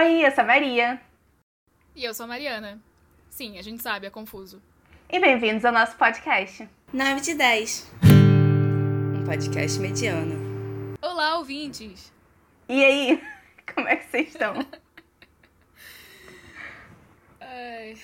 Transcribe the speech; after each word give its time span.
Oi, 0.00 0.24
eu 0.24 0.30
sou 0.30 0.44
a 0.44 0.46
Maria. 0.46 0.98
E 1.94 2.04
eu 2.04 2.14
sou 2.14 2.24
a 2.24 2.26
Mariana. 2.26 2.80
Sim, 3.28 3.58
a 3.58 3.62
gente 3.62 3.82
sabe, 3.82 4.06
é 4.06 4.10
confuso. 4.10 4.62
E 5.10 5.20
bem-vindos 5.20 5.62
ao 5.62 5.72
nosso 5.72 5.94
podcast. 5.98 6.66
9 6.90 7.20
de 7.20 7.34
10. 7.34 7.92
Um 9.14 9.24
podcast 9.26 9.78
mediano. 9.78 10.96
Olá, 11.02 11.36
ouvintes! 11.36 12.10
E 12.66 12.82
aí, 12.82 13.22
como 13.74 13.88
é 13.88 13.96
que 13.96 14.06
vocês 14.06 14.28
estão? 14.28 14.54
Ai. 17.38 17.98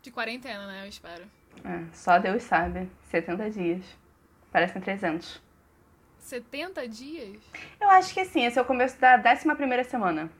De 0.00 0.10
quarentena, 0.10 0.66
né? 0.66 0.84
Eu 0.84 0.88
espero. 0.88 1.24
É, 1.62 1.84
só 1.92 2.18
Deus 2.18 2.42
sabe. 2.42 2.88
70 3.10 3.50
dias. 3.50 3.84
Parecem 4.50 4.80
300. 4.80 5.42
70 6.20 6.88
dias? 6.88 7.38
Eu 7.78 7.88
acho 7.90 8.12
que 8.12 8.24
sim, 8.24 8.44
esse 8.44 8.58
é 8.58 8.62
o 8.62 8.64
começo 8.64 8.98
da 8.98 9.16
11 9.16 9.84
semana. 9.84 10.30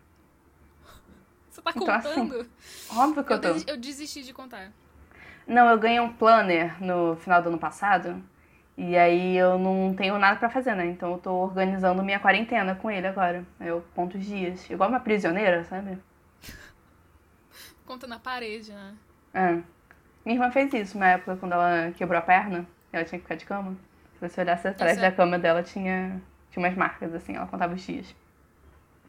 Você 1.51 1.63
tá 1.63 1.73
Então, 1.75 1.95
assim, 1.95 2.29
contando? 2.29 2.51
Óbvio 2.91 3.25
que 3.25 3.33
eu 3.33 3.37
eu, 3.37 3.41
tô. 3.43 3.53
des- 3.55 3.67
eu 3.69 3.77
desisti 3.77 4.23
de 4.23 4.33
contar. 4.33 4.71
Não, 5.47 5.69
eu 5.69 5.79
ganhei 5.79 6.01
um 6.01 6.13
planner 6.13 6.83
no 6.83 7.17
final 7.17 7.43
do 7.43 7.49
ano 7.49 7.59
passado. 7.59 8.23
E 8.77 8.97
aí 8.97 9.37
eu 9.37 9.59
não 9.59 9.93
tenho 9.95 10.17
nada 10.19 10.39
pra 10.39 10.49
fazer, 10.51 10.75
né? 10.75 10.87
Então 10.87 11.13
eu 11.13 11.19
tô 11.19 11.33
organizando 11.33 12.03
minha 12.03 12.21
quarentena 12.21 12.75
com 12.77 12.91
ele 12.91 13.07
agora. 13.09 13.45
Eu 13.61 13.85
conto 13.95 14.17
os 14.19 14.25
dias. 14.25 14.69
Igual 14.71 14.89
uma 14.89 15.01
prisioneira, 15.01 15.65
sabe? 15.65 15.99
Conta 17.85 18.07
na 18.07 18.19
parede, 18.19 18.71
né? 18.73 18.95
É. 19.35 19.53
Minha 20.25 20.37
irmã 20.37 20.51
fez 20.51 20.73
isso 20.75 20.97
uma 20.97 21.09
época 21.09 21.37
quando 21.37 21.53
ela 21.53 21.91
quebrou 21.97 22.19
a 22.19 22.23
perna. 22.23 22.67
Ela 22.93 23.05
tinha 23.05 23.19
que 23.19 23.25
ficar 23.25 23.35
de 23.35 23.45
cama. 23.47 23.77
Se 24.19 24.29
você 24.29 24.41
olhasse 24.43 24.69
atrás 24.69 24.97
Isso 24.97 25.05
é- 25.05 25.11
da 25.11 25.17
cama 25.17 25.39
dela, 25.39 25.63
tinha, 25.63 26.21
tinha 26.51 26.65
umas 26.65 26.77
marcas, 26.77 27.15
assim. 27.15 27.35
Ela 27.35 27.47
contava 27.47 27.75
os 27.75 27.81
dias. 27.81 28.15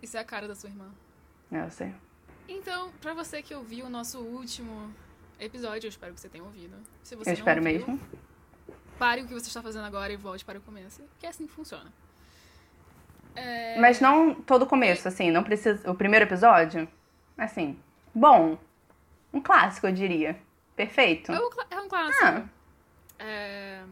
Isso 0.01 0.17
é 0.17 0.19
a 0.19 0.23
cara 0.23 0.47
da 0.47 0.55
sua 0.55 0.69
irmã. 0.69 0.85
É, 1.51 1.61
eu 1.61 1.69
sei. 1.71 1.93
Então, 2.49 2.91
pra 2.99 3.13
você 3.13 3.41
que 3.41 3.53
ouviu 3.53 3.85
o 3.85 3.89
nosso 3.89 4.19
último 4.19 4.93
episódio, 5.39 5.85
eu 5.87 5.89
espero 5.89 6.13
que 6.13 6.19
você 6.19 6.27
tenha 6.29 6.43
ouvido. 6.43 6.75
Se 7.03 7.15
você 7.15 7.29
eu 7.29 7.33
não 7.33 7.39
espero 7.39 7.61
ouviu, 7.61 7.77
mesmo. 7.87 7.99
Pare 8.97 9.21
o 9.21 9.27
que 9.27 9.33
você 9.33 9.47
está 9.47 9.61
fazendo 9.61 9.85
agora 9.85 10.11
e 10.11 10.17
volte 10.17 10.43
para 10.43 10.57
o 10.57 10.61
começo. 10.61 11.01
Que 11.19 11.25
é 11.25 11.29
assim 11.29 11.45
que 11.47 11.53
funciona. 11.53 11.91
É... 13.35 13.79
Mas 13.79 14.01
não 14.01 14.33
todo 14.33 14.63
o 14.63 14.67
começo, 14.67 15.07
assim. 15.07 15.31
Não 15.31 15.43
precisa... 15.43 15.89
O 15.89 15.95
primeiro 15.95 16.25
episódio, 16.25 16.87
assim... 17.37 17.79
Bom. 18.13 18.57
Um 19.31 19.39
clássico, 19.39 19.85
eu 19.87 19.91
diria. 19.93 20.37
Perfeito. 20.75 21.31
É 21.31 21.39
um, 21.39 21.49
é 21.69 21.79
um 21.81 21.87
clássico. 21.87 22.25
Ah. 22.25 22.43
É, 23.19 23.83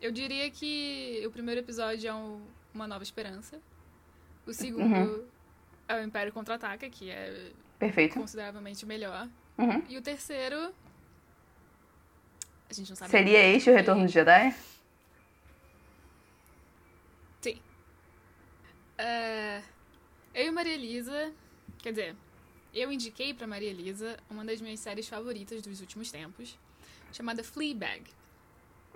eu 0.00 0.10
diria 0.10 0.50
que 0.50 1.22
o 1.26 1.30
primeiro 1.30 1.60
episódio 1.60 2.08
é 2.08 2.14
um- 2.14 2.40
uma 2.72 2.86
nova 2.88 3.02
esperança. 3.04 3.60
O 4.46 4.52
segundo 4.52 4.84
Uhum. 4.94 5.24
é 5.86 5.96
o 6.00 6.02
Império 6.02 6.32
Contra-Ataca, 6.32 6.88
que 6.88 7.10
é 7.10 7.50
Perfeito. 7.78 8.14
consideravelmente 8.14 8.84
melhor. 8.86 9.28
Uhum. 9.58 9.82
E 9.88 9.96
o 9.96 10.02
terceiro... 10.02 10.72
A 12.68 12.72
gente 12.72 12.88
não 12.88 12.96
sabe. 12.96 13.10
Seria 13.10 13.38
este 13.38 13.70
o 13.70 13.74
Retorno 13.74 14.04
do 14.04 14.10
Jedi? 14.10 14.54
Sim. 17.40 17.60
É, 18.98 19.62
eu 20.34 20.46
e 20.46 20.50
Maria 20.50 20.74
Elisa... 20.74 21.32
Quer 21.78 21.90
dizer, 21.90 22.16
eu 22.74 22.90
indiquei 22.90 23.32
pra 23.32 23.46
Maria 23.46 23.70
Elisa 23.70 24.18
uma 24.28 24.44
das 24.44 24.60
minhas 24.60 24.80
séries 24.80 25.08
favoritas 25.08 25.62
dos 25.62 25.80
últimos 25.80 26.10
tempos, 26.10 26.58
chamada 27.12 27.44
Fleabag. 27.44 28.02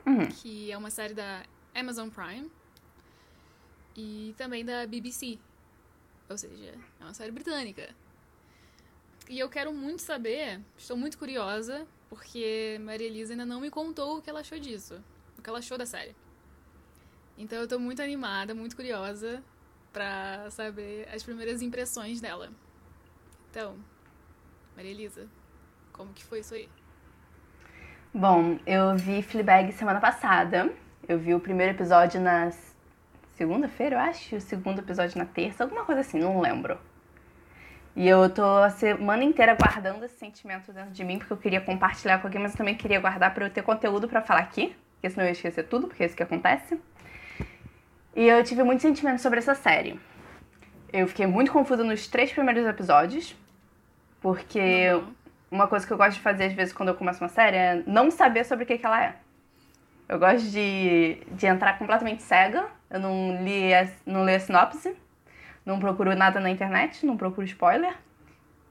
Uhum. 0.07 0.27
que 0.29 0.73
é 0.73 0.79
uma 0.79 0.91
série 0.91 1.13
da 1.13 1.45
Amazon 1.75 2.09
Prime 2.09 2.51
e 3.95 4.35
também 4.37 4.65
da 4.65 4.87
BBC. 4.87 5.39
Ou 6.29 6.39
seja, 6.39 6.75
é 6.99 7.05
uma 7.05 7.13
série 7.15 7.31
britânica. 7.31 7.95
E 9.31 9.39
eu 9.39 9.49
quero 9.49 9.73
muito 9.73 10.03
saber, 10.03 10.61
estou 10.77 10.97
muito 10.97 11.17
curiosa, 11.17 11.87
porque 12.09 12.81
Maria 12.81 13.07
Elisa 13.07 13.33
ainda 13.33 13.47
não 13.47 13.61
me 13.61 13.71
contou 13.71 14.19
o 14.19 14.21
que 14.21 14.29
ela 14.29 14.41
achou 14.41 14.59
disso, 14.59 15.01
o 15.39 15.41
que 15.41 15.49
ela 15.49 15.61
achou 15.61 15.79
da 15.79 15.87
série. 15.87 16.17
Então 17.39 17.57
eu 17.61 17.69
tô 17.69 17.79
muito 17.79 18.03
animada, 18.03 18.57
muito 18.57 18.75
curiosa 18.75 19.41
pra 19.93 20.51
saber 20.51 21.09
as 21.15 21.23
primeiras 21.23 21.63
impressões 21.63 22.21
dela. 22.21 22.51
Então, 23.49 23.77
Maria 24.75 24.91
Elisa, 24.91 25.29
como 25.93 26.13
que 26.13 26.25
foi 26.25 26.41
isso 26.41 26.55
aí? 26.55 26.69
Bom, 28.13 28.59
eu 28.67 28.97
vi 28.97 29.23
Fleabag 29.23 29.71
semana 29.75 30.01
passada. 30.01 30.75
Eu 31.09 31.21
vi 31.21 31.37
o 31.37 31.41
primeiro 31.41 31.73
episódio 31.73 32.21
na 32.21 32.51
segunda-feira, 33.37 33.95
eu 33.95 34.01
acho. 34.01 34.35
O 34.35 34.41
segundo 34.41 34.81
episódio 34.81 35.17
na 35.17 35.25
terça, 35.25 35.63
alguma 35.63 35.85
coisa 35.85 36.01
assim, 36.01 36.19
não 36.19 36.41
lembro. 36.41 36.90
E 37.97 38.09
eu 38.09 38.31
tô 38.31 38.45
a 38.45 38.71
semana 38.71 39.25
inteira 39.25 39.55
guardando 39.55 40.05
esse 40.05 40.17
sentimento 40.17 40.73
dentro 40.73 40.91
de 40.93 41.05
mim, 41.05 41.19
porque 41.19 41.33
eu 41.33 41.37
queria 41.37 41.61
compartilhar 41.61 42.19
com 42.19 42.29
alguém, 42.29 42.41
mas 42.41 42.53
eu 42.53 42.59
também 42.59 42.75
queria 42.75 43.01
guardar 43.01 43.35
pra 43.35 43.47
eu 43.47 43.51
ter 43.51 43.63
conteúdo 43.63 44.09
pra 44.09 44.21
falar 44.23 44.41
aqui, 44.41 44.75
porque 44.95 45.11
senão 45.11 45.25
eu 45.25 45.29
ia 45.29 45.33
esquecer 45.33 45.65
tudo, 45.65 45.89
porque 45.89 46.03
é 46.03 46.07
isso 46.07 46.17
que 46.17 46.23
acontece. 46.23 46.81
E 48.15 48.27
eu 48.27 48.43
tive 48.45 48.63
muito 48.63 48.83
sentimento 48.83 49.21
sobre 49.21 49.39
essa 49.39 49.55
série. 49.55 49.99
Eu 50.93 51.07
fiquei 51.09 51.27
muito 51.27 51.53
confusa 51.53 51.85
nos 51.85 52.07
três 52.09 52.33
primeiros 52.33 52.67
episódios, 52.67 53.37
porque 54.21 54.93
Uhum. 54.93 55.15
uma 55.51 55.67
coisa 55.67 55.87
que 55.87 55.93
eu 55.93 55.97
gosto 55.97 56.15
de 56.15 56.21
fazer 56.21 56.45
às 56.45 56.53
vezes 56.53 56.73
quando 56.73 56.91
eu 56.91 56.95
começo 56.95 57.23
uma 57.23 57.29
série 57.29 57.57
é 57.57 57.83
não 57.87 58.11
saber 58.11 58.45
sobre 58.45 58.65
o 58.65 58.67
que, 58.67 58.79
que 58.79 58.87
ela 58.87 59.03
é. 59.05 59.15
Eu 60.09 60.19
gosto 60.19 60.49
de, 60.51 61.19
de 61.33 61.47
entrar 61.47 61.79
completamente 61.79 62.23
cega. 62.23 62.67
Eu 62.91 62.99
não 62.99 63.43
li 63.45 63.73
a, 63.73 63.89
não 64.05 64.25
li 64.27 64.35
a 64.35 64.41
sinopse, 64.41 64.97
não 65.65 65.79
procuro 65.79 66.15
nada 66.15 66.41
na 66.41 66.51
internet, 66.51 67.05
não 67.07 67.17
procuro 67.17 67.47
spoiler. 67.47 67.97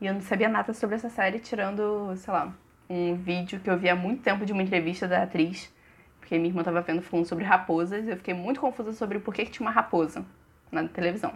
E 0.02 0.06
eu 0.08 0.14
não 0.14 0.22
sabia 0.22 0.48
nada 0.50 0.74
sobre 0.74 0.96
essa 0.96 1.10
série, 1.10 1.40
tirando, 1.40 2.16
sei 2.16 2.34
lá, 2.34 2.54
um 2.90 3.16
vídeo 3.16 3.60
que 3.60 3.70
eu 3.70 3.78
vi 3.78 3.90
há 3.90 3.96
muito 3.96 4.22
tempo 4.24 4.46
de 4.46 4.54
uma 4.54 4.64
entrevista 4.64 5.08
da 5.08 5.24
atriz. 5.24 5.72
Porque 6.20 6.38
minha 6.38 6.50
irmã 6.50 6.64
tava 6.64 6.82
vendo 6.82 7.02
falando 7.02 7.26
sobre 7.26 7.44
raposas 7.44 8.06
e 8.06 8.10
eu 8.10 8.18
fiquei 8.18 8.34
muito 8.34 8.60
confusa 8.62 8.94
sobre 8.94 9.20
por 9.20 9.34
que, 9.34 9.46
que 9.46 9.52
tinha 9.52 9.66
uma 9.68 9.74
raposa 9.74 10.26
na 10.72 10.88
televisão. 10.88 11.34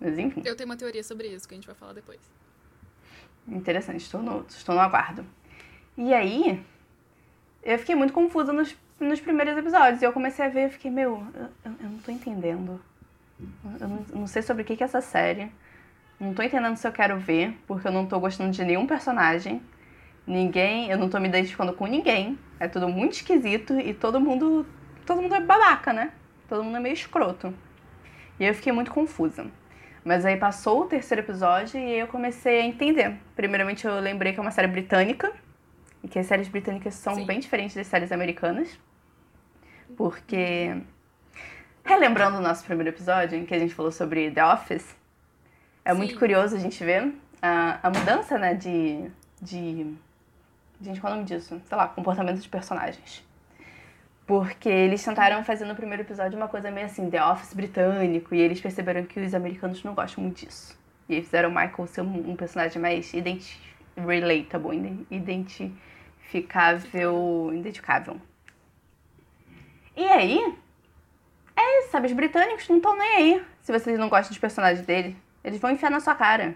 Mas 0.00 0.18
enfim. 0.18 0.42
Eu 0.44 0.56
tenho 0.56 0.68
uma 0.68 0.76
teoria 0.76 1.02
sobre 1.02 1.28
isso 1.28 1.46
que 1.48 1.54
a 1.54 1.56
gente 1.56 1.66
vai 1.66 1.74
falar 1.76 1.92
depois. 1.92 2.20
Interessante, 3.48 4.00
estou 4.02 4.22
no, 4.22 4.44
estou 4.48 4.74
no 4.74 4.80
aguardo. 4.80 5.24
E 5.96 6.12
aí, 6.14 6.62
eu 7.62 7.78
fiquei 7.78 7.94
muito 7.94 8.12
confusa 8.12 8.52
nos, 8.52 8.76
nos 9.00 9.20
primeiros 9.20 9.56
episódios. 9.56 10.00
E 10.02 10.04
eu 10.04 10.12
comecei 10.12 10.44
a 10.44 10.48
ver 10.48 10.66
e 10.68 10.70
fiquei, 10.70 10.90
meu, 10.90 11.26
eu, 11.34 11.42
eu- 11.64 11.76
eu 11.80 11.88
não 11.90 11.98
tô 11.98 12.10
entendendo. 12.12 12.80
Eu 13.80 13.88
não, 14.14 14.26
sei 14.26 14.42
sobre 14.42 14.62
o 14.62 14.64
que, 14.64 14.76
que 14.76 14.82
é 14.82 14.86
essa 14.86 15.00
série. 15.00 15.50
Não 16.18 16.34
tô 16.34 16.42
entendendo 16.42 16.76
se 16.76 16.86
eu 16.86 16.92
quero 16.92 17.18
ver, 17.18 17.58
porque 17.66 17.86
eu 17.86 17.92
não 17.92 18.06
tô 18.06 18.18
gostando 18.20 18.50
de 18.50 18.64
nenhum 18.64 18.86
personagem. 18.86 19.60
Ninguém, 20.26 20.90
eu 20.90 20.96
não 20.96 21.08
tô 21.08 21.18
me 21.18 21.28
identificando 21.28 21.72
com 21.72 21.86
ninguém. 21.86 22.38
É 22.60 22.68
tudo 22.68 22.88
muito 22.88 23.14
esquisito 23.14 23.78
e 23.78 23.92
todo 23.92 24.20
mundo. 24.20 24.66
Todo 25.04 25.20
mundo 25.20 25.34
é 25.34 25.40
babaca, 25.40 25.92
né? 25.92 26.12
Todo 26.48 26.62
mundo 26.62 26.76
é 26.76 26.80
meio 26.80 26.92
escroto. 26.92 27.52
E 28.38 28.44
eu 28.44 28.54
fiquei 28.54 28.72
muito 28.72 28.90
confusa. 28.90 29.46
Mas 30.04 30.24
aí 30.24 30.36
passou 30.36 30.82
o 30.82 30.86
terceiro 30.86 31.22
episódio 31.22 31.78
e 31.78 31.98
eu 31.98 32.06
comecei 32.06 32.60
a 32.60 32.64
entender. 32.64 33.16
Primeiramente 33.36 33.86
eu 33.86 34.00
lembrei 34.00 34.32
que 34.32 34.38
é 34.38 34.42
uma 34.42 34.50
série 34.50 34.68
britânica. 34.68 35.32
E 36.02 36.08
que 36.08 36.18
as 36.18 36.26
séries 36.26 36.48
britânicas 36.48 36.94
são 36.94 37.14
Sim. 37.14 37.26
bem 37.26 37.38
diferentes 37.38 37.76
das 37.76 37.86
séries 37.86 38.10
americanas. 38.10 38.78
Porque. 39.96 40.76
Relembrando 41.84 42.38
o 42.38 42.40
nosso 42.40 42.64
primeiro 42.64 42.90
episódio, 42.90 43.36
em 43.36 43.44
que 43.44 43.54
a 43.54 43.58
gente 43.58 43.74
falou 43.74 43.90
sobre 43.90 44.30
The 44.30 44.44
Office, 44.44 44.94
é 45.84 45.92
muito 45.92 46.12
Sim. 46.12 46.18
curioso 46.18 46.54
a 46.56 46.58
gente 46.58 46.82
ver 46.84 47.12
a, 47.40 47.78
a 47.82 47.90
mudança, 47.90 48.38
né, 48.38 48.54
de, 48.54 49.10
de. 49.40 49.92
Gente, 50.80 51.00
qual 51.00 51.12
é 51.12 51.14
o 51.14 51.16
nome 51.18 51.28
disso? 51.28 51.60
Sei 51.66 51.76
lá, 51.76 51.88
comportamento 51.88 52.40
de 52.40 52.48
personagens. 52.48 53.24
Porque 54.26 54.68
eles 54.68 55.02
tentaram 55.04 55.42
fazer 55.44 55.64
no 55.64 55.74
primeiro 55.74 56.02
episódio 56.02 56.38
uma 56.38 56.46
coisa 56.46 56.70
meio 56.70 56.86
assim, 56.86 57.10
The 57.10 57.24
Office 57.24 57.52
britânico, 57.52 58.32
e 58.34 58.40
eles 58.40 58.60
perceberam 58.60 59.04
que 59.04 59.18
os 59.18 59.34
americanos 59.34 59.82
não 59.82 59.94
gostam 59.94 60.22
muito 60.22 60.46
disso. 60.46 60.78
E 61.08 61.16
aí 61.16 61.22
fizeram 61.22 61.48
o 61.48 61.52
Michael 61.52 61.86
ser 61.88 62.02
um, 62.02 62.30
um 62.30 62.36
personagem 62.36 62.80
mais 62.80 63.12
identi 63.12 63.60
relatable, 63.96 64.76
ide- 64.76 65.06
identificável. 65.10 67.50
Identificável. 67.52 68.16
E 69.96 70.04
aí, 70.04 70.54
é 71.56 71.82
sabe? 71.92 72.06
Os 72.06 72.12
britânicos 72.12 72.68
não 72.68 72.76
estão 72.76 72.96
nem 72.96 73.16
aí 73.16 73.44
se 73.60 73.72
vocês 73.72 73.98
não 73.98 74.08
gostam 74.08 74.30
dos 74.30 74.38
personagens 74.38 74.84
dele. 74.84 75.16
Eles 75.44 75.60
vão 75.60 75.70
enfiar 75.70 75.90
na 75.90 76.00
sua 76.00 76.14
cara. 76.14 76.54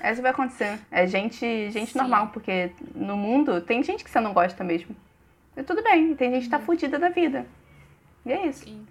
É 0.00 0.08
isso 0.08 0.16
que 0.16 0.22
vai 0.22 0.32
acontecer. 0.32 0.78
É 0.90 1.06
gente, 1.06 1.70
gente 1.70 1.92
Sim. 1.92 1.98
normal, 1.98 2.28
porque 2.28 2.72
no 2.94 3.16
mundo 3.16 3.60
tem 3.60 3.82
gente 3.82 4.02
que 4.02 4.10
você 4.10 4.20
não 4.20 4.32
gosta 4.32 4.64
mesmo. 4.64 4.96
E 5.56 5.62
tudo 5.62 5.82
bem, 5.82 6.14
tem 6.14 6.32
gente 6.32 6.44
que 6.44 6.50
tá 6.50 6.58
fudida 6.58 6.98
da 6.98 7.08
vida. 7.08 7.46
E 8.24 8.32
é 8.32 8.46
isso. 8.46 8.64
Sim. 8.64 8.86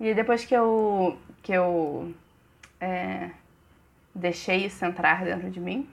E 0.00 0.12
depois 0.12 0.44
que 0.44 0.54
eu, 0.54 1.16
que 1.42 1.52
eu 1.52 2.12
é, 2.80 3.30
deixei 4.14 4.66
isso 4.66 4.84
entrar 4.84 5.24
dentro 5.24 5.50
de 5.50 5.60
mim, 5.60 5.88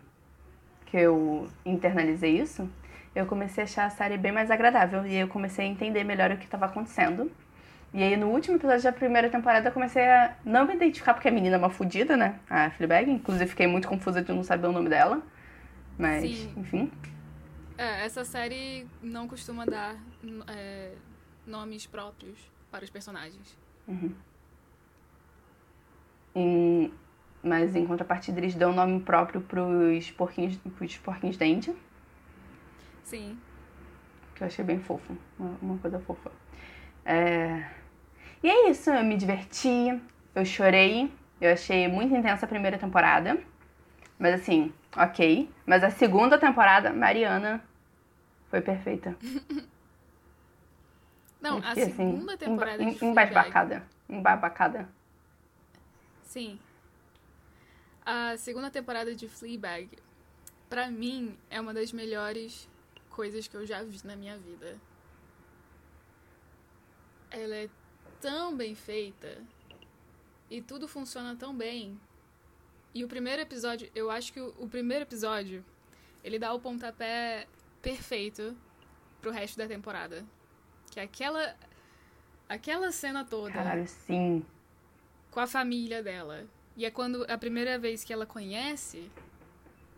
que 0.86 0.98
eu 0.98 1.48
internalizei 1.66 2.38
isso, 2.38 2.70
eu 3.16 3.26
comecei 3.26 3.64
a 3.64 3.66
achar 3.66 3.86
a 3.86 3.90
série 3.90 4.18
bem 4.18 4.32
mais 4.32 4.52
agradável. 4.52 5.06
E 5.06 5.16
eu 5.16 5.28
comecei 5.28 5.66
a 5.66 5.70
entender 5.70 6.04
melhor 6.04 6.32
o 6.32 6.38
que 6.38 6.46
estava 6.46 6.66
acontecendo. 6.66 7.32
E 7.94 8.02
aí 8.02 8.16
no 8.16 8.28
último 8.30 8.56
episódio 8.56 8.84
da 8.84 8.94
primeira 8.94 9.30
temporada 9.30 9.68
eu 9.68 9.74
comecei 9.74 10.04
a 10.04 10.36
não 10.46 10.66
me 10.66 10.76
identificar 10.76 11.14
porque 11.14 11.28
a 11.28 11.32
menina 11.32 11.56
é 11.56 11.60
uma 11.60 11.70
fudida, 11.70 12.16
né? 12.16 12.40
A 12.50 12.70
Fleabag. 12.72 13.10
Inclusive 13.12 13.48
fiquei 13.50 13.68
muito 13.68 13.88
confusa 13.88 14.22
de 14.22 14.32
não 14.32 14.44
saber 14.44 14.68
o 14.68 14.72
nome 14.72 14.88
dela. 14.90 15.22
Mas, 15.98 16.22
Sim. 16.24 16.54
enfim. 16.56 16.92
É, 17.78 18.06
essa 18.06 18.24
série 18.24 18.88
não 19.02 19.28
costuma 19.28 19.66
dar 19.66 19.96
é, 20.48 20.94
nomes 21.46 21.86
próprios 21.86 22.40
para 22.72 22.84
os 22.84 22.90
personagens. 22.90 23.58
Em- 26.34 26.94
mas 27.44 27.76
em 27.76 27.86
contrapartida 27.86 28.40
eles 28.40 28.56
dão 28.56 28.72
nome 28.72 29.00
próprio 29.02 29.42
pros 29.42 30.10
porquinhos, 30.12 30.56
pros 30.78 30.98
porquinhos 30.98 31.36
da 31.36 31.46
Índia. 31.46 31.76
Sim. 33.04 33.38
Que 34.36 34.44
eu 34.44 34.48
achei 34.48 34.64
bem 34.64 34.80
fofo. 34.80 35.18
Uma, 35.38 35.58
uma 35.62 35.78
coisa 35.80 36.00
fofa. 36.00 36.32
É... 37.04 37.66
E 38.44 38.50
é 38.50 38.70
isso, 38.70 38.90
eu 38.90 39.04
me 39.04 39.16
diverti, 39.18 40.02
eu 40.34 40.46
chorei, 40.46 41.12
eu 41.40 41.54
achei 41.54 41.88
muito 41.88 42.16
intensa 42.16 42.46
a 42.46 42.50
primeira 42.50 42.78
temporada. 42.78 43.42
Mas 44.18 44.42
assim, 44.42 44.74
ok. 44.96 45.50
Mas 45.66 45.84
a 45.84 45.90
segunda 45.90 46.38
temporada, 46.38 46.92
Mariana, 46.92 47.64
foi 48.50 48.62
perfeita. 48.62 49.16
Não, 51.42 51.58
a 51.58 51.72
assim, 51.72 51.92
segunda 51.92 52.38
temporada 52.38 52.84
emba- 52.84 52.94
de. 52.94 53.06
Embasbacada. 53.06 53.84
Embabacada. 54.08 54.90
Sim. 56.24 56.60
A 58.06 58.38
segunda 58.38 58.70
temporada 58.70 59.16
de 59.16 59.28
Fleabag, 59.28 59.90
pra 60.70 60.90
mim, 60.90 61.36
é 61.50 61.60
uma 61.60 61.74
das 61.74 61.92
melhores 61.92 62.70
coisas 63.10 63.48
que 63.48 63.56
eu 63.56 63.66
já 63.66 63.82
vi 63.84 64.00
na 64.04 64.16
minha 64.16 64.38
vida. 64.38 64.78
Ela 67.32 67.56
é 67.56 67.70
tão 68.22 68.56
bem 68.56 68.76
feita 68.76 69.38
e 70.50 70.62
tudo 70.62 70.88
funciona 70.88 71.36
tão 71.36 71.56
bem. 71.56 72.00
E 72.94 73.04
o 73.04 73.08
primeiro 73.08 73.42
episódio, 73.42 73.90
eu 73.96 74.12
acho 74.12 74.32
que 74.32 74.40
o, 74.40 74.54
o 74.60 74.70
primeiro 74.70 75.04
episódio, 75.04 75.66
ele 76.24 76.38
dá 76.38 76.54
o 76.54 76.60
pontapé 76.60 77.48
perfeito 77.82 78.56
pro 79.22 79.32
resto 79.32 79.58
da 79.58 79.68
temporada. 79.68 80.24
Que 80.92 81.00
é 81.00 81.04
aquela 81.04 81.56
aquela 82.48 82.92
cena 82.92 83.24
toda 83.24 83.54
Caralho, 83.54 83.88
sim. 83.88 84.46
com 85.32 85.40
a 85.40 85.48
família 85.48 86.04
dela. 86.04 86.46
E 86.76 86.86
é 86.86 86.92
quando 86.92 87.26
a 87.30 87.38
primeira 87.38 87.80
vez 87.80 88.04
que 88.04 88.14
ela 88.14 88.26
conhece 88.26 89.10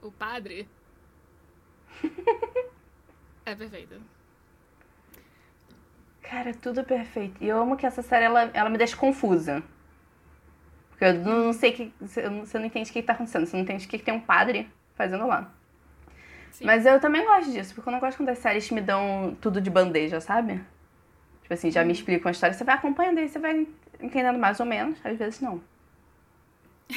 o 0.02 0.12
padre. 0.12 0.68
é 3.46 3.56
perfeito. 3.56 4.00
Cara, 6.24 6.54
tudo 6.54 6.84
perfeito. 6.84 7.36
E 7.44 7.48
eu 7.48 7.58
amo 7.62 7.78
que 7.78 7.86
essa 7.86 8.02
série, 8.02 8.26
ela, 8.26 8.50
ela 8.54 8.70
me 8.70 8.78
deixa 8.78 8.96
confusa. 8.98 9.62
Porque 10.90 11.06
eu 11.06 11.14
não 11.16 11.54
sei 11.54 11.72
que. 11.72 11.94
Você 12.00 12.28
não 12.60 12.66
entende 12.66 12.90
o 12.90 12.94
que 12.94 13.02
que 13.02 13.08
tá 13.08 13.14
acontecendo. 13.14 13.46
Você 13.46 13.56
não 13.56 13.64
entende 13.64 13.86
o 13.86 13.90
que 13.90 13.98
que 14.00 14.04
tem 14.06 14.14
um 14.14 14.20
padre 14.20 14.70
fazendo 14.96 15.28
lá. 15.28 15.52
Sim. 16.52 16.66
Mas 16.66 16.86
eu 16.86 17.00
também 17.00 17.26
gosto 17.26 17.52
disso, 17.52 17.74
porque 17.74 17.90
eu 17.90 17.94
não 17.94 18.00
gosto 18.00 18.18
quando 18.18 18.30
as 18.30 18.38
séries 18.38 18.70
me 18.70 18.80
dão 18.82 19.36
tudo 19.42 19.60
de 19.60 19.70
bandeja, 19.72 20.22
sabe? 20.22 20.62
Tipo 21.42 21.54
assim, 21.54 21.72
já 21.72 21.84
me 21.84 21.92
explicam 21.92 22.30
a 22.30 22.32
história, 22.32 22.54
você 22.56 22.64
vai 22.64 22.76
acompanhando 22.76 23.18
aí, 23.18 23.28
você 23.28 23.40
vai 23.40 23.68
entendendo 24.00 24.38
mais 24.40 24.60
ou 24.60 24.66
menos, 24.66 25.00
às 25.04 25.18
vezes 25.18 25.42
não. 25.42 25.62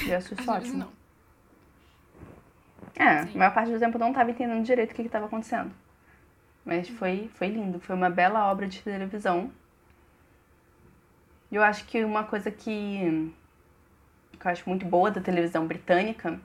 E 0.05 0.11
eu 0.11 0.19
acho 0.19 0.35
isso 0.35 0.45
Às 0.51 0.59
vezes 0.59 0.75
ótimo. 0.75 0.79
não. 0.79 0.93
É, 2.95 3.27
Sim. 3.27 3.31
a 3.35 3.39
maior 3.39 3.55
parte 3.55 3.73
do 3.73 3.79
tempo 3.79 3.97
eu 3.97 4.01
não 4.01 4.13
tava 4.13 4.31
entendendo 4.31 4.63
direito 4.65 4.93
o 4.93 4.95
que 4.95 5.03
estava 5.03 5.27
acontecendo. 5.27 5.73
Mas 6.67 6.89
foi, 6.89 7.31
foi 7.35 7.47
lindo, 7.47 7.79
foi 7.81 7.95
uma 7.95 8.11
bela 8.11 8.51
obra 8.51 8.67
de 8.67 8.83
televisão. 8.83 9.53
E 11.51 11.55
eu 11.55 11.63
acho 11.63 11.85
que 11.87 12.05
uma 12.05 12.25
coisa 12.25 12.51
que, 12.51 13.33
que 14.39 14.47
eu 14.47 14.51
acho 14.51 14.69
muito 14.69 14.85
boa 14.85 15.11
da 15.11 15.21
televisão 15.21 15.65
britânica 15.65 16.41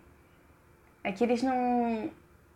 é 1.04 1.12
que 1.12 1.24
eles 1.24 1.42
não, 1.42 2.12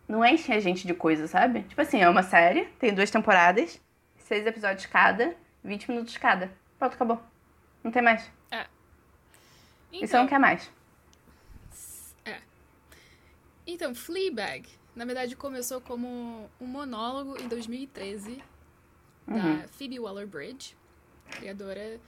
não 0.08 0.24
enchem 0.24 0.54
a 0.54 0.60
gente 0.60 0.86
de 0.86 0.94
coisa, 0.94 1.26
sabe? 1.26 1.64
Tipo 1.64 1.80
assim, 1.80 2.00
é 2.00 2.08
uma 2.08 2.22
série, 2.22 2.66
tem 2.78 2.94
duas 2.94 3.10
temporadas, 3.10 3.80
seis 4.16 4.46
episódios 4.46 4.86
cada, 4.86 5.34
20 5.64 5.90
minutos 5.90 6.16
cada. 6.16 6.52
Pronto, 6.78 6.94
acabou. 6.94 7.20
Não 7.82 7.90
tem 7.90 8.00
mais. 8.02 8.30
E 9.92 10.06
você 10.06 10.16
não 10.16 10.24
Então, 10.24 10.28
quer 10.28 10.38
mais. 10.38 10.70
então, 13.66 13.92
Fleabag, 13.94 14.68
na 14.96 15.04
verdade, 15.04 15.36
começou 15.36 15.80
como 15.80 16.50
um 16.60 16.66
monólogo 16.66 17.40
em 17.40 17.46
2013 17.46 18.42
Uhum. 19.28 19.58
da 19.62 19.68
Phoebe 19.68 19.98
Waller-Bridge, 19.98 20.76
criadora 21.32 22.00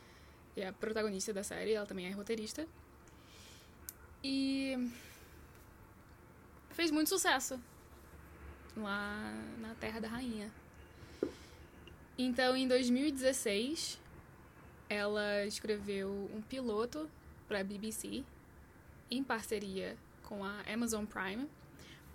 e 0.56 0.62
a 0.62 0.72
protagonista 0.72 1.32
da 1.32 1.42
série, 1.42 1.72
ela 1.72 1.84
também 1.86 2.06
é 2.06 2.10
roteirista. 2.12 2.66
E 4.22 4.90
fez 6.70 6.90
muito 6.92 7.08
sucesso 7.08 7.60
lá 8.76 9.32
na 9.58 9.74
Terra 9.74 10.00
da 10.00 10.08
Rainha. 10.08 10.50
Então, 12.16 12.56
em 12.56 12.66
2016, 12.68 13.98
ela 14.88 15.44
escreveu 15.44 16.30
um 16.34 16.40
piloto 16.40 17.08
para 17.46 17.60
a 17.60 17.64
BBC 17.64 18.24
em 19.10 19.22
parceria 19.24 19.96
com 20.24 20.44
a 20.44 20.60
Amazon 20.72 21.04
Prime. 21.04 21.48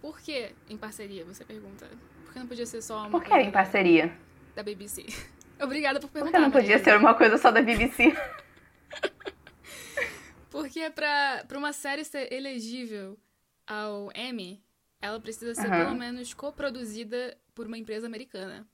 Por 0.04 0.20
que 0.20 0.52
em 0.70 0.76
parceria, 0.76 1.24
você 1.24 1.46
pergunta? 1.46 1.90
Por 2.26 2.34
que 2.34 2.40
não 2.40 2.46
podia 2.46 2.66
ser 2.66 2.82
só 2.82 2.98
uma 3.00 3.10
Por 3.10 3.24
que 3.24 3.30
coisa 3.30 3.48
em 3.48 3.52
parceria? 3.52 4.14
da 4.54 4.62
BBC? 4.62 5.06
Obrigada 5.64 5.98
por 6.02 6.08
Por 6.10 6.14
perguntar. 6.16 6.40
que 6.40 6.44
não 6.44 6.52
podia 6.52 6.78
ser 6.78 6.98
uma 6.98 7.14
coisa 7.16 7.38
só 7.38 7.52
da 7.52 7.62
BBC? 7.62 8.12
Porque 10.52 10.90
pra, 10.90 11.46
pra 11.48 11.58
uma 11.58 11.72
série 11.72 12.04
ser 12.04 12.34
elegível 12.34 13.18
ao 13.66 14.10
Emmy, 14.14 14.62
ela 15.02 15.22
precisa 15.22 15.56
ser 15.56 15.68
Aham. 15.68 15.86
pelo 15.86 15.96
menos 15.96 16.34
coproduzida 16.34 17.38
por 17.56 17.66
uma 17.66 17.78
empresa 17.78 18.06
americana. 18.06 18.68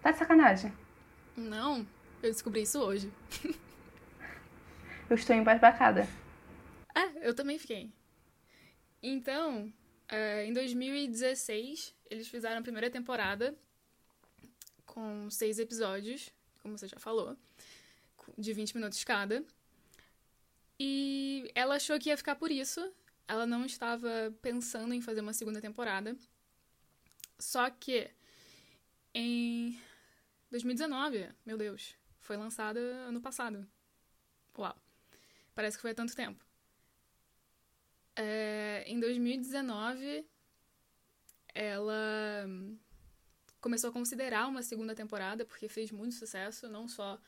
Tá 0.00 0.12
de 0.12 0.18
sacanagem. 0.18 0.72
Não, 1.36 1.84
eu 2.22 2.30
descobri 2.30 2.62
isso 2.62 2.78
hoje. 2.80 3.12
Eu 5.08 5.16
estou 5.16 5.34
embasbacada. 5.34 6.06
É, 6.92 7.28
eu 7.28 7.32
também 7.34 7.56
fiquei. 7.56 7.92
Então, 9.00 9.72
é, 10.10 10.44
em 10.44 10.52
2016, 10.52 11.94
eles 12.10 12.26
fizeram 12.26 12.58
a 12.58 12.62
primeira 12.62 12.90
temporada 12.90 13.54
com 14.84 15.30
seis 15.30 15.60
episódios, 15.60 16.30
como 16.62 16.76
você 16.76 16.88
já 16.88 16.98
falou, 16.98 17.36
de 18.36 18.52
20 18.52 18.74
minutos 18.74 19.04
cada. 19.04 19.44
E 20.78 21.50
ela 21.54 21.76
achou 21.76 21.98
que 21.98 22.08
ia 22.08 22.16
ficar 22.16 22.34
por 22.34 22.50
isso. 22.50 22.92
Ela 23.28 23.46
não 23.46 23.64
estava 23.64 24.34
pensando 24.42 24.92
em 24.92 25.00
fazer 25.00 25.20
uma 25.20 25.32
segunda 25.32 25.60
temporada. 25.60 26.16
Só 27.38 27.70
que 27.70 28.10
em 29.14 29.78
2019, 30.50 31.28
meu 31.46 31.56
Deus, 31.56 31.94
foi 32.18 32.36
lançada 32.36 32.80
ano 32.80 33.20
passado. 33.20 33.64
Uau. 34.58 34.76
Parece 35.54 35.76
que 35.76 35.82
foi 35.82 35.92
há 35.92 35.94
tanto 35.94 36.16
tempo. 36.16 36.44
É, 38.16 38.84
em 38.86 38.98
2019, 39.00 40.26
ela 41.54 42.46
começou 43.60 43.90
a 43.90 43.92
considerar 43.92 44.46
uma 44.48 44.62
segunda 44.62 44.94
temporada, 44.94 45.44
porque 45.44 45.68
fez 45.68 45.90
muito 45.90 46.14
sucesso, 46.14 46.68
não 46.68 46.88
só 46.88 47.20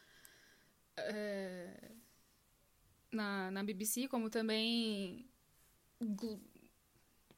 é, 0.96 1.90
na, 3.10 3.50
na 3.50 3.62
BBC, 3.62 4.08
como 4.08 4.30
também 4.30 5.28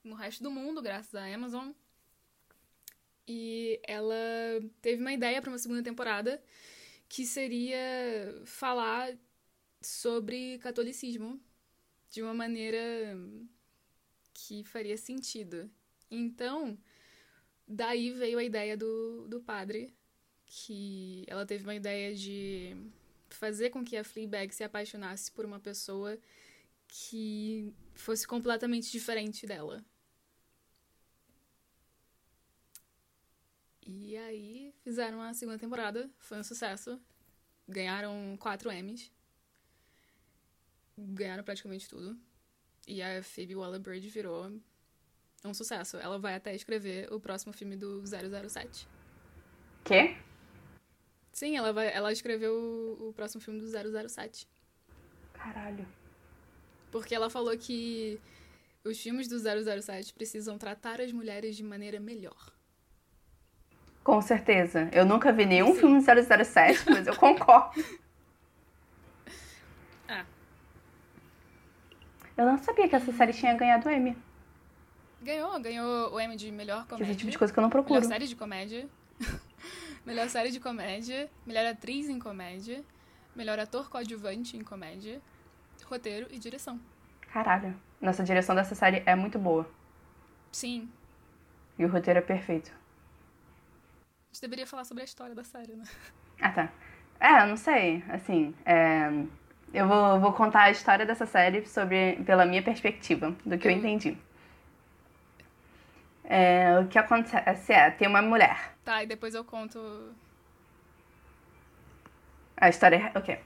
no 0.02 0.14
resto 0.14 0.42
do 0.42 0.50
mundo, 0.50 0.82
graças 0.82 1.14
à 1.14 1.26
Amazon. 1.32 1.72
E 3.26 3.80
ela 3.84 4.14
teve 4.82 5.00
uma 5.00 5.12
ideia 5.12 5.40
para 5.40 5.50
uma 5.50 5.58
segunda 5.58 5.82
temporada 5.82 6.42
que 7.08 7.24
seria 7.24 8.42
falar 8.44 9.16
sobre 9.80 10.58
catolicismo 10.58 11.40
de 12.14 12.22
uma 12.22 12.32
maneira 12.32 12.78
que 14.32 14.62
faria 14.62 14.96
sentido. 14.96 15.68
Então, 16.08 16.78
daí 17.66 18.12
veio 18.12 18.38
a 18.38 18.44
ideia 18.44 18.76
do, 18.76 19.26
do 19.26 19.40
padre, 19.40 19.92
que 20.46 21.24
ela 21.26 21.44
teve 21.44 21.64
uma 21.64 21.74
ideia 21.74 22.14
de 22.14 22.76
fazer 23.28 23.70
com 23.70 23.84
que 23.84 23.96
a 23.96 24.04
Fleabag 24.04 24.54
se 24.54 24.62
apaixonasse 24.62 25.32
por 25.32 25.44
uma 25.44 25.58
pessoa 25.58 26.16
que 26.86 27.74
fosse 27.94 28.24
completamente 28.24 28.92
diferente 28.92 29.44
dela. 29.44 29.84
E 33.84 34.16
aí 34.16 34.72
fizeram 34.84 35.20
a 35.20 35.34
segunda 35.34 35.58
temporada, 35.58 36.08
foi 36.18 36.38
um 36.38 36.44
sucesso. 36.44 37.00
Ganharam 37.68 38.36
quatro 38.38 38.70
Emmys. 38.70 39.10
Ganharam 40.96 41.42
praticamente 41.42 41.88
tudo. 41.88 42.16
E 42.86 43.02
a 43.02 43.22
Phoebe 43.22 43.56
Waller-Bridge 43.56 44.08
virou 44.08 44.50
um 45.44 45.54
sucesso. 45.54 45.96
Ela 45.96 46.18
vai 46.18 46.34
até 46.34 46.54
escrever 46.54 47.12
o 47.12 47.20
próximo 47.20 47.52
filme 47.52 47.76
do 47.76 48.02
007. 48.06 48.86
Quê? 49.84 50.16
Sim, 51.32 51.56
ela, 51.56 51.72
vai, 51.72 51.92
ela 51.92 52.12
escreveu 52.12 52.54
o, 52.54 53.08
o 53.08 53.12
próximo 53.12 53.40
filme 53.40 53.60
do 53.60 53.66
007. 54.08 54.46
Caralho. 55.32 55.86
Porque 56.90 57.14
ela 57.14 57.28
falou 57.28 57.56
que 57.58 58.20
os 58.84 59.00
filmes 59.00 59.26
do 59.26 59.38
007 59.38 60.14
precisam 60.14 60.56
tratar 60.56 61.00
as 61.00 61.10
mulheres 61.10 61.56
de 61.56 61.64
maneira 61.64 61.98
melhor. 61.98 62.52
Com 64.04 64.20
certeza. 64.20 64.90
Eu 64.92 65.04
nunca 65.04 65.32
vi 65.32 65.46
nenhum 65.46 65.72
Sim. 65.74 65.80
filme 65.80 65.98
de 65.98 66.44
007, 66.44 66.90
mas 66.90 67.06
eu 67.06 67.16
concordo. 67.16 67.82
Ah. 70.06 70.26
Eu 72.36 72.46
não 72.46 72.58
sabia 72.58 72.88
que 72.88 72.96
essa 72.96 73.12
série 73.12 73.32
tinha 73.32 73.54
ganhado 73.54 73.88
Emmy. 73.90 74.16
Ganhou, 75.22 75.58
ganhou 75.60 76.12
o 76.12 76.20
Emmy 76.20 76.36
de 76.36 76.50
melhor 76.50 76.86
comédia. 76.86 77.10
esse 77.10 77.18
tipo 77.18 77.30
de 77.30 77.38
coisa 77.38 77.52
que 77.52 77.58
eu 77.58 77.62
não 77.62 77.70
procuro. 77.70 78.00
Melhor 78.00 78.08
série 78.08 78.26
de 78.26 78.36
comédia. 78.36 78.88
melhor 80.04 80.28
série 80.28 80.50
de 80.50 80.60
comédia. 80.60 81.30
Melhor 81.46 81.64
atriz 81.66 82.08
em 82.08 82.18
comédia. 82.18 82.84
Melhor 83.34 83.58
ator 83.58 83.88
coadjuvante 83.88 84.56
em 84.56 84.62
comédia. 84.62 85.20
Roteiro 85.84 86.26
e 86.30 86.38
direção. 86.38 86.80
Caralho. 87.32 87.74
Nossa 88.00 88.22
a 88.22 88.24
direção 88.24 88.54
dessa 88.54 88.74
série 88.74 89.02
é 89.06 89.14
muito 89.14 89.38
boa. 89.38 89.68
Sim. 90.52 90.90
E 91.78 91.84
o 91.84 91.88
roteiro 91.88 92.18
é 92.18 92.22
perfeito. 92.22 92.70
A 92.70 94.34
gente 94.34 94.40
deveria 94.40 94.66
falar 94.66 94.84
sobre 94.84 95.02
a 95.02 95.04
história 95.04 95.34
da 95.34 95.44
série, 95.44 95.74
né? 95.74 95.84
Ah, 96.40 96.50
tá. 96.50 96.72
É, 97.20 97.42
eu 97.42 97.46
não 97.46 97.56
sei. 97.56 98.04
Assim, 98.08 98.54
é, 98.64 99.08
eu 99.74 99.88
vou, 99.88 100.20
vou 100.20 100.32
contar 100.32 100.62
a 100.62 100.70
história 100.70 101.04
dessa 101.04 101.26
série 101.26 101.66
sobre, 101.66 102.22
pela 102.24 102.46
minha 102.46 102.62
perspectiva, 102.62 103.34
do 103.44 103.58
que 103.58 103.66
eu 103.66 103.72
entendi. 103.72 104.16
É, 106.22 106.78
o 106.78 106.86
que 106.86 106.96
acontece 106.96 107.72
é, 107.72 107.90
tem 107.90 108.06
uma 108.06 108.22
mulher. 108.22 108.72
Tá, 108.84 109.02
e 109.02 109.06
depois 109.06 109.34
eu 109.34 109.44
conto. 109.44 110.14
A 112.56 112.68
história 112.68 112.96
é. 112.96 113.18
Ok. 113.18 113.38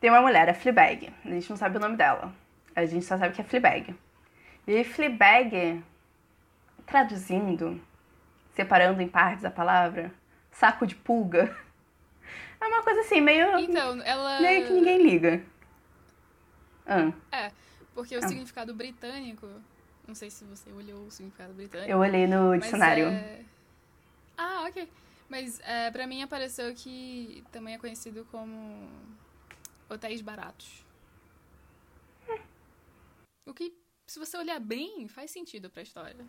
Tem 0.00 0.10
uma 0.10 0.22
mulher, 0.22 0.48
a 0.48 0.54
Fleabag. 0.54 1.12
A 1.24 1.28
gente 1.28 1.50
não 1.50 1.56
sabe 1.56 1.76
o 1.76 1.80
nome 1.80 1.96
dela. 1.96 2.32
A 2.74 2.86
gente 2.86 3.04
só 3.04 3.18
sabe 3.18 3.34
que 3.34 3.42
é 3.42 3.44
Fleabag. 3.44 3.94
E 4.66 4.82
Fleabag, 4.82 5.84
traduzindo, 6.86 7.80
separando 8.54 9.02
em 9.02 9.08
partes 9.08 9.44
a 9.44 9.50
palavra, 9.50 10.10
saco 10.50 10.86
de 10.86 10.94
pulga. 10.94 11.54
É 12.58 12.64
uma 12.68 12.82
coisa 12.82 13.02
assim, 13.02 13.20
meio. 13.20 13.58
Então, 13.58 14.00
ela. 14.02 14.40
meio 14.40 14.66
que 14.66 14.72
ninguém 14.72 15.02
liga. 15.02 15.42
Ah, 16.86 17.12
É, 17.32 17.52
porque 17.94 18.16
o 18.16 18.24
Ah. 18.24 18.28
significado 18.28 18.74
britânico. 18.74 19.48
Não 20.06 20.14
sei 20.14 20.30
se 20.30 20.44
você 20.44 20.70
olhou 20.70 21.06
o 21.06 21.10
significado 21.10 21.52
britânico. 21.52 21.90
eu 21.90 21.98
olhei 21.98 22.26
no 22.26 22.56
dicionário. 22.58 23.06
é- 23.08 23.42
Ah, 24.38 24.64
ok. 24.68 24.88
Mas 25.28 25.58
é, 25.64 25.90
pra 25.90 26.06
mim 26.06 26.22
apareceu 26.22 26.72
que 26.74 27.42
também 27.50 27.74
é 27.74 27.78
conhecido 27.78 28.24
como 28.30 28.88
hotéis 29.90 30.20
baratos. 30.20 30.84
O 33.46 33.54
que, 33.54 33.72
se 34.06 34.18
você 34.18 34.36
olhar 34.36 34.58
bem, 34.60 35.06
faz 35.08 35.30
sentido 35.30 35.70
pra 35.70 35.82
história. 35.82 36.24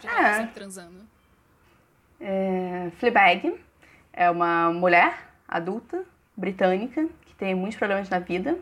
Já 0.00 0.10
É. 0.10 0.14
tava 0.14 0.36
sempre 0.38 0.54
transando. 0.54 1.08
É, 2.20 2.90
Fleabag 2.98 3.58
é 4.12 4.30
uma 4.30 4.70
mulher 4.72 5.30
adulta, 5.46 6.04
britânica, 6.36 7.08
que 7.26 7.34
tem 7.34 7.54
muitos 7.54 7.78
problemas 7.78 8.08
na 8.08 8.18
vida. 8.18 8.58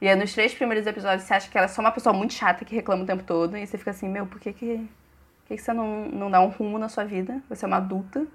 E 0.00 0.06
é 0.06 0.14
nos 0.14 0.32
três 0.32 0.54
primeiros 0.54 0.86
episódios 0.86 1.24
você 1.24 1.34
acha 1.34 1.50
que 1.50 1.58
ela 1.58 1.64
é 1.64 1.68
só 1.68 1.80
uma 1.80 1.90
pessoa 1.90 2.12
muito 2.12 2.32
chata 2.32 2.64
que 2.64 2.74
reclama 2.74 3.02
o 3.02 3.06
tempo 3.06 3.24
todo. 3.24 3.56
E 3.56 3.66
você 3.66 3.76
fica 3.76 3.90
assim, 3.90 4.08
meu, 4.08 4.26
por 4.26 4.38
que, 4.38 4.52
que, 4.52 4.76
por 4.76 5.48
que, 5.48 5.56
que 5.56 5.62
você 5.62 5.72
não, 5.72 6.06
não 6.06 6.30
dá 6.30 6.40
um 6.40 6.48
rumo 6.48 6.78
na 6.78 6.88
sua 6.88 7.04
vida? 7.04 7.42
Você 7.48 7.64
é 7.64 7.68
uma 7.68 7.78
adulta. 7.78 8.26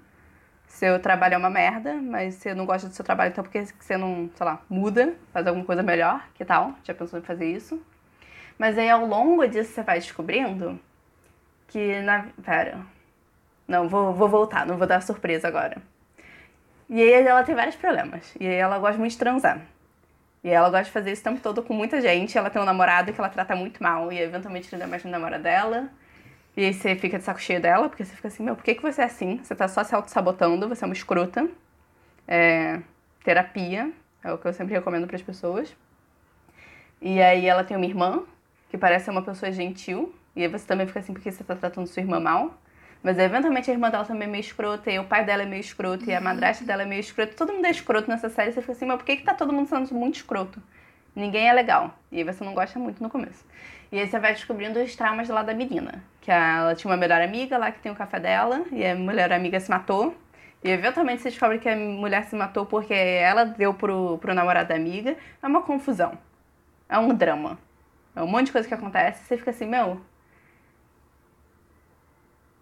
Seu 0.66 0.98
trabalho 0.98 1.34
é 1.34 1.36
uma 1.36 1.50
merda, 1.50 1.94
mas 1.94 2.34
você 2.34 2.54
não 2.54 2.66
gosta 2.66 2.88
do 2.88 2.94
seu 2.94 3.04
trabalho, 3.04 3.30
então 3.30 3.44
por 3.44 3.50
que 3.50 3.64
você 3.64 3.96
não, 3.96 4.28
sei 4.34 4.46
lá, 4.46 4.60
muda, 4.68 5.14
faz 5.32 5.46
alguma 5.46 5.64
coisa 5.64 5.82
melhor? 5.82 6.26
Que 6.34 6.44
tal? 6.44 6.74
Já 6.82 6.92
pensou 6.94 7.18
em 7.18 7.22
fazer 7.22 7.46
isso? 7.46 7.80
Mas 8.58 8.76
aí 8.76 8.90
ao 8.90 9.06
longo 9.06 9.46
disso 9.46 9.72
você 9.72 9.82
vai 9.82 9.98
descobrindo 9.98 10.80
que 11.68 12.00
na. 12.02 12.26
Pera. 12.44 12.80
Não, 13.66 13.88
vou, 13.88 14.12
vou 14.12 14.28
voltar, 14.28 14.66
não 14.66 14.76
vou 14.76 14.86
dar 14.86 15.00
surpresa 15.00 15.48
agora. 15.48 15.80
E 16.88 17.00
aí 17.00 17.26
ela 17.26 17.42
tem 17.44 17.54
vários 17.54 17.76
problemas. 17.76 18.34
E 18.38 18.46
aí 18.46 18.54
ela 18.54 18.78
gosta 18.78 18.98
muito 18.98 19.12
de 19.12 19.18
transar. 19.18 19.60
E 20.44 20.50
ela 20.50 20.68
gosta 20.68 20.84
de 20.84 20.90
fazer 20.90 21.10
isso 21.10 21.22
o 21.22 21.24
tempo 21.24 21.40
todo 21.40 21.62
com 21.62 21.72
muita 21.72 22.02
gente. 22.02 22.36
Ela 22.36 22.50
tem 22.50 22.60
um 22.60 22.66
namorado 22.66 23.10
que 23.12 23.18
ela 23.18 23.30
trata 23.30 23.56
muito 23.56 23.82
mal. 23.82 24.12
E 24.12 24.20
eventualmente 24.20 24.68
ele 24.70 24.78
dá 24.78 24.86
mais 24.86 25.02
no 25.02 25.10
namorado 25.10 25.42
dela. 25.42 25.88
E 26.54 26.66
aí 26.66 26.74
você 26.74 26.94
fica 26.94 27.18
de 27.18 27.24
saco 27.24 27.40
cheio 27.40 27.60
dela, 27.60 27.88
porque 27.88 28.04
você 28.04 28.14
fica 28.14 28.28
assim, 28.28 28.44
meu, 28.44 28.54
por 28.54 28.62
que, 28.62 28.74
que 28.74 28.82
você 28.82 29.00
é 29.00 29.06
assim? 29.06 29.40
Você 29.42 29.54
tá 29.54 29.66
só 29.66 29.82
se 29.82 29.94
auto-sabotando, 29.94 30.68
você 30.68 30.84
é 30.84 30.86
uma 30.86 30.92
escrota. 30.92 31.48
É, 32.28 32.80
terapia, 33.24 33.90
é 34.22 34.32
o 34.32 34.38
que 34.38 34.46
eu 34.46 34.52
sempre 34.52 34.74
recomendo 34.74 35.06
para 35.06 35.16
as 35.16 35.22
pessoas. 35.22 35.74
E 37.00 37.20
aí 37.20 37.46
ela 37.46 37.64
tem 37.64 37.76
uma 37.76 37.86
irmã, 37.86 38.22
que 38.70 38.76
parece 38.78 39.06
ser 39.06 39.10
uma 39.12 39.22
pessoa 39.22 39.50
gentil. 39.50 40.14
E 40.36 40.42
aí 40.42 40.48
você 40.48 40.66
também 40.66 40.86
fica 40.86 41.00
assim, 41.00 41.14
porque 41.14 41.32
você 41.32 41.42
tá 41.42 41.56
tratando 41.56 41.86
sua 41.86 42.02
irmã 42.02 42.20
mal. 42.20 42.54
Mas 43.04 43.18
eventualmente 43.18 43.70
a 43.70 43.74
irmã 43.74 43.90
dela 43.90 44.06
também 44.06 44.26
é 44.26 44.30
meio 44.30 44.40
escrota, 44.40 44.90
e 44.90 44.98
o 44.98 45.04
pai 45.04 45.26
dela 45.26 45.42
é 45.42 45.46
meio 45.46 45.60
escroto, 45.60 46.08
e 46.08 46.14
a 46.14 46.20
madrasta 46.22 46.64
dela 46.64 46.84
é 46.84 46.86
meio 46.86 47.00
escrota. 47.00 47.34
Todo 47.36 47.52
mundo 47.52 47.66
é 47.66 47.70
escroto 47.70 48.08
nessa 48.08 48.30
série. 48.30 48.50
Você 48.50 48.62
fica 48.62 48.72
assim, 48.72 48.86
mas 48.86 48.96
por 48.96 49.04
que, 49.04 49.16
que 49.16 49.22
tá 49.22 49.34
todo 49.34 49.52
mundo 49.52 49.68
sendo 49.68 49.94
muito 49.94 50.14
escroto? 50.14 50.60
Ninguém 51.14 51.46
é 51.46 51.52
legal. 51.52 51.94
E 52.10 52.16
aí 52.16 52.24
você 52.24 52.42
não 52.42 52.54
gosta 52.54 52.78
muito 52.78 53.02
no 53.02 53.10
começo. 53.10 53.44
E 53.92 53.98
aí 53.98 54.08
você 54.08 54.18
vai 54.18 54.32
descobrindo 54.32 54.80
os 54.80 54.96
traumas 54.96 55.28
lá 55.28 55.42
da 55.42 55.52
menina. 55.52 56.02
Que 56.22 56.30
ela 56.30 56.74
tinha 56.74 56.90
uma 56.90 56.96
melhor 56.96 57.20
amiga 57.20 57.58
lá 57.58 57.70
que 57.70 57.78
tem 57.78 57.92
o 57.92 57.94
café 57.94 58.18
dela, 58.18 58.62
e 58.72 58.86
a 58.86 58.94
melhor 58.94 59.30
amiga 59.34 59.60
se 59.60 59.70
matou. 59.70 60.16
E 60.62 60.70
eventualmente 60.70 61.20
você 61.20 61.28
descobre 61.28 61.58
que 61.58 61.68
a 61.68 61.76
mulher 61.76 62.24
se 62.24 62.34
matou 62.34 62.64
porque 62.64 62.94
ela 62.94 63.44
deu 63.44 63.74
pro, 63.74 64.16
pro 64.16 64.32
namorado 64.32 64.70
da 64.70 64.76
amiga. 64.76 65.14
É 65.42 65.46
uma 65.46 65.60
confusão. 65.60 66.16
É 66.88 66.98
um 66.98 67.14
drama. 67.14 67.58
É 68.16 68.22
um 68.22 68.26
monte 68.26 68.46
de 68.46 68.52
coisa 68.52 68.66
que 68.66 68.72
acontece. 68.72 69.26
Você 69.26 69.36
fica 69.36 69.50
assim, 69.50 69.66
meu, 69.66 70.00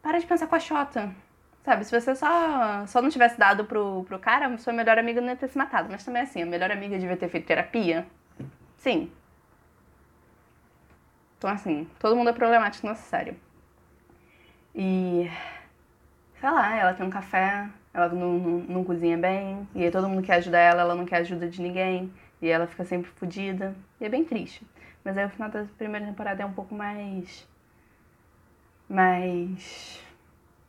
para 0.03 0.19
de 0.19 0.27
pensar 0.27 0.47
com 0.47 0.57
a 0.57 0.61
Xota. 0.61 1.15
Sabe, 1.65 1.85
se 1.85 1.99
você 1.99 2.15
só, 2.17 2.85
só 2.87 3.01
não 3.01 3.09
tivesse 3.09 3.39
dado 3.39 3.65
pro, 3.65 4.05
pro 4.05 4.19
cara, 4.19 4.59
sua 4.59 4.73
melhor 4.73 4.99
amiga 4.99 5.21
não 5.21 5.29
ia 5.29 5.37
ter 5.37 5.49
se 5.49 5.57
matado. 5.57 5.89
Mas 5.91 6.05
também 6.05 6.23
assim, 6.23 6.43
a 6.43 6.47
melhor 6.47 6.73
amiga 6.73 6.99
devia 6.99 7.17
ter 7.17 7.29
feito 7.29 7.47
terapia. 7.47 8.07
Sim. 8.77 9.11
Então 11.39 11.49
assim, 11.49 11.89
todo 12.01 12.17
mundo 12.17 12.31
é 12.31 12.33
problemático 12.33 12.87
nessa 12.87 13.03
série. 13.03 13.37
E. 14.75 15.31
Sei 16.41 16.51
lá, 16.51 16.77
ela 16.77 16.95
tem 16.95 17.07
um 17.07 17.11
café, 17.11 17.69
ela 17.95 18.09
não, 18.09 18.33
não, 18.39 18.59
não 18.59 18.85
cozinha 18.85 19.17
bem, 19.17 19.69
e 19.77 19.85
aí 19.85 19.91
todo 19.93 20.09
mundo 20.09 20.23
quer 20.23 20.35
ajudar 20.37 20.59
ela, 20.59 20.81
ela 20.83 20.95
não 20.97 21.05
quer 21.05 21.19
ajuda 21.19 21.49
de 21.49 21.63
ninguém, 21.63 22.13
e 22.41 22.49
ela 22.49 22.67
fica 22.67 22.85
sempre 22.85 23.09
fodida. 23.13 23.77
E 24.01 24.05
é 24.05 24.09
bem 24.09 24.25
triste. 24.25 24.67
Mas 25.05 25.17
aí 25.17 25.25
o 25.25 25.31
final 25.31 25.49
da 25.49 25.65
primeira 25.79 26.07
temporada 26.07 26.43
é 26.43 26.47
um 26.47 26.53
pouco 26.53 26.75
mais. 26.75 27.47
Mais. 28.93 30.01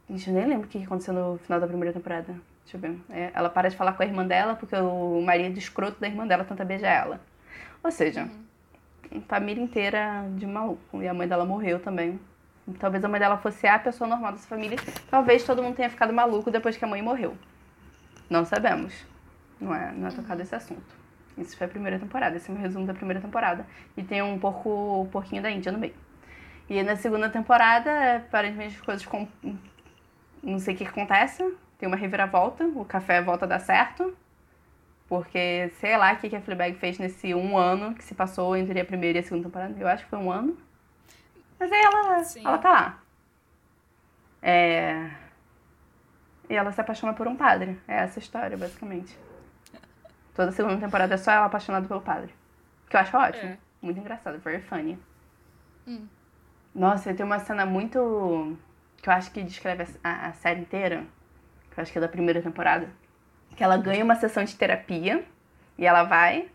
Gente, 0.10 0.30
eu 0.30 0.34
nem 0.34 0.48
lembro 0.48 0.66
o 0.66 0.70
que 0.70 0.84
aconteceu 0.84 1.14
no 1.14 1.38
final 1.40 1.60
da 1.60 1.68
primeira 1.68 1.94
temporada. 1.94 2.34
Deixa 2.64 2.78
eu 2.78 2.80
ver. 2.80 3.00
É, 3.10 3.32
ela 3.34 3.50
para 3.50 3.70
de 3.70 3.76
falar 3.76 3.94
com 3.94 4.04
a 4.04 4.06
irmã 4.06 4.26
dela 4.26 4.56
porque 4.56 4.76
o 4.76 5.22
marido 5.22 5.58
escroto 5.60 6.00
da 6.00 6.08
irmã 6.08 6.26
dela 6.26 6.44
tenta 6.44 6.64
beijar 6.64 7.06
ela. 7.06 7.22
Ou 7.84 7.92
seja, 7.92 8.30
família 9.28 9.62
inteira 9.62 10.26
de 10.36 10.48
maluco. 10.48 11.02
E 11.02 11.08
a 11.08 11.14
mãe 11.14 11.28
dela 11.28 11.46
morreu 11.46 11.80
também. 11.80 12.20
Talvez 12.80 13.04
a 13.04 13.10
mãe 13.10 13.20
dela 13.20 13.38
fosse 13.38 13.68
a 13.68 13.78
pessoa 13.78 14.08
normal 14.08 14.32
dessa 14.32 14.48
família. 14.48 14.78
Talvez 15.10 15.44
todo 15.44 15.62
mundo 15.62 15.76
tenha 15.76 15.90
ficado 15.90 16.14
maluco 16.14 16.50
depois 16.50 16.78
que 16.78 16.86
a 16.86 16.88
mãe 16.88 17.02
morreu. 17.02 17.38
Não 18.30 18.46
sabemos. 18.46 19.06
Não 19.60 19.76
é, 19.76 19.92
não 19.92 20.08
é 20.08 20.12
tocado 20.12 20.42
esse 20.42 20.56
assunto. 20.56 21.04
Isso 21.38 21.58
foi 21.58 21.68
a 21.68 21.70
primeira 21.70 22.00
temporada. 22.00 22.38
Esse 22.38 22.50
é 22.50 22.54
o 22.54 22.58
resumo 22.58 22.86
da 22.86 22.94
primeira 22.94 23.20
temporada. 23.20 23.66
E 23.98 24.04
tem 24.04 24.22
um 24.22 24.40
porco, 24.40 25.02
um 25.02 25.10
porquinho 25.10 25.42
da 25.42 25.52
Índia 25.52 25.72
no 25.72 25.78
meio. 25.78 25.94
E 26.70 26.82
na 26.82 26.96
segunda 26.96 27.30
temporada, 27.30 28.18
aparentemente 28.18 28.76
as 28.76 28.82
coisas 28.82 29.06
com... 29.06 29.28
Não 30.42 30.60
sei 30.60 30.74
o 30.74 30.78
que 30.78 30.86
acontece. 30.86 31.56
Tem 31.78 31.88
uma 31.88 31.98
reviravolta. 31.98 32.66
O 32.66 32.86
café 32.86 33.22
volta 33.22 33.46
a 33.46 33.48
dar 33.48 33.60
certo. 33.60 34.16
Porque 35.08 35.70
sei 35.80 35.98
lá 35.98 36.14
o 36.14 36.18
que 36.18 36.30
que 36.30 36.36
a 36.36 36.42
Fleabag 36.42 36.76
fez 36.78 36.98
nesse 36.98 37.34
um 37.34 37.58
ano 37.58 37.94
que 37.94 38.04
se 38.04 38.16
passou 38.16 38.56
entre 38.56 38.80
a 38.80 38.86
primeira 38.86 39.20
e 39.20 39.22
a 39.22 39.24
segunda 39.24 39.44
temporada. 39.44 39.76
Eu 39.78 39.88
acho 39.88 40.04
que 40.04 40.10
foi 40.10 40.20
um 40.20 40.32
ano. 40.32 40.58
Mas 41.60 41.72
aí 41.72 41.82
ela, 41.82 42.24
Sim. 42.24 42.46
ela 42.46 42.58
tá 42.58 42.72
lá. 42.72 43.04
É... 44.42 45.10
E 46.50 46.56
ela 46.56 46.72
se 46.72 46.82
apaixona 46.82 47.14
por 47.14 47.28
um 47.28 47.36
padre. 47.36 47.80
É 47.88 47.98
essa 47.98 48.20
a 48.20 48.22
história, 48.22 48.58
basicamente. 48.58 49.18
Toda 50.34 50.50
a 50.50 50.52
segunda 50.52 50.78
temporada 50.78 51.14
é 51.14 51.18
só 51.18 51.32
ela 51.32 51.46
apaixonada 51.46 51.88
pelo 51.88 52.02
padre. 52.02 52.34
Que 52.90 52.96
eu 52.96 53.00
acho 53.00 53.16
ótimo. 53.16 53.50
É. 53.50 53.58
Muito 53.82 54.00
engraçado, 54.00 54.40
very 54.40 54.62
funny. 54.62 54.98
Hum. 55.88 56.08
Nossa, 56.74 57.14
tem 57.14 57.26
uma 57.26 57.40
cena 57.40 57.66
muito. 57.66 58.58
que 59.02 59.10
eu 59.10 59.14
acho 59.14 59.32
que 59.32 59.44
descreve 59.44 59.86
a, 60.04 60.28
a 60.28 60.34
série 60.34 60.62
inteira. 60.62 61.06
Que 61.72 61.80
eu 61.80 61.82
acho 61.82 61.92
que 61.92 61.98
é 61.98 62.02
da 62.02 62.08
primeira 62.08 62.42
temporada. 62.42 62.90
Que 63.56 63.64
ela 63.64 63.78
ganha 63.78 64.04
uma 64.04 64.16
sessão 64.16 64.44
de 64.44 64.56
terapia. 64.56 65.24
E 65.78 65.86
ela 65.86 66.04
vai. 66.04 66.50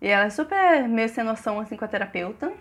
E 0.00 0.08
ela 0.08 0.24
é 0.24 0.30
super 0.30 0.88
meio 0.88 1.08
sem 1.08 1.22
noção 1.22 1.60
assim 1.60 1.76
com 1.76 1.84
a 1.84 1.88
terapeuta. 1.88 2.52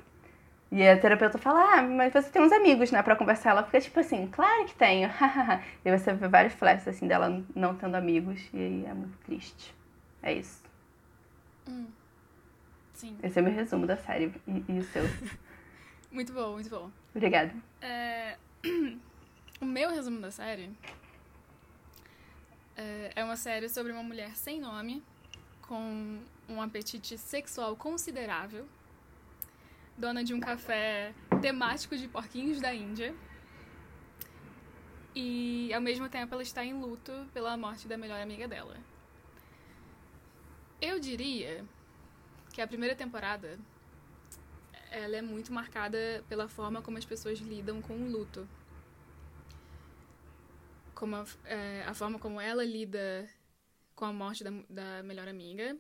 E 0.72 0.88
a 0.88 1.00
terapeuta 1.00 1.40
fala, 1.40 1.80
ah, 1.80 1.82
mas 1.82 2.14
você 2.14 2.30
tem 2.30 2.44
uns 2.44 2.52
amigos, 2.52 2.92
né, 2.92 3.02
pra 3.02 3.16
conversar. 3.16 3.52
Ela 3.52 3.64
fica 3.64 3.82
tipo 3.82 4.00
assim, 4.00 4.28
claro 4.28 4.66
que 4.66 4.76
tenho. 4.76 5.10
e 5.84 5.98
você 5.98 6.14
vê 6.14 6.28
vários 6.28 6.54
flashes, 6.54 6.88
assim, 6.88 7.08
dela 7.08 7.44
não 7.56 7.76
tendo 7.76 7.96
amigos. 7.96 8.40
E 8.54 8.58
aí 8.58 8.86
é 8.86 8.94
muito 8.94 9.18
triste. 9.20 9.74
É 10.22 10.34
isso. 10.34 10.62
Hum. 11.68 11.88
Sim. 12.94 13.18
Esse 13.24 13.40
é 13.40 13.42
o 13.42 13.46
meu 13.46 13.54
resumo 13.54 13.88
da 13.88 13.98
série. 13.98 14.32
E, 14.48 14.66
e 14.68 14.80
o 14.80 14.84
seu? 14.84 15.04
muito 16.12 16.34
bom, 16.34 16.54
muito 16.54 16.70
bom. 16.70 16.92
Obrigada. 17.13 17.54
É... 17.82 18.38
O 19.62 19.66
meu 19.66 19.89
resumo 19.89 20.22
da 20.22 20.32
série 20.32 20.72
é, 22.78 23.12
é 23.13 23.24
uma 23.25 23.36
série 23.36 23.68
sobre 23.68 23.92
uma 23.92 24.01
mulher 24.01 24.34
sem 24.38 24.58
nome, 24.58 25.04
com 25.63 26.18
um 26.48 26.62
apetite 26.62 27.18
sexual 27.18 27.75
considerável, 27.75 28.66
dona 29.98 30.24
de 30.24 30.34
um 30.34 30.39
café 30.39 31.13
temático 31.42 31.98
de 31.98 32.08
porquinhos 32.08 32.62
da 32.62 32.74
Índia. 32.74 33.13
E 35.13 35.74
ao 35.74 35.82
mesmo 35.82 36.08
tempo 36.08 36.34
ela 36.34 36.44
está 36.44 36.63
em 36.63 36.74
luto 36.74 37.12
pela 37.34 37.58
morte 37.58 37.86
da 37.86 37.98
melhor 37.98 38.22
amiga 38.22 38.48
dela. 38.48 38.78
Eu 40.82 41.01
diria 41.01 41.66
que 42.54 42.62
a 42.62 42.68
primeira 42.68 42.96
temporada 42.96 43.60
ela 44.91 45.17
é 45.17 45.22
muito 45.22 45.51
marcada 45.53 46.24
pela 46.27 46.48
forma 46.48 46.81
como 46.81 46.98
as 46.98 47.05
pessoas 47.05 47.39
lidam 47.39 47.81
com 47.81 47.93
o 47.98 48.10
luto. 48.10 48.48
Como 50.93 51.15
a, 51.15 51.25
é, 51.46 51.84
a 51.84 51.93
forma 51.93 52.19
como 52.19 52.39
ela 52.39 52.63
lida 52.63 53.29
com 53.96 54.05
a 54.05 54.13
morte 54.13 54.43
da, 54.43 54.51
da 54.69 55.03
melhor 55.03 55.27
amiga, 55.27 55.77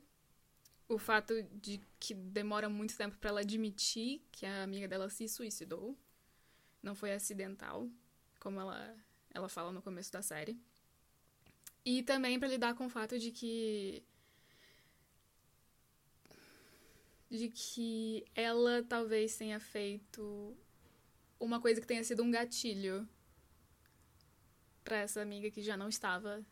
o 0.87 0.97
fato 0.97 1.33
de 1.53 1.79
que 1.99 2.13
demora 2.13 2.67
muito 2.67 2.97
tempo 2.97 3.17
para 3.17 3.29
ela 3.29 3.41
admitir 3.41 4.21
que 4.31 4.45
a 4.45 4.63
amiga 4.63 4.87
dela 4.87 5.09
se 5.09 5.27
suicidou, 5.27 5.97
não 6.81 6.95
foi 6.95 7.13
acidental, 7.13 7.87
como 8.39 8.59
ela 8.59 8.95
ela 9.31 9.47
fala 9.47 9.71
no 9.71 9.81
começo 9.81 10.11
da 10.11 10.21
série. 10.21 10.59
E 11.85 12.03
também 12.03 12.39
para 12.39 12.47
lidar 12.47 12.73
com 12.73 12.87
o 12.87 12.89
fato 12.89 13.17
de 13.17 13.31
que 13.31 14.03
de 17.29 17.49
que 17.49 18.25
ela 18.33 18.83
talvez 18.83 19.37
tenha 19.37 19.59
feito 19.59 20.57
uma 21.39 21.61
coisa 21.61 21.79
que 21.79 21.87
tenha 21.87 22.03
sido 22.03 22.23
um 22.23 22.31
gatilho 22.31 23.07
para 24.83 24.97
essa 24.97 25.21
amiga 25.21 25.51
que 25.51 25.61
já 25.61 25.77
não 25.77 25.87
estava 25.87 26.43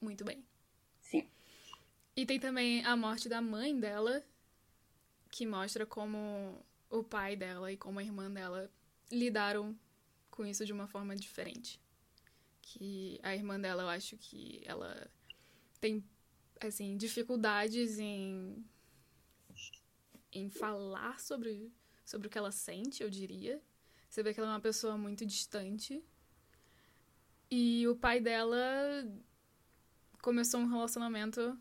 muito 0.00 0.24
bem. 0.24 0.44
Sim. 1.00 1.28
E 2.16 2.24
tem 2.24 2.40
também 2.40 2.84
a 2.84 2.96
morte 2.96 3.28
da 3.28 3.40
mãe 3.40 3.78
dela, 3.78 4.24
que 5.30 5.46
mostra 5.46 5.84
como 5.84 6.64
o 6.90 7.02
pai 7.02 7.36
dela 7.36 7.70
e 7.70 7.76
como 7.76 7.98
a 7.98 8.02
irmã 8.02 8.30
dela 8.30 8.70
lidaram 9.10 9.78
com 10.30 10.44
isso 10.46 10.64
de 10.64 10.72
uma 10.72 10.86
forma 10.86 11.14
diferente. 11.14 11.80
Que 12.60 13.20
a 13.22 13.34
irmã 13.34 13.60
dela, 13.60 13.82
eu 13.82 13.88
acho 13.88 14.16
que 14.16 14.62
ela 14.64 15.10
tem 15.80 16.02
assim 16.60 16.96
dificuldades 16.96 17.98
em 17.98 18.64
em 20.32 20.48
falar 20.48 21.20
sobre 21.20 21.72
sobre 22.04 22.26
o 22.26 22.30
que 22.30 22.38
ela 22.38 22.50
sente, 22.50 23.02
eu 23.02 23.08
diria. 23.08 23.62
Você 24.08 24.22
vê 24.22 24.34
que 24.34 24.40
ela 24.40 24.50
é 24.50 24.52
uma 24.52 24.60
pessoa 24.60 24.98
muito 24.98 25.24
distante 25.24 26.02
e 27.50 27.86
o 27.86 27.96
pai 27.96 28.20
dela 28.20 28.58
começou 30.20 30.60
um 30.60 30.68
relacionamento 30.68 31.58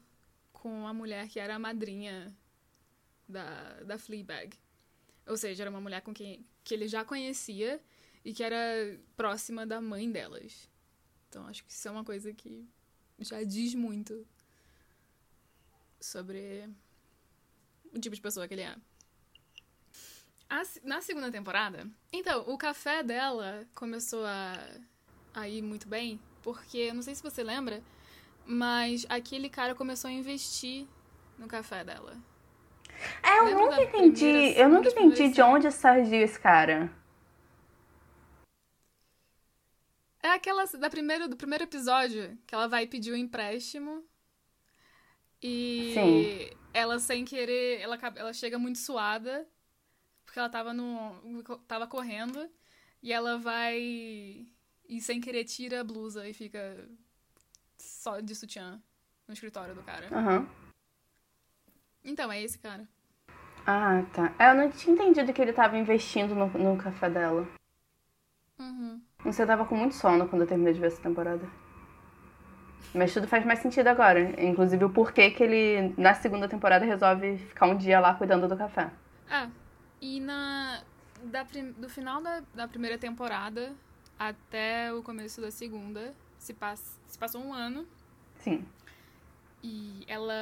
com 0.52 0.88
a 0.88 0.94
mulher 0.94 1.28
que 1.28 1.40
era 1.40 1.56
a 1.56 1.60
madrinha 1.60 2.36
da, 3.28 3.84
da 3.84 3.98
Fleabag. 3.98 4.58
Ou 5.28 5.38
seja, 5.38 5.64
era 5.64 5.70
uma 5.70 5.82
mulher 5.82 6.02
com 6.02 6.14
quem 6.14 6.46
que 6.64 6.74
ele 6.74 6.88
já 6.88 7.06
conhecia 7.06 7.82
e 8.24 8.34
que 8.34 8.44
era 8.44 9.00
próxima 9.16 9.66
da 9.66 9.82
mãe 9.82 10.12
delas. 10.12 10.70
Então 11.30 11.48
acho 11.48 11.64
que 11.64 11.72
isso 11.72 11.88
é 11.88 11.92
uma 11.92 12.04
coisa 12.04 12.34
que 12.34 12.68
já 13.20 13.44
diz 13.44 13.74
muito 13.74 14.28
sobre 16.00 16.70
o 17.94 18.00
tipo 18.00 18.16
de 18.16 18.22
pessoa 18.22 18.48
que 18.48 18.54
ele 18.54 18.64
é. 18.64 18.76
na 20.84 21.02
segunda 21.02 21.32
temporada, 21.32 21.88
então, 22.12 22.44
o 22.48 22.58
café 22.58 23.04
dela 23.04 23.66
começou 23.74 24.26
a 24.26 24.58
aí 25.34 25.62
muito 25.62 25.88
bem, 25.88 26.20
porque 26.42 26.78
eu 26.78 26.94
não 26.94 27.02
sei 27.02 27.16
se 27.16 27.24
você 27.24 27.44
lembra, 27.44 27.82
mas 28.46 29.06
aquele 29.10 29.50
cara 29.50 29.74
começou 29.74 30.10
a 30.10 30.12
investir 30.12 30.88
no 31.38 31.48
café 31.48 31.84
dela. 31.84 32.18
É, 33.24 33.40
eu 33.40 33.46
Lembra 33.46 33.64
nunca 33.64 33.84
entendi. 33.84 34.54
eu 34.56 34.70
nunca 34.70 34.90
entendi 34.90 35.30
de 35.30 35.42
onde 35.42 35.72
surgiu 35.72 36.22
esse 36.22 36.40
cara. 36.40 36.92
É 40.24 40.30
aquela 40.34 40.66
da 40.66 40.90
primeiro, 40.90 41.28
do 41.28 41.36
primeiro 41.36 41.64
episódio 41.64 42.38
que 42.46 42.54
ela 42.54 42.68
vai 42.68 42.86
pedir 42.86 43.12
o 43.12 43.16
um 43.16 43.18
empréstimo 43.18 44.04
e 45.42 45.92
Sim. 45.94 46.58
ela 46.74 47.00
sem 47.00 47.26
querer, 47.26 47.80
ela, 47.82 47.98
ela 48.16 48.34
chega 48.34 48.60
muito 48.60 48.80
suada 48.80 49.48
porque 50.24 50.40
ela 50.40 50.50
tava 50.50 50.74
no 50.74 51.44
tava 51.68 51.88
correndo 51.88 52.50
e 53.04 53.12
ela 53.12 53.38
vai 53.38 54.48
e 54.88 55.02
sem 55.02 55.20
querer 55.20 55.44
tira 55.46 55.82
a 55.82 55.84
blusa 55.84 56.28
e 56.28 56.34
fica 56.34 56.88
só 57.78 58.20
de 58.20 58.36
sutiã 58.36 58.82
no 59.28 59.34
escritório 59.34 59.74
do 59.74 59.84
cara. 59.84 60.08
Uhum. 60.14 60.48
Então, 62.04 62.32
é 62.32 62.42
esse 62.42 62.58
cara. 62.58 62.88
Ah, 63.66 64.04
tá. 64.14 64.34
É, 64.40 64.50
eu 64.50 64.56
não 64.56 64.72
tinha 64.72 64.94
entendido 64.94 65.32
que 65.32 65.42
ele 65.42 65.54
tava 65.54 65.78
investindo 65.78 66.34
no, 66.34 66.48
no 66.48 66.78
café 66.78 67.10
dela. 67.10 67.48
Uhum. 68.60 69.02
Você 69.24 69.46
tava 69.46 69.66
com 69.66 69.76
muito 69.76 69.96
sono 69.96 70.28
quando 70.28 70.42
eu 70.42 70.48
terminei 70.48 70.74
de 70.74 70.80
ver 70.80 70.88
essa 70.88 71.02
temporada. 71.02 71.48
Mas 72.94 73.14
tudo 73.14 73.28
faz 73.28 73.46
mais 73.46 73.60
sentido 73.60 73.88
agora. 73.88 74.20
Inclusive 74.44 74.84
o 74.86 74.90
porquê 74.90 75.32
que 75.32 75.44
ele, 75.44 75.94
na 75.98 76.14
segunda 76.14 76.48
temporada, 76.48 76.86
resolve 76.86 77.38
ficar 77.38 77.68
um 77.68 77.78
dia 77.78 78.00
lá 78.00 78.14
cuidando 78.14 78.48
do 78.48 78.58
café. 78.58 78.90
Ah, 79.30 79.50
e 80.02 80.20
na. 80.20 80.84
Da, 81.24 81.46
do 81.78 81.88
final 81.88 82.20
da, 82.22 82.42
da 82.54 82.68
primeira 82.68 82.98
temporada, 82.98 83.74
até 84.18 84.92
o 84.94 85.04
começo 85.04 85.40
da 85.40 85.52
segunda. 85.52 86.14
Se, 86.38 86.54
pass, 86.54 87.00
se 87.08 87.18
passou 87.18 87.44
um 87.44 87.54
ano. 87.54 87.88
Sim. 88.40 88.66
E 89.64 90.04
ela. 90.08 90.34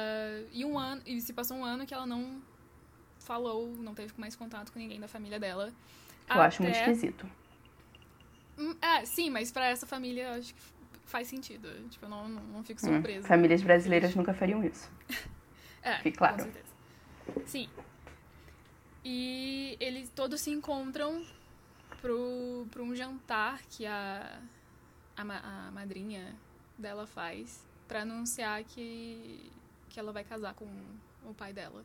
E 0.52 0.64
um 0.64 0.78
ano. 0.78 1.02
E 1.06 1.20
se 1.20 1.32
passou 1.32 1.58
um 1.58 1.64
ano 1.64 1.86
que 1.86 1.92
ela 1.92 2.06
não 2.06 2.40
falou, 3.18 3.68
não 3.76 3.94
teve 3.94 4.12
mais 4.16 4.34
contato 4.34 4.72
com 4.72 4.78
ninguém 4.78 4.98
da 4.98 5.06
família 5.06 5.38
dela. 5.38 5.72
Eu 6.28 6.34
até... 6.34 6.42
acho 6.42 6.62
muito 6.62 6.76
esquisito. 6.76 7.26
Hum, 8.58 8.74
é, 8.80 9.04
sim, 9.04 9.30
mas 9.30 9.50
para 9.52 9.66
essa 9.66 9.86
família 9.86 10.24
eu 10.24 10.38
acho 10.38 10.54
que 10.54 10.60
faz 11.10 11.28
sentido. 11.28 11.68
Tipo, 11.88 12.06
eu 12.06 12.08
não, 12.08 12.28
não, 12.28 12.42
não 12.44 12.64
fico 12.64 12.80
hum, 12.86 12.94
surpresa. 12.94 13.26
Hum, 13.26 13.28
famílias 13.28 13.62
brasileiras 13.62 14.14
nunca 14.14 14.32
fariam 14.32 14.64
isso. 14.64 14.90
é, 15.82 15.96
Fique 15.98 16.16
claro. 16.16 16.36
Com 16.36 16.44
certeza. 16.44 16.74
Sim. 17.46 17.68
E 19.04 19.76
eles 19.80 20.10
todos 20.10 20.40
se 20.40 20.50
encontram 20.50 21.24
pro, 22.00 22.66
pro 22.70 22.84
um 22.84 22.94
jantar 22.94 23.60
que 23.70 23.86
a, 23.86 24.40
a, 25.16 25.66
a 25.66 25.70
madrinha 25.70 26.34
dela 26.78 27.06
faz 27.06 27.66
para 27.88 28.02
anunciar 28.02 28.62
que, 28.64 29.50
que 29.88 29.98
ela 29.98 30.12
vai 30.12 30.24
casar 30.24 30.54
com 30.54 30.66
o 31.24 31.34
pai 31.34 31.52
dela. 31.52 31.84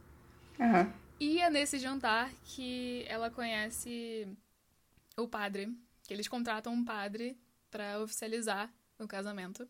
Uhum. 0.59 0.91
E 1.19 1.39
é 1.39 1.49
nesse 1.49 1.79
jantar 1.79 2.31
que 2.43 3.05
ela 3.07 3.31
conhece 3.31 4.27
o 5.17 5.27
padre, 5.27 5.73
que 6.03 6.13
eles 6.13 6.27
contratam 6.27 6.73
um 6.73 6.83
padre 6.83 7.37
para 7.71 7.99
oficializar 7.99 8.71
o 8.99 9.07
casamento. 9.07 9.67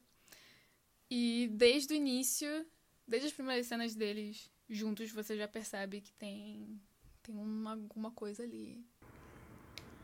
E 1.10 1.50
desde 1.54 1.94
o 1.94 1.98
início, 1.98 2.66
desde 3.08 3.28
as 3.28 3.34
primeiras 3.34 3.68
cenas 3.68 3.96
deles 3.96 4.52
juntos, 4.70 5.12
você 5.12 5.38
já 5.38 5.48
percebe 5.48 6.02
que 6.02 6.12
tem, 6.14 6.82
tem 7.22 7.36
uma, 7.36 7.72
alguma 7.72 8.12
coisa 8.12 8.44
ali 8.44 8.84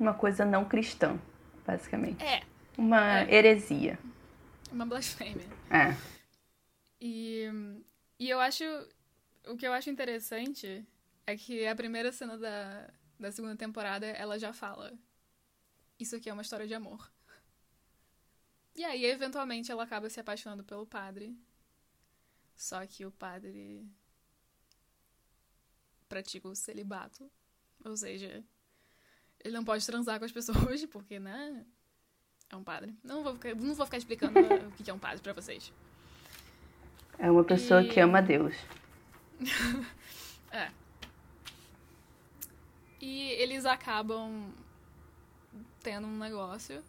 uma 0.01 0.13
coisa 0.15 0.43
não 0.43 0.65
cristã, 0.65 1.19
basicamente. 1.65 2.23
É. 2.23 2.41
Uma 2.77 3.19
é. 3.19 3.35
heresia. 3.35 3.99
Uma 4.71 4.85
blasfêmia. 4.85 5.45
É. 5.69 5.95
E, 6.99 7.45
e 8.17 8.29
eu 8.29 8.39
acho. 8.39 8.63
O 9.47 9.55
que 9.55 9.67
eu 9.67 9.73
acho 9.73 9.89
interessante 9.89 10.85
é 11.25 11.35
que 11.35 11.67
a 11.67 11.75
primeira 11.75 12.11
cena 12.11 12.37
da, 12.37 12.89
da 13.19 13.31
segunda 13.31 13.55
temporada 13.55 14.07
ela 14.07 14.39
já 14.39 14.53
fala: 14.53 14.91
Isso 15.99 16.15
aqui 16.15 16.29
é 16.29 16.33
uma 16.33 16.41
história 16.41 16.67
de 16.67 16.73
amor. 16.73 17.10
E 18.75 18.83
aí, 18.83 19.05
eventualmente, 19.05 19.71
ela 19.71 19.83
acaba 19.83 20.09
se 20.09 20.19
apaixonando 20.19 20.63
pelo 20.63 20.85
padre. 20.85 21.37
Só 22.55 22.85
que 22.85 23.05
o 23.05 23.11
padre 23.11 23.85
pratica 26.07 26.47
o 26.47 26.55
celibato. 26.55 27.29
Ou 27.83 27.97
seja, 27.97 28.43
ele 29.43 29.53
não 29.53 29.63
pode 29.63 29.85
transar 29.85 30.19
com 30.19 30.25
as 30.25 30.31
pessoas, 30.31 30.85
porque, 30.87 31.19
né? 31.19 31.65
É 32.49 32.55
um 32.55 32.63
padre. 32.63 32.93
Não 33.03 33.23
vou 33.23 33.33
ficar, 33.33 33.55
não 33.55 33.73
vou 33.73 33.85
ficar 33.85 33.97
explicando 33.97 34.37
o 34.67 34.71
que 34.71 34.89
é 34.89 34.93
um 34.93 34.99
padre 34.99 35.21
para 35.21 35.33
vocês. 35.33 35.71
É 37.17 37.31
uma 37.31 37.43
pessoa 37.43 37.81
e... 37.81 37.89
que 37.89 37.99
ama 37.99 38.21
Deus. 38.21 38.55
é. 40.51 40.71
E 42.99 43.29
eles 43.31 43.65
acabam 43.65 44.53
tendo 45.81 46.07
um 46.07 46.17
negócio. 46.17 46.83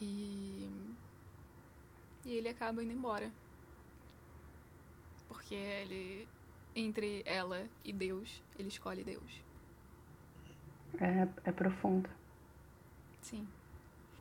E. 0.00 0.68
E 2.24 2.34
ele 2.34 2.48
acaba 2.48 2.82
indo 2.82 2.92
embora. 2.92 3.30
Porque 5.28 5.54
ele. 5.54 6.28
Entre 6.74 7.22
ela 7.26 7.66
e 7.84 7.92
Deus, 7.92 8.42
ele 8.58 8.68
escolhe 8.68 9.02
Deus. 9.02 9.42
É, 11.00 11.28
é 11.44 11.52
profundo. 11.52 12.08
Sim. 13.20 13.46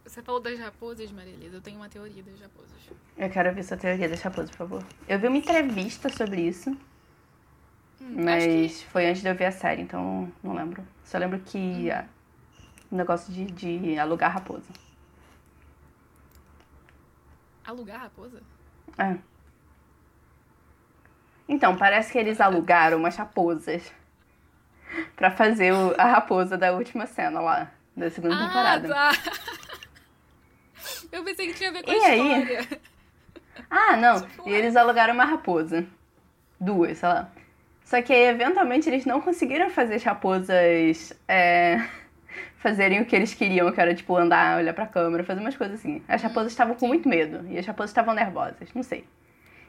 Você 0.03 0.23
falou 0.23 0.41
das 0.41 0.57
raposas, 0.59 1.11
Maria 1.11 1.33
Elisa. 1.33 1.57
Eu 1.57 1.61
tenho 1.61 1.77
uma 1.77 1.89
teoria 1.89 2.23
das 2.23 2.39
raposas. 2.39 2.91
Eu 3.17 3.29
quero 3.29 3.53
ver 3.53 3.63
sua 3.63 3.77
teoria 3.77 4.09
das 4.09 4.21
raposas, 4.21 4.49
por 4.51 4.57
favor. 4.57 4.85
Eu 5.07 5.19
vi 5.19 5.27
uma 5.27 5.37
entrevista 5.37 6.09
sobre 6.09 6.41
isso, 6.41 6.75
Hum, 8.01 8.23
mas 8.23 8.43
Acho 8.43 8.85
foi 8.87 9.07
antes 9.07 9.21
de 9.21 9.29
eu 9.29 9.35
ver 9.35 9.45
a 9.45 9.51
série, 9.51 9.81
então 9.81 10.31
não 10.43 10.53
lembro. 10.53 10.85
Só 11.03 11.17
lembro 11.17 11.39
que 11.39 11.91
ah, 11.91 12.07
o 12.91 12.95
negócio 12.95 13.31
de, 13.33 13.45
de 13.45 13.97
alugar 13.99 14.31
raposa. 14.33 14.71
Alugar 17.69 18.01
raposa? 18.01 18.41
É. 18.97 19.15
Então, 21.47 21.75
parece 21.75 22.11
que 22.11 22.17
eles 22.17 22.39
alugaram 22.39 22.97
umas 22.97 23.15
raposas 23.15 23.91
pra 25.15 25.31
fazer 25.31 25.73
o- 25.73 25.95
a 25.97 26.05
raposa 26.05 26.57
da 26.57 26.71
última 26.73 27.05
cena 27.07 27.39
lá, 27.39 27.71
da 27.95 28.09
segunda 28.09 28.37
temporada. 28.37 28.87
tá. 28.87 29.11
Eu 31.11 31.23
pensei 31.23 31.47
que 31.47 31.53
tinha 31.55 31.69
a 31.69 31.73
ver 31.73 31.83
com 31.83 31.91
E 31.91 32.05
a 32.05 32.07
aí? 32.07 32.41
história. 32.41 32.81
Ah, 33.69 33.97
não. 33.97 34.21
Tipo, 34.21 34.47
E 34.49 34.53
eles 34.53 34.75
alugaram 34.75 35.13
uma 35.13 35.25
raposa. 35.25 35.85
Duas, 36.59 36.97
sei 36.99 37.09
lá. 37.09 37.29
Só 37.83 38.01
que 38.01 38.13
aí, 38.13 38.25
eventualmente, 38.27 38.87
eles 38.89 39.05
não 39.05 39.19
conseguiram 39.19 39.69
fazer 39.71 39.95
as 39.95 40.03
raposas 40.03 41.13
é, 41.27 41.77
fazerem 42.59 43.01
o 43.01 43.05
que 43.05 43.15
eles 43.15 43.33
queriam, 43.33 43.71
que 43.71 43.79
era, 43.81 43.95
tipo, 43.95 44.15
andar, 44.15 44.57
olhar 44.57 44.73
pra 44.73 44.85
câmera, 44.85 45.23
fazer 45.23 45.39
umas 45.39 45.55
coisas 45.55 45.79
assim. 45.79 46.03
As 46.07 46.21
raposas 46.21 46.51
estavam 46.51 46.75
com 46.75 46.87
muito 46.87 47.07
medo. 47.07 47.47
E 47.49 47.57
as 47.57 47.65
raposas 47.65 47.89
estavam 47.89 48.13
nervosas, 48.13 48.69
não 48.75 48.83
sei. 48.83 49.05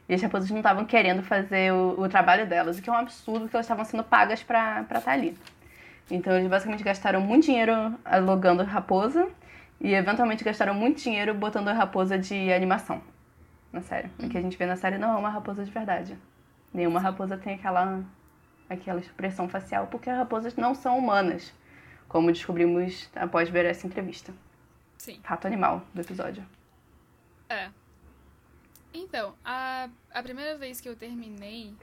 E 0.07 0.13
as 0.13 0.21
raposas 0.21 0.49
não 0.51 0.57
estavam 0.57 0.85
querendo 0.85 1.23
fazer 1.23 1.71
o, 1.71 2.01
o 2.01 2.09
trabalho 2.09 2.45
delas, 2.45 2.77
o 2.77 2.81
que 2.81 2.89
é 2.89 2.93
um 2.93 2.97
absurdo, 2.97 3.41
porque 3.41 3.55
elas 3.55 3.65
estavam 3.65 3.85
sendo 3.85 4.03
pagas 4.03 4.43
pra 4.43 4.81
estar 4.81 5.11
ali. 5.11 5.37
Então, 6.09 6.33
eles 6.33 6.49
basicamente 6.49 6.83
gastaram 6.83 7.21
muito 7.21 7.45
dinheiro 7.45 7.73
alugando 8.03 8.61
raposa 8.63 9.25
e, 9.79 9.93
eventualmente, 9.93 10.43
gastaram 10.43 10.73
muito 10.73 11.01
dinheiro 11.01 11.33
botando 11.33 11.69
a 11.69 11.73
raposa 11.73 12.17
de 12.17 12.51
animação 12.51 13.01
na 13.71 13.79
série. 13.81 14.09
O 14.19 14.27
que 14.27 14.37
a 14.37 14.41
gente 14.41 14.57
vê 14.57 14.65
na 14.65 14.75
série 14.75 14.97
não 14.97 15.13
é 15.13 15.17
uma 15.17 15.29
raposa 15.29 15.63
de 15.63 15.71
verdade. 15.71 16.17
Nenhuma 16.73 16.99
raposa 16.99 17.37
tem 17.37 17.53
aquela, 17.53 18.03
aquela 18.69 18.99
expressão 18.99 19.47
facial, 19.47 19.87
porque 19.87 20.09
as 20.09 20.17
raposas 20.17 20.57
não 20.57 20.75
são 20.75 20.97
humanas, 20.97 21.53
como 22.11 22.29
descobrimos 22.29 23.09
após 23.15 23.47
ver 23.47 23.63
essa 23.63 23.87
entrevista. 23.87 24.33
Sim. 24.97 25.21
Fato 25.23 25.47
animal 25.47 25.81
do 25.93 26.01
episódio. 26.01 26.45
É. 27.47 27.71
Então, 28.93 29.33
a, 29.45 29.89
a 30.13 30.21
primeira 30.21 30.57
vez 30.57 30.81
que 30.81 30.89
eu 30.89 30.95
terminei 30.97 31.73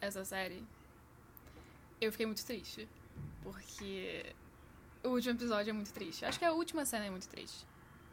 essa 0.00 0.24
série, 0.24 0.60
eu 2.00 2.10
fiquei 2.10 2.26
muito 2.26 2.44
triste. 2.44 2.88
Porque 3.44 4.26
o 5.04 5.10
último 5.10 5.36
episódio 5.36 5.70
é 5.70 5.72
muito 5.72 5.92
triste. 5.92 6.24
Acho 6.24 6.36
que 6.36 6.44
a 6.44 6.52
última 6.52 6.84
cena 6.84 7.04
é 7.04 7.10
muito 7.10 7.28
triste. 7.28 7.64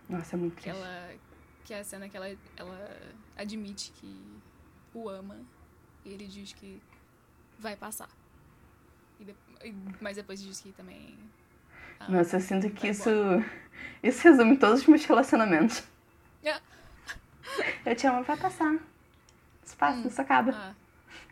Nossa, 0.07 0.35
é 0.35 0.37
muito 0.37 0.53
triste. 0.61 0.69
ela. 0.69 1.15
Que 1.65 1.73
é 1.73 1.79
a 1.79 1.83
cena 1.83 2.07
que 2.07 2.15
ela, 2.15 2.37
ela 2.55 2.97
admite 3.35 3.91
que 3.93 4.39
o 4.93 5.09
ama. 5.09 5.39
E 6.05 6.09
ele 6.13 6.27
diz 6.27 6.53
que 6.53 6.79
vai 7.57 7.75
passar. 7.75 8.09
Mas 9.99 10.15
depois 10.15 10.41
diz 10.41 10.59
que 10.61 10.71
também. 10.73 11.17
ah, 11.99 12.09
Nossa, 12.09 12.37
eu 12.37 12.41
sinto 12.41 12.69
que 12.71 12.87
isso, 12.87 13.09
isso 14.03 14.23
resume 14.23 14.57
todos 14.57 14.81
os 14.81 14.87
meus 14.87 15.05
relacionamentos. 15.05 15.83
É. 16.43 16.59
Eu 17.85 17.95
te 17.95 18.07
amo, 18.07 18.23
vai 18.23 18.37
passar. 18.37 18.79
Isso 19.65 19.75
passa, 19.77 20.07
isso 20.07 20.21
acaba. 20.21 20.51
ah, 20.53 20.73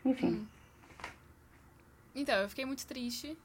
Enfim. 0.04 0.46
Então, 2.14 2.34
eu 2.40 2.48
fiquei 2.48 2.64
muito 2.64 2.84
triste. 2.86 3.36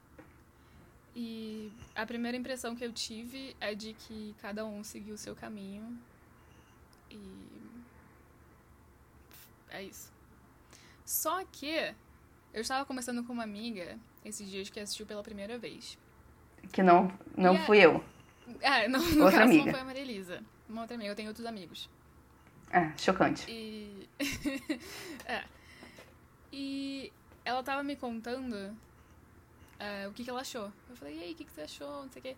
E 1.15 1.71
a 1.95 2.05
primeira 2.05 2.35
impressão 2.35 2.75
que 2.75 2.83
eu 2.83 2.91
tive 2.91 3.55
é 3.61 3.73
de 3.75 3.93
que 3.93 4.35
cada 4.41 4.65
um 4.65 4.83
seguiu 4.83 5.15
o 5.15 5.17
seu 5.17 5.35
caminho. 5.35 5.97
E. 7.09 7.17
É 9.69 9.83
isso. 9.83 10.11
Só 11.05 11.43
que 11.45 11.93
eu 12.53 12.61
estava 12.61 12.85
conversando 12.85 13.23
com 13.23 13.31
uma 13.33 13.43
amiga 13.43 13.97
esses 14.25 14.49
dias 14.49 14.69
que 14.69 14.79
assistiu 14.79 15.05
pela 15.05 15.23
primeira 15.23 15.57
vez. 15.57 15.97
Que 16.73 16.81
não, 16.83 17.11
não 17.37 17.53
E 17.53 17.57
é- 17.57 17.65
fui 17.65 17.77
eu. 17.79 18.03
É, 18.61 18.87
não, 18.89 18.99
no 18.99 19.23
Outra 19.25 19.39
caso 19.39 19.51
amiga. 19.51 19.65
não 19.65 19.71
foi 19.71 19.79
a 19.81 19.85
Maria 19.85 20.01
Elisa. 20.01 20.43
Uma 20.67 20.81
outra 20.81 20.95
amiga, 20.95 21.11
eu 21.11 21.15
tenho 21.15 21.27
outros 21.29 21.45
amigos. 21.45 21.89
É, 22.71 22.91
chocante. 22.97 23.45
E. 23.49 24.09
é. 25.25 25.43
E 26.51 27.11
ela 27.43 27.61
tava 27.63 27.83
me 27.83 27.95
contando 27.95 28.75
é, 29.79 30.07
o 30.07 30.11
que, 30.13 30.23
que 30.23 30.29
ela 30.29 30.41
achou. 30.41 30.71
Eu 30.89 30.95
falei, 30.95 31.17
e 31.17 31.23
aí, 31.23 31.31
o 31.33 31.35
que, 31.35 31.45
que 31.45 31.51
você 31.51 31.61
achou? 31.61 32.03
Não 32.03 32.11
sei 32.11 32.19
o 32.19 32.23
quê. 32.23 32.37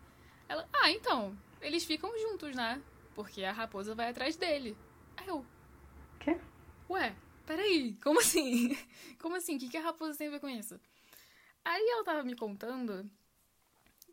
Ela, 0.49 0.67
ah, 0.73 0.91
então, 0.91 1.37
eles 1.61 1.83
ficam 1.85 2.11
juntos, 2.19 2.55
né? 2.55 2.81
Porque 3.15 3.43
a 3.43 3.51
raposa 3.51 3.95
vai 3.95 4.09
atrás 4.09 4.35
dele. 4.35 4.75
Aí 5.15 5.27
eu. 5.27 5.45
Quê? 6.19 6.37
Ué, 6.89 7.15
peraí, 7.45 7.95
como 8.03 8.19
assim? 8.19 8.77
Como 9.19 9.35
assim? 9.35 9.55
O 9.55 9.59
que, 9.59 9.69
que 9.69 9.77
a 9.77 9.81
raposa 9.81 10.17
tem 10.17 10.27
a 10.27 10.31
ver 10.31 10.39
com 10.39 10.47
isso? 10.49 10.79
Aí 11.67 11.85
ela 11.89 12.03
tava 12.05 12.23
me 12.23 12.33
contando 12.33 13.05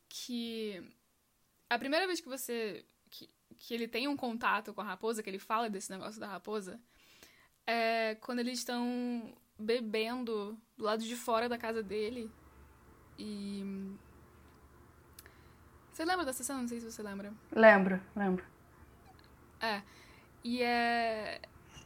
que 0.09 0.83
a 1.71 1.79
primeira 1.79 2.05
vez 2.05 2.21
que 2.21 2.29
você. 2.29 2.85
que, 3.09 3.31
que 3.57 3.73
ele 3.73 3.87
tem 3.87 4.09
um 4.09 4.17
contato 4.17 4.75
com 4.75 4.81
a 4.81 4.85
raposa, 4.85 5.23
que 5.23 5.31
ele 5.31 5.39
fala 5.39 5.71
desse 5.71 5.89
negócio 5.89 6.21
da 6.21 6.27
raposa, 6.27 6.81
é 7.65 8.17
quando 8.17 8.41
eles 8.41 8.59
estão 8.59 9.33
bebendo 9.57 10.59
do 10.77 10.85
lado 10.85 11.05
de 11.05 11.15
fora 11.15 11.49
da 11.49 11.57
casa 11.57 11.81
dele. 11.81 12.29
E. 13.17 13.63
Você 15.93 16.05
lembra 16.05 16.25
dessa 16.25 16.43
cena? 16.43 16.61
Não 16.61 16.67
sei 16.67 16.81
se 16.81 16.91
você 16.91 17.05
lembra. 17.05 17.33
Lembro, 17.53 18.03
lembro. 18.17 18.45
É. 19.61 19.81
E 20.43 20.61
é. 20.61 21.41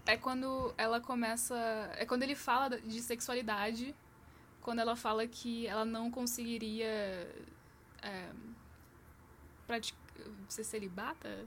É 0.07 0.16
quando 0.16 0.72
ela 0.78 0.98
começa. 0.98 1.54
É 1.98 2.07
quando 2.07 2.22
ele 2.22 2.35
fala 2.35 2.81
de 2.81 3.02
sexualidade. 3.02 3.94
Quando 4.68 4.81
ela 4.81 4.94
fala 4.94 5.26
que 5.26 5.66
ela 5.66 5.87
não 5.87 6.11
conseguiria. 6.11 6.87
É, 8.02 8.28
praticar. 9.66 9.98
Ser 10.46 10.62
celibata? 10.62 11.46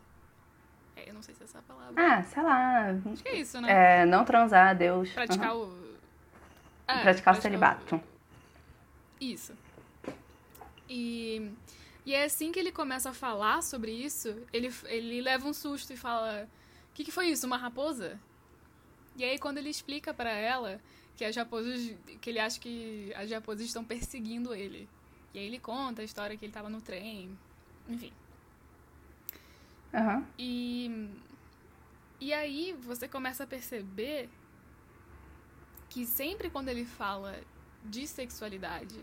É, 0.95 1.07
eu 1.07 1.13
não 1.13 1.21
sei 1.21 1.35
se 1.35 1.43
é 1.43 1.45
essa 1.45 1.59
a 1.59 1.61
palavra. 1.61 1.93
Ah, 2.03 2.23
sei 2.23 2.41
lá. 2.41 2.87
Acho 3.13 3.21
que 3.21 3.29
é 3.29 3.35
isso, 3.35 3.61
né? 3.61 4.01
É, 4.01 4.05
não 4.07 4.25
transar, 4.25 4.75
Deus. 4.75 5.11
Praticar 5.11 5.51
Aham. 5.51 5.59
o. 5.59 5.97
Praticar 7.03 7.37
o 7.37 7.41
celibato. 7.43 8.01
Isso. 9.19 9.53
E, 10.89 11.51
e 12.03 12.15
é 12.15 12.23
assim 12.23 12.51
que 12.51 12.57
ele 12.57 12.71
começa 12.71 13.11
a 13.11 13.13
falar 13.13 13.61
sobre 13.61 13.91
isso, 13.91 14.35
ele, 14.51 14.73
ele 14.85 15.21
leva 15.21 15.47
um 15.47 15.53
susto 15.53 15.93
e 15.93 15.95
fala: 15.95 16.49
O 16.89 16.93
que, 16.95 17.03
que 17.03 17.11
foi 17.11 17.27
isso? 17.27 17.45
Uma 17.45 17.57
raposa? 17.57 18.19
E 19.15 19.23
aí, 19.23 19.37
quando 19.37 19.59
ele 19.59 19.69
explica 19.69 20.11
pra 20.11 20.31
ela 20.31 20.81
que 21.21 21.25
as 21.25 21.35
raposas. 21.35 21.95
que 22.19 22.29
ele 22.31 22.39
acha 22.39 22.59
que 22.59 23.13
as 23.15 23.29
raposas 23.29 23.67
estão 23.67 23.83
perseguindo 23.85 24.55
ele. 24.55 24.89
E 25.35 25.37
aí 25.37 25.45
ele 25.45 25.59
conta 25.59 26.01
a 26.01 26.05
história 26.05 26.35
que 26.35 26.43
ele 26.43 26.51
tava 26.51 26.67
no 26.67 26.81
trem. 26.81 27.37
Enfim. 27.87 28.11
Aham. 29.93 30.25
E, 30.39 31.09
e 32.19 32.33
aí 32.33 32.73
você 32.73 33.07
começa 33.07 33.43
a 33.43 33.47
perceber 33.47 34.29
que 35.89 36.07
sempre 36.07 36.49
quando 36.49 36.69
ele 36.69 36.85
fala 36.85 37.39
de 37.85 38.07
sexualidade 38.07 38.99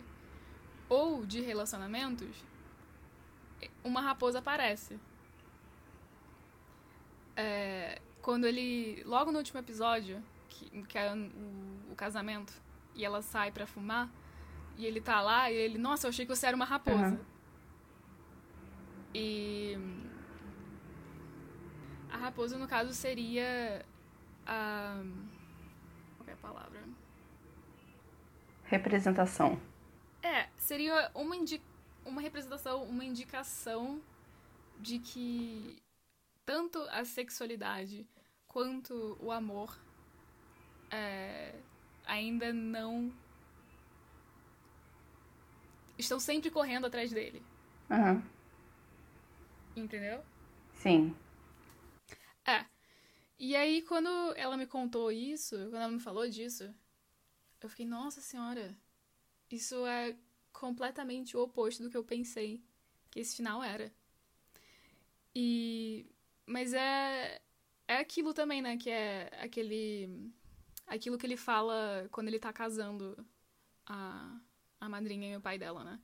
ou 0.89 1.25
de 1.25 1.41
relacionamentos, 1.41 2.45
uma 3.85 4.01
raposa 4.01 4.41
aparece. 4.41 4.99
É, 7.37 8.01
quando 8.21 8.45
ele. 8.45 9.05
Logo 9.05 9.31
no 9.31 9.39
último 9.39 9.61
episódio, 9.61 10.21
que, 10.59 10.83
que 10.83 10.99
é 10.99 11.15
o, 11.15 11.93
o 11.93 11.95
casamento, 11.95 12.53
e 12.95 13.05
ela 13.05 13.23
sai 13.23 13.51
pra 13.53 13.67
fumar, 13.67 14.11
e 14.77 14.85
ele 14.85 15.01
tá 15.01 15.21
lá, 15.21 15.51
e 15.51 15.55
ele, 15.55 15.79
nossa, 15.79 16.07
eu 16.07 16.11
achei 16.11 16.27
que 16.27 16.35
você 16.35 16.47
era 16.47 16.57
uma 16.57 16.65
raposa. 16.65 17.07
Aham. 17.07 17.21
E. 19.15 19.77
A 22.11 22.17
raposa, 22.17 22.59
no 22.59 22.67
caso, 22.67 22.93
seria 22.93 23.85
a. 24.47 25.03
Qual 26.19 26.29
é 26.29 26.33
a 26.33 26.37
palavra? 26.37 26.83
Representação. 28.65 29.61
É, 30.23 30.49
seria 30.57 31.11
uma, 31.15 31.37
indi 31.37 31.63
uma 32.05 32.21
representação, 32.21 32.85
uma 32.85 33.05
indicação 33.05 34.01
de 34.79 34.99
que 34.99 35.83
tanto 36.45 36.79
a 36.91 37.05
sexualidade 37.05 38.07
quanto 38.47 39.17
o 39.21 39.31
amor 39.31 39.79
é, 40.91 41.55
ainda 42.05 42.53
não 42.53 43.13
estão 45.99 46.21
sempre 46.21 46.51
correndo 46.51 46.87
atrás 46.87 47.11
dele. 47.11 47.43
Aham. 47.91 48.23
Entendeu? 49.77 50.23
Sim. 50.75 51.15
É. 52.47 52.65
E 53.39 53.55
aí, 53.55 53.83
quando 53.83 54.09
ela 54.37 54.57
me 54.57 54.67
contou 54.67 55.13
isso, 55.13 55.57
quando 55.57 55.77
ela 55.77 55.89
me 55.89 56.01
falou 56.01 56.29
disso, 56.29 56.75
eu 57.61 57.69
fiquei, 57.69 57.87
nossa 57.87 58.21
senhora, 58.21 58.77
isso 59.51 59.87
é 59.87 60.17
completamente 60.53 61.37
o 61.37 61.43
oposto 61.43 61.83
do 61.83 61.91
que 61.91 61.97
eu 61.97 62.05
pensei 62.05 62.63
que 63.11 63.21
esse 63.21 63.37
final 63.37 63.63
era. 63.63 63.93
E. 65.35 66.07
Mas 66.47 66.73
é. 66.73 67.41
É 67.87 67.97
aquilo 67.97 68.35
também, 68.35 68.61
né? 68.61 68.77
Que 68.77 68.91
é 68.91 69.31
aquele. 69.41 70.33
Aquilo 70.89 71.19
que 71.19 71.27
ele 71.27 71.37
fala 71.37 72.09
quando 72.11 72.29
ele 72.29 72.39
tá 72.39 72.53
casando 72.53 73.17
a, 73.87 74.41
a 74.81 74.89
madrinha 74.89 75.33
e 75.33 75.37
o 75.37 75.41
pai 75.41 75.59
dela, 75.59 75.85
né? 75.85 76.01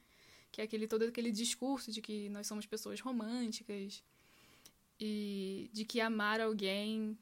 Que 0.53 0.61
é 0.61 0.65
aquele, 0.65 0.87
todo 0.87 1.05
aquele 1.05 1.33
discurso 1.33 1.91
de 1.91 2.01
que 2.01 2.29
nós 2.29 2.47
somos 2.47 2.67
pessoas 2.67 3.01
românticas 3.01 4.03
e 5.01 5.69
de 5.73 5.85
que 5.85 6.01
amar 6.01 6.41
alguém 6.41 7.19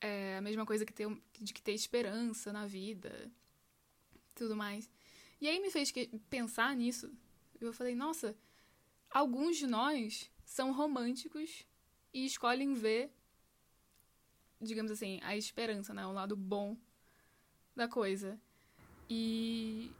é 0.00 0.36
a 0.36 0.40
mesma 0.40 0.66
coisa 0.66 0.84
que 0.84 0.92
ter, 0.92 1.08
de 1.40 1.52
que 1.54 1.62
ter 1.62 1.72
esperança 1.72 2.52
na 2.52 2.66
vida, 2.66 3.30
tudo 4.34 4.54
mais. 4.54 4.90
E 5.40 5.48
aí 5.48 5.60
me 5.60 5.70
fez 5.70 5.92
pensar 6.28 6.76
nisso. 6.76 7.10
Eu 7.60 7.72
falei, 7.72 7.94
nossa, 7.94 8.36
alguns 9.10 9.56
de 9.56 9.66
nós 9.66 10.30
são 10.44 10.72
românticos 10.72 11.64
e 12.12 12.26
escolhem 12.26 12.74
ver, 12.74 13.10
digamos 14.60 14.92
assim, 14.92 15.20
a 15.22 15.36
esperança, 15.36 15.94
né? 15.94 16.06
O 16.06 16.12
lado 16.12 16.36
bom 16.36 16.76
da 17.76 17.88
coisa. 17.88 18.38
E. 19.08 19.90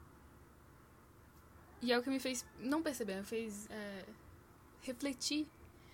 E 1.82 1.92
é 1.92 1.98
o 1.98 2.02
que 2.02 2.08
me 2.10 2.18
fez 2.18 2.46
não 2.58 2.82
perceber, 2.82 3.16
me 3.16 3.24
fez 3.24 3.68
é, 3.70 4.04
refletir 4.82 5.46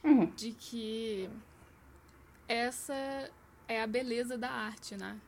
Uhum. 0.03 0.27
de 0.27 0.53
que 0.53 1.29
essa 2.49 2.95
é 3.69 3.83
a 3.83 3.87
beleza 3.87 4.39
da 4.39 4.51
arte, 4.51 4.97
né? 4.97 5.19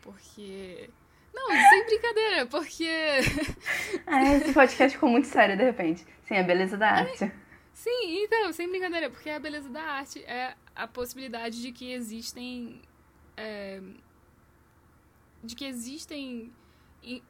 Porque. 0.00 0.88
Não, 1.34 1.48
sem 1.50 1.86
brincadeira, 1.86 2.46
porque. 2.46 2.88
Ah, 4.06 4.22
esse 4.36 4.52
podcast 4.52 4.94
ficou 4.96 5.08
muito 5.08 5.26
sério 5.26 5.56
de 5.56 5.64
repente. 5.64 6.06
Sim, 6.24 6.36
a 6.36 6.42
beleza 6.42 6.76
da 6.76 6.88
arte. 6.90 7.30
Sim, 7.72 8.22
então, 8.24 8.52
sem 8.52 8.68
brincadeira, 8.68 9.10
porque 9.10 9.28
a 9.30 9.38
beleza 9.40 9.68
da 9.68 9.82
arte 9.82 10.22
é 10.24 10.54
a 10.76 10.86
possibilidade 10.86 11.60
de 11.60 11.72
que 11.72 11.92
existem. 11.92 12.80
é, 13.36 13.80
de 15.44 15.54
que 15.54 15.64
existem. 15.64 16.52
em- 17.02 17.22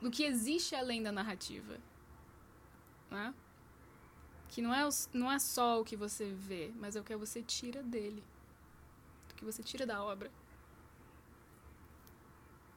do 0.00 0.10
que 0.10 0.24
existe 0.24 0.74
além 0.74 1.02
da 1.02 1.12
narrativa. 1.12 1.76
Né? 3.10 3.34
Que 4.48 4.62
não 4.62 4.72
é, 4.74 4.88
não 5.12 5.30
é 5.30 5.38
só 5.38 5.80
o 5.80 5.84
que 5.84 5.96
você 5.96 6.32
vê, 6.32 6.72
mas 6.76 6.96
é 6.96 7.00
o 7.00 7.04
que 7.04 7.14
você 7.16 7.42
tira 7.42 7.82
dele. 7.82 8.22
O 9.32 9.34
que 9.34 9.44
você 9.44 9.62
tira 9.62 9.84
da 9.86 10.02
obra. 10.02 10.30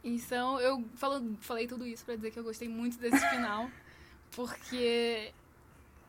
Então, 0.03 0.59
eu 0.59 0.83
falo, 0.95 1.37
falei 1.41 1.67
tudo 1.67 1.85
isso 1.85 2.03
pra 2.03 2.15
dizer 2.15 2.31
que 2.31 2.39
eu 2.39 2.43
gostei 2.43 2.67
muito 2.67 2.97
desse 2.97 3.19
final, 3.29 3.69
porque 4.35 5.31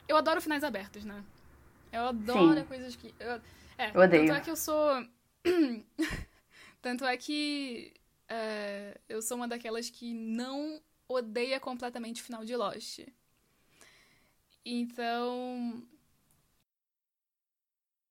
eu 0.09 0.17
adoro 0.17 0.41
finais 0.41 0.65
abertos, 0.65 1.05
né? 1.05 1.23
Eu 1.93 2.07
adoro 2.07 2.61
Sim. 2.61 2.67
coisas 2.67 2.97
que. 2.97 3.15
Eu, 3.21 3.41
é, 3.77 3.91
Eu 3.95 4.01
odeio. 4.01 4.27
Tanto 4.27 4.39
é 4.39 4.41
que 4.41 4.51
eu 4.51 4.57
sou. 4.57 5.07
tanto 6.81 7.05
é 7.05 7.17
que 7.19 7.93
é, 8.35 8.99
eu 9.11 9.21
sou 9.21 9.37
uma 9.37 9.47
daquelas 9.47 9.91
que 9.91 10.15
não 10.15 10.81
odeia 11.07 11.61
completamente 11.61 12.23
o 12.23 12.25
final 12.25 12.45
de 12.47 12.57
Lost. 12.57 13.01
Então. 14.65 15.83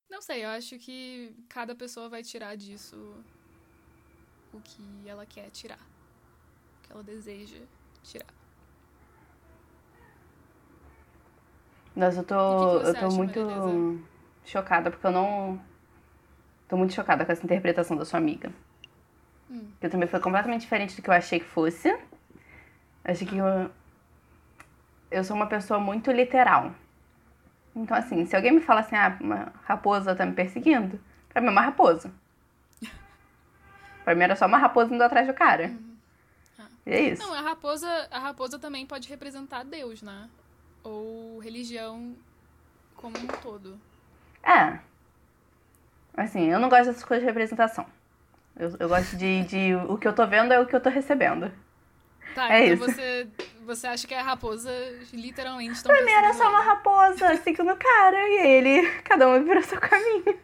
Não 0.07 0.21
sei, 0.21 0.43
eu 0.45 0.49
acho 0.49 0.77
que 0.77 1.33
cada 1.49 1.73
pessoa 1.73 2.07
vai 2.07 2.21
tirar 2.21 2.55
disso 2.55 2.95
o 4.53 4.59
que 4.61 4.83
ela 5.07 5.25
quer 5.25 5.49
tirar. 5.49 5.79
O 5.79 6.81
que 6.83 6.91
ela 6.91 7.03
deseja 7.03 7.65
tirar. 8.03 8.33
Mas 11.95 12.15
eu 12.15 12.23
tô, 12.23 12.35
que 12.35 12.83
que 12.83 12.89
eu 12.89 12.93
tô 12.93 13.05
acha, 13.07 13.17
muito 13.17 14.05
chocada 14.45 14.91
porque 14.91 15.07
eu 15.07 15.11
não. 15.11 15.59
Tô 16.67 16.77
muito 16.77 16.93
chocada 16.93 17.25
com 17.25 17.31
essa 17.31 17.43
interpretação 17.43 17.97
da 17.97 18.05
sua 18.05 18.19
amiga. 18.19 18.53
Hum. 19.51 19.67
Que 19.81 19.89
também 19.89 20.07
foi 20.07 20.19
completamente 20.21 20.61
diferente 20.61 20.95
do 20.95 21.01
que 21.01 21.09
eu 21.09 21.13
achei 21.13 21.39
que 21.39 21.45
fosse. 21.45 21.93
Achei 23.03 23.27
que 23.27 23.37
eu. 23.37 23.69
Eu 25.11 25.23
sou 25.25 25.35
uma 25.35 25.47
pessoa 25.47 25.77
muito 25.77 26.09
literal. 26.09 26.73
Então, 27.75 27.97
assim, 27.97 28.25
se 28.25 28.35
alguém 28.35 28.53
me 28.53 28.61
fala 28.61 28.79
assim, 28.79 28.95
ah, 28.95 29.17
uma 29.19 29.51
raposa 29.63 30.15
tá 30.15 30.25
me 30.25 30.33
perseguindo, 30.33 30.99
pra 31.29 31.41
mim 31.41 31.47
é 31.47 31.51
uma 31.51 31.61
raposa. 31.61 32.13
Pra 34.03 34.15
mim 34.15 34.23
era 34.23 34.35
só 34.35 34.45
uma 34.45 34.57
raposa 34.57 34.93
indo 34.93 35.03
atrás 35.03 35.27
do 35.27 35.33
cara. 35.33 35.71
Ah. 36.57 36.67
E 36.85 36.91
é 36.91 37.01
isso. 37.11 37.21
Não, 37.21 37.33
a 37.33 37.41
raposa, 37.41 38.07
a 38.09 38.19
raposa 38.19 38.57
também 38.57 38.85
pode 38.85 39.07
representar 39.07 39.63
Deus, 39.63 40.01
né? 40.01 40.29
Ou 40.83 41.39
religião 41.39 42.15
como 42.95 43.17
um 43.17 43.27
todo. 43.27 43.79
É. 44.43 44.79
Assim, 46.15 46.45
eu 46.47 46.59
não 46.59 46.69
gosto 46.69 46.85
dessas 46.85 47.03
coisas 47.03 47.23
de 47.23 47.27
representação. 47.27 47.85
Eu, 48.55 48.75
eu 48.79 48.89
gosto 48.89 49.15
de, 49.15 49.43
de. 49.43 49.75
O 49.87 49.97
que 49.97 50.07
eu 50.07 50.13
tô 50.13 50.25
vendo 50.27 50.53
é 50.53 50.59
o 50.59 50.65
que 50.65 50.75
eu 50.75 50.81
tô 50.81 50.89
recebendo. 50.89 51.51
Tá, 52.35 52.53
É 52.53 52.67
então 52.67 52.87
isso. 52.87 52.95
você 52.95 53.27
você 53.65 53.87
acha 53.87 54.07
que 54.07 54.13
a 54.13 54.21
raposa 54.23 54.71
literalmente 55.13 55.73
estão 55.73 55.93
Pra 55.93 56.03
mim 56.03 56.11
era 56.11 56.33
só 56.33 56.49
uma 56.49 56.61
raposa 56.61 57.35
seguindo 57.43 57.71
o 57.71 57.75
cara 57.77 58.17
e 58.17 58.47
ele. 58.47 58.89
Cada 59.03 59.27
um 59.29 59.43
virou 59.43 59.61
seu 59.63 59.79
caminho. 59.79 60.39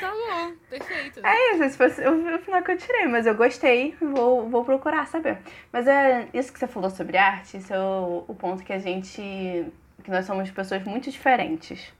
Tá 0.00 0.10
bom, 0.10 0.54
perfeito. 0.70 1.20
É 1.24 1.52
isso, 1.52 1.64
esse 1.64 1.76
foi 1.76 1.88
o, 2.08 2.36
o 2.36 2.38
final 2.38 2.62
que 2.62 2.72
eu 2.72 2.78
tirei, 2.78 3.06
mas 3.06 3.26
eu 3.26 3.34
gostei, 3.34 3.94
vou, 4.00 4.48
vou 4.48 4.64
procurar 4.64 5.06
saber. 5.06 5.38
Mas 5.70 5.86
é 5.86 6.28
isso 6.32 6.52
que 6.52 6.58
você 6.58 6.66
falou 6.66 6.88
sobre 6.90 7.18
arte, 7.18 7.58
isso 7.58 7.72
é 7.72 7.78
o, 7.78 8.24
o 8.26 8.34
ponto 8.34 8.64
que 8.64 8.72
a 8.72 8.78
gente. 8.78 9.20
que 10.02 10.10
nós 10.10 10.24
somos 10.24 10.50
pessoas 10.50 10.82
muito 10.84 11.10
diferentes. 11.10 11.92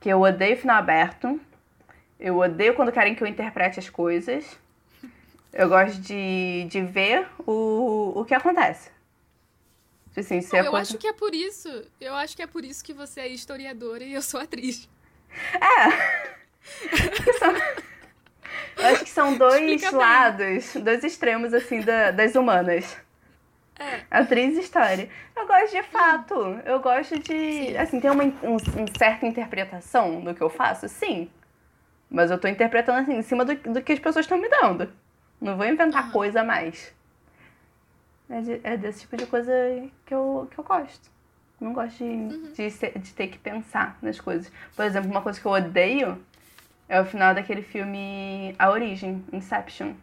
Que 0.00 0.08
eu 0.08 0.20
odeio 0.20 0.56
final 0.56 0.76
aberto, 0.78 1.40
eu 2.22 2.38
odeio 2.38 2.74
quando 2.74 2.92
querem 2.92 3.14
que 3.14 3.22
eu 3.22 3.26
interprete 3.26 3.78
as 3.78 3.90
coisas. 3.90 4.58
Eu 5.52 5.68
gosto 5.68 6.00
de, 6.00 6.64
de 6.70 6.80
ver 6.80 7.26
o, 7.46 8.12
o 8.20 8.24
que 8.24 8.32
acontece. 8.34 8.90
Tipo 10.08 10.20
Assim, 10.20 10.40
se 10.40 10.52
Não, 10.56 10.62
a 10.62 10.66
eu 10.66 10.76
acho 10.76 10.96
que 10.96 11.06
é 11.06 11.12
por 11.12 11.34
isso. 11.34 11.68
Eu 12.00 12.14
acho 12.14 12.34
que 12.36 12.42
é 12.42 12.46
por 12.46 12.64
isso 12.64 12.82
que 12.84 12.92
você 12.94 13.20
é 13.20 13.28
historiadora 13.28 14.02
e 14.04 14.14
eu 14.14 14.22
sou 14.22 14.40
atriz. 14.40 14.88
Eu 18.76 18.86
acho 18.86 19.04
que 19.04 19.10
são 19.10 19.34
dois 19.38 19.54
Explica 19.62 19.90
bem. 19.90 19.98
lados, 20.00 20.74
dois 20.74 21.04
extremos, 21.04 21.52
assim, 21.54 21.80
da- 21.80 22.10
das 22.10 22.34
humanas. 22.34 22.96
É. 23.78 24.00
Atriz 24.10 24.56
e 24.56 24.60
história. 24.60 25.08
Eu 25.34 25.46
gosto 25.46 25.70
de 25.72 25.82
fato. 25.84 26.34
Eu 26.64 26.78
gosto 26.80 27.18
de. 27.18 27.28
Sim. 27.68 27.76
Assim, 27.76 28.00
tem 28.00 28.10
uma 28.10 28.24
um, 28.24 28.54
um 28.56 28.86
certa 28.96 29.26
interpretação 29.26 30.20
do 30.20 30.34
que 30.34 30.40
eu 30.42 30.50
faço? 30.50 30.88
Sim. 30.88 31.30
Mas 32.12 32.30
eu 32.30 32.38
tô 32.38 32.46
interpretando 32.46 32.98
assim, 33.00 33.14
em 33.16 33.22
cima 33.22 33.42
do, 33.44 33.54
do 33.54 33.82
que 33.82 33.92
as 33.92 33.98
pessoas 33.98 34.26
estão 34.26 34.36
me 34.38 34.48
dando. 34.48 34.92
Não 35.40 35.56
vou 35.56 35.66
inventar 35.66 36.02
Aham. 36.04 36.12
coisa 36.12 36.42
a 36.42 36.44
mais. 36.44 36.94
É, 38.28 38.40
de- 38.42 38.60
é 38.62 38.76
desse 38.76 39.00
tipo 39.00 39.16
de 39.16 39.26
coisa 39.26 39.52
que 40.04 40.14
eu, 40.14 40.46
que 40.50 40.58
eu 40.58 40.64
gosto. 40.64 41.10
Não 41.60 41.72
gosto 41.72 41.96
de, 41.98 42.04
Uhum. 42.04 42.52
de, 42.54 42.70
ser- 42.70 42.98
de 42.98 43.12
ter 43.14 43.28
que 43.28 43.38
pensar 43.38 43.96
nas 44.02 44.20
coisas. 44.20 44.52
Por 44.76 44.84
exemplo, 44.84 45.10
uma 45.10 45.22
coisa 45.22 45.40
que 45.40 45.46
eu 45.46 45.52
odeio 45.52 46.22
é 46.88 47.00
o 47.00 47.04
final 47.04 47.34
daquele 47.34 47.62
filme 47.62 48.54
A 48.58 48.70
Origem, 48.70 49.24
Inception. 49.32 49.94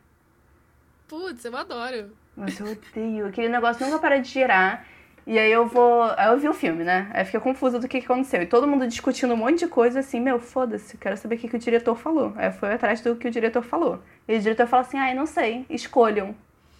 Putz, 1.08 1.45
eu 1.45 1.56
adoro. 1.56 2.12
Nossa, 2.36 2.63
eu 2.63 2.72
odeio. 2.72 3.28
Aquele 3.28 3.50
negócio 3.50 3.86
nunca 3.86 4.00
para 4.00 4.17
de 4.19 4.30
girar. 4.30 4.86
E 5.32 5.38
aí 5.38 5.52
eu 5.52 5.68
vou. 5.68 6.02
Aí 6.18 6.28
eu 6.30 6.39
vi 6.39 6.50
o 6.50 6.54
filme, 6.56 6.84
né? 6.84 7.08
Aí 7.13 7.22
eu 7.22 7.26
fiquei 7.26 7.39
confusa 7.39 7.78
do 7.78 7.88
que, 7.88 8.00
que 8.00 8.06
aconteceu. 8.12 8.42
E 8.42 8.48
todo 8.48 8.65
mundo 8.65 8.88
discutindo 8.88 9.32
um 9.36 9.38
monte 9.38 9.60
de 9.60 9.68
coisa 9.68 10.00
assim, 10.00 10.20
meu, 10.20 10.39
foda-se, 10.39 10.98
quero 10.98 11.15
saber 11.18 11.36
o 11.36 11.38
que, 11.38 11.48
que 11.48 11.56
o 11.56 11.60
diretor 11.60 11.96
falou. 11.96 12.34
Aí 12.36 12.52
fui 12.52 12.74
atrás 12.74 13.00
do 13.02 13.15
que 13.15 13.28
o 13.28 13.32
diretor 13.32 13.62
falou. 13.62 14.02
E 14.28 14.36
o 14.36 14.39
diretor 14.39 14.65
fala 14.65 14.82
assim, 14.82 14.98
ai, 14.98 15.13
não 15.13 15.28
sei, 15.28 15.68
escolham. 15.70 16.36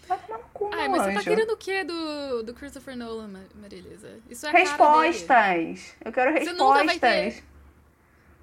Vai 0.07 0.17
tomar 0.17 0.39
no 0.39 0.45
cu, 0.51 0.67
Ai, 0.73 0.88
mas 0.88 1.03
você 1.03 1.12
tá 1.13 1.19
anjo. 1.19 1.29
querendo 1.29 1.51
o 1.51 1.57
quê 1.57 1.83
do, 1.83 2.41
do 2.41 2.53
Christopher 2.55 2.97
Nolan, 2.97 3.27
Ma- 3.27 3.39
Marilisa? 3.62 4.09
Isso 4.27 4.47
é. 4.47 4.51
Respostas! 4.51 5.95
Eu 6.03 6.12
quero 6.12 6.33
respostas. 6.33 7.43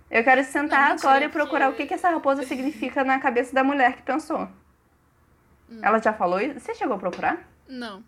Eu 0.09 0.23
quero 0.23 0.45
sentar 0.45 0.91
Não, 0.91 0.97
agora 0.99 1.25
e 1.25 1.29
procurar 1.29 1.67
porque- 1.67 1.83
o 1.83 1.85
que, 1.85 1.89
que 1.89 1.95
essa 1.95 2.11
raposa 2.11 2.45
significa 2.47 3.03
na 3.03 3.19
cabeça 3.19 3.53
da 3.53 3.65
mulher 3.65 3.97
que 3.97 4.03
pensou. 4.03 4.49
Hum. 5.69 5.81
Ela 5.83 5.99
já 5.99 6.13
falou 6.13 6.39
isso? 6.41 6.61
Você 6.61 6.77
chegou 6.77 6.95
a 6.95 6.99
procurar? 7.01 7.45
Não. 7.69 8.05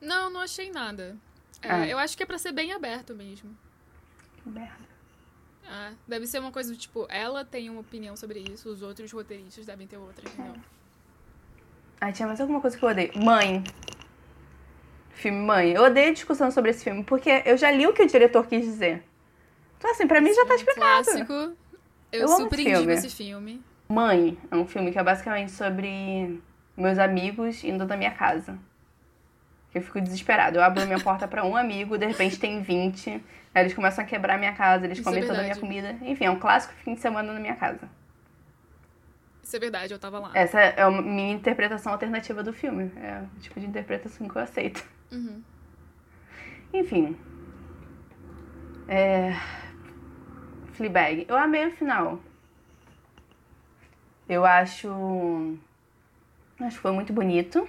Não, 0.00 0.30
não 0.30 0.40
achei 0.40 0.70
nada. 0.70 1.16
É, 1.62 1.70
Ah. 1.70 1.86
Eu 1.86 1.98
acho 1.98 2.16
que 2.16 2.22
é 2.22 2.26
pra 2.26 2.38
ser 2.38 2.52
bem 2.52 2.72
aberto 2.72 3.14
mesmo. 3.14 3.56
Merda. 4.46 4.88
Ah, 5.70 5.92
deve 6.06 6.26
ser 6.26 6.38
uma 6.38 6.50
coisa 6.50 6.72
do 6.72 6.78
tipo, 6.78 7.06
ela 7.10 7.44
tem 7.44 7.68
uma 7.68 7.80
opinião 7.80 8.16
sobre 8.16 8.40
isso, 8.40 8.70
os 8.70 8.80
outros 8.80 9.12
roteiristas 9.12 9.66
devem 9.66 9.86
ter 9.86 9.98
outra, 9.98 10.26
entendeu? 10.26 10.54
Ai, 12.00 12.12
tinha 12.12 12.26
mais 12.26 12.40
alguma 12.40 12.60
coisa 12.60 12.76
que 12.78 12.82
eu 12.84 12.88
odeio. 12.88 13.12
Mãe. 13.22 13.62
Filme 15.10 15.38
Mãe. 15.44 15.72
Eu 15.72 15.82
odeio 15.82 16.14
discussão 16.14 16.50
sobre 16.50 16.70
esse 16.70 16.84
filme, 16.84 17.02
porque 17.04 17.42
eu 17.44 17.56
já 17.58 17.70
li 17.70 17.86
o 17.86 17.92
que 17.92 18.02
o 18.02 18.06
diretor 18.06 18.46
quis 18.46 18.64
dizer. 18.64 19.02
Então, 19.76 19.90
assim, 19.90 20.06
pra 20.06 20.20
mim 20.20 20.32
já 20.32 20.46
tá 20.46 20.54
explicado. 20.54 21.04
Clássico. 21.04 21.32
Eu, 21.32 22.22
Eu 22.22 22.28
super 22.28 22.58
esse 22.58 22.70
filme. 22.70 22.92
esse 22.94 23.10
filme. 23.10 23.62
Mãe 23.88 24.38
é 24.50 24.56
um 24.56 24.66
filme 24.66 24.90
que 24.92 24.98
é 24.98 25.02
basicamente 25.02 25.50
sobre 25.52 26.40
meus 26.76 26.98
amigos 26.98 27.62
indo 27.64 27.84
da 27.84 27.96
minha 27.96 28.12
casa. 28.12 28.58
Eu 29.74 29.82
fico 29.82 30.00
desesperada. 30.00 30.58
Eu 30.58 30.62
abro 30.62 30.84
minha 30.86 31.00
porta 31.00 31.28
pra 31.28 31.44
um 31.44 31.56
amigo, 31.56 31.98
de 31.98 32.06
repente 32.06 32.38
tem 32.38 32.62
20. 32.62 33.10
Aí 33.54 33.62
eles 33.62 33.74
começam 33.74 34.02
a 34.02 34.06
quebrar 34.06 34.38
minha 34.38 34.52
casa, 34.52 34.84
eles 34.84 34.98
Isso 34.98 35.08
é 35.08 35.12
comem 35.12 35.26
toda 35.26 35.40
a 35.40 35.42
minha 35.42 35.56
comida. 35.56 35.96
Enfim, 36.02 36.24
é 36.24 36.30
um 36.30 36.38
clássico 36.38 36.74
fim 36.84 36.94
de 36.94 37.00
semana 37.00 37.32
na 37.32 37.40
minha 37.40 37.56
casa. 37.56 37.88
Isso 39.42 39.56
é 39.56 39.58
verdade, 39.58 39.92
eu 39.92 39.98
tava 39.98 40.18
lá. 40.18 40.30
Essa 40.34 40.60
é 40.60 40.82
a 40.82 40.90
minha 40.90 41.32
interpretação 41.32 41.92
alternativa 41.92 42.42
do 42.42 42.52
filme. 42.52 42.92
É 42.96 43.22
o 43.36 43.40
tipo 43.40 43.58
de 43.58 43.66
interpretação 43.66 44.28
que 44.28 44.36
eu 44.36 44.42
aceito. 44.42 44.84
Uhum. 45.10 45.42
Enfim. 46.72 47.16
É... 48.86 49.34
Fleabag. 50.72 51.26
Eu 51.28 51.36
amei 51.36 51.66
o 51.66 51.72
final. 51.72 52.20
Eu 54.28 54.44
acho. 54.44 55.56
Acho 56.60 56.76
que 56.76 56.82
foi 56.82 56.92
muito 56.92 57.12
bonito. 57.12 57.68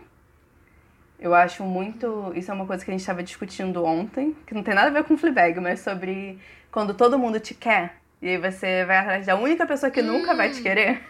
Eu 1.19 1.35
acho 1.35 1.63
muito. 1.63 2.31
Isso 2.35 2.49
é 2.49 2.53
uma 2.53 2.65
coisa 2.65 2.83
que 2.83 2.89
a 2.89 2.93
gente 2.93 3.01
estava 3.01 3.21
discutindo 3.21 3.83
ontem, 3.83 4.35
que 4.47 4.53
não 4.53 4.63
tem 4.63 4.73
nada 4.73 4.87
a 4.87 4.91
ver 4.91 5.03
com 5.03 5.17
Fleabag, 5.17 5.59
mas 5.59 5.81
sobre 5.81 6.39
quando 6.71 6.93
todo 6.93 7.19
mundo 7.19 7.39
te 7.39 7.53
quer. 7.53 7.95
E 8.21 8.29
aí 8.29 8.37
você 8.37 8.85
vai 8.85 8.97
atrás 8.97 9.25
da 9.25 9.35
única 9.35 9.65
pessoa 9.65 9.91
que 9.91 10.01
nunca 10.01 10.33
vai 10.33 10.49
te 10.51 10.61
querer. 10.61 11.01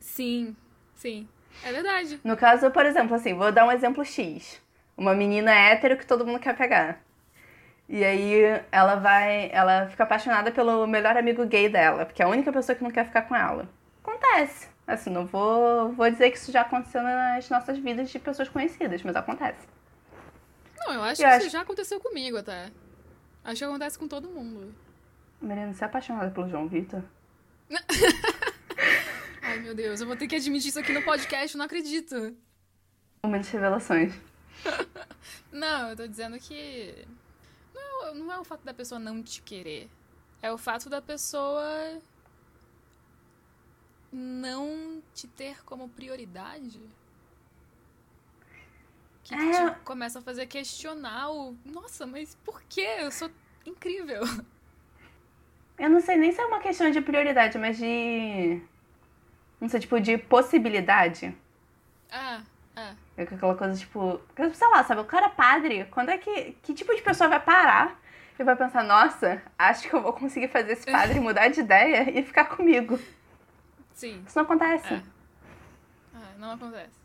Sim, 0.00 0.56
sim. 0.94 1.28
É 1.64 1.72
verdade. 1.72 2.20
No 2.22 2.36
caso, 2.36 2.70
por 2.70 2.86
exemplo, 2.86 3.14
assim, 3.14 3.34
vou 3.34 3.50
dar 3.50 3.66
um 3.66 3.72
exemplo 3.72 4.04
X. 4.04 4.60
Uma 4.96 5.14
menina 5.14 5.52
hétero 5.52 5.96
que 5.96 6.06
todo 6.06 6.26
mundo 6.26 6.38
quer 6.38 6.56
pegar. 6.56 7.00
E 7.88 8.04
aí 8.04 8.60
ela 8.70 8.96
vai. 8.96 9.50
Ela 9.52 9.86
fica 9.86 10.04
apaixonada 10.04 10.50
pelo 10.52 10.86
melhor 10.86 11.16
amigo 11.16 11.46
gay 11.46 11.68
dela, 11.68 12.04
porque 12.04 12.22
é 12.22 12.24
a 12.24 12.28
única 12.28 12.52
pessoa 12.52 12.76
que 12.76 12.82
não 12.82 12.90
quer 12.90 13.06
ficar 13.06 13.22
com 13.22 13.34
ela. 13.34 13.68
Acontece. 14.02 14.68
Assim, 14.88 15.10
não 15.10 15.26
vou, 15.26 15.92
vou 15.92 16.10
dizer 16.10 16.30
que 16.30 16.38
isso 16.38 16.50
já 16.50 16.62
aconteceu 16.62 17.02
nas 17.02 17.48
nossas 17.50 17.76
vidas 17.78 18.10
de 18.10 18.18
pessoas 18.18 18.48
conhecidas, 18.48 19.02
mas 19.02 19.14
acontece. 19.14 19.68
Não, 20.78 20.94
eu 20.94 21.02
acho 21.02 21.20
Eu 21.22 21.28
que 21.28 21.34
acho- 21.34 21.46
isso 21.46 21.50
já 21.52 21.60
aconteceu 21.60 22.00
comigo 22.00 22.38
até. 22.38 22.70
Acho 23.44 23.58
que 23.58 23.64
acontece 23.64 23.98
com 23.98 24.08
todo 24.08 24.28
mundo. 24.30 24.74
Mariana, 25.42 25.74
você 25.74 25.84
é 25.84 25.86
apaixonada 25.86 26.30
pelo 26.30 26.48
João 26.48 26.66
Vitor? 26.66 27.02
Ai, 29.42 29.58
meu 29.60 29.74
Deus, 29.74 30.00
eu 30.00 30.06
vou 30.06 30.16
ter 30.16 30.26
que 30.26 30.36
admitir 30.36 30.68
isso 30.70 30.78
aqui 30.80 30.92
no 30.92 31.02
podcast, 31.02 31.54
eu 31.54 31.58
não 31.58 31.66
acredito. 31.66 32.34
Momentos 33.22 33.48
de 33.48 33.52
revelações. 33.54 34.14
Não, 35.52 35.90
eu 35.90 35.96
tô 35.96 36.06
dizendo 36.06 36.38
que. 36.38 37.06
Não, 37.74 38.14
não 38.14 38.32
é 38.32 38.38
o 38.38 38.44
fato 38.44 38.64
da 38.64 38.72
pessoa 38.74 38.98
não 38.98 39.22
te 39.22 39.40
querer. 39.42 39.88
É 40.42 40.50
o 40.52 40.58
fato 40.58 40.88
da 40.90 41.00
pessoa. 41.02 42.00
não 44.12 44.77
te 45.18 45.26
ter 45.26 45.64
como 45.64 45.88
prioridade. 45.88 46.80
Que 49.24 49.34
É. 49.34 49.70
te 49.70 49.80
começa 49.80 50.20
a 50.20 50.22
fazer 50.22 50.46
questionar 50.46 51.30
o. 51.30 51.56
Nossa, 51.64 52.06
mas 52.06 52.36
por 52.44 52.62
quê? 52.68 52.86
Eu 53.00 53.10
sou 53.10 53.28
incrível. 53.66 54.22
Eu 55.76 55.88
não 55.90 56.00
sei 56.00 56.16
nem 56.16 56.32
se 56.32 56.40
é 56.40 56.44
uma 56.46 56.58
questão 56.58 56.90
de 56.90 57.00
prioridade, 57.00 57.56
mas 57.58 57.76
de. 57.76 58.60
Não 59.60 59.68
sei, 59.68 59.80
tipo, 59.80 60.00
de 60.00 60.18
possibilidade. 60.18 61.36
Ah, 62.10 62.42
ah. 62.76 62.94
É 63.16 63.22
aquela 63.22 63.54
coisa, 63.56 63.78
tipo, 63.78 64.20
sei 64.54 64.68
lá, 64.68 64.82
sabe, 64.82 65.00
o 65.00 65.04
cara 65.04 65.26
é 65.26 65.30
padre, 65.30 65.84
quando 65.90 66.10
é 66.10 66.18
que. 66.18 66.52
Que 66.62 66.74
tipo 66.74 66.94
de 66.94 67.02
pessoa 67.02 67.28
vai 67.28 67.40
parar 67.40 68.00
e 68.38 68.42
vai 68.44 68.56
pensar, 68.56 68.82
nossa, 68.84 69.42
acho 69.58 69.88
que 69.88 69.94
eu 69.94 70.02
vou 70.02 70.12
conseguir 70.12 70.48
fazer 70.48 70.72
esse 70.72 70.90
padre 70.90 71.18
mudar 71.20 71.48
de 71.48 71.60
ideia 71.60 72.10
e 72.10 72.24
ficar 72.24 72.46
comigo? 72.46 72.98
Sim. 73.98 74.22
Isso 74.24 74.38
não 74.38 74.44
acontece. 74.44 74.94
É. 74.94 75.02
Ah, 76.14 76.32
não 76.38 76.52
acontece. 76.52 76.96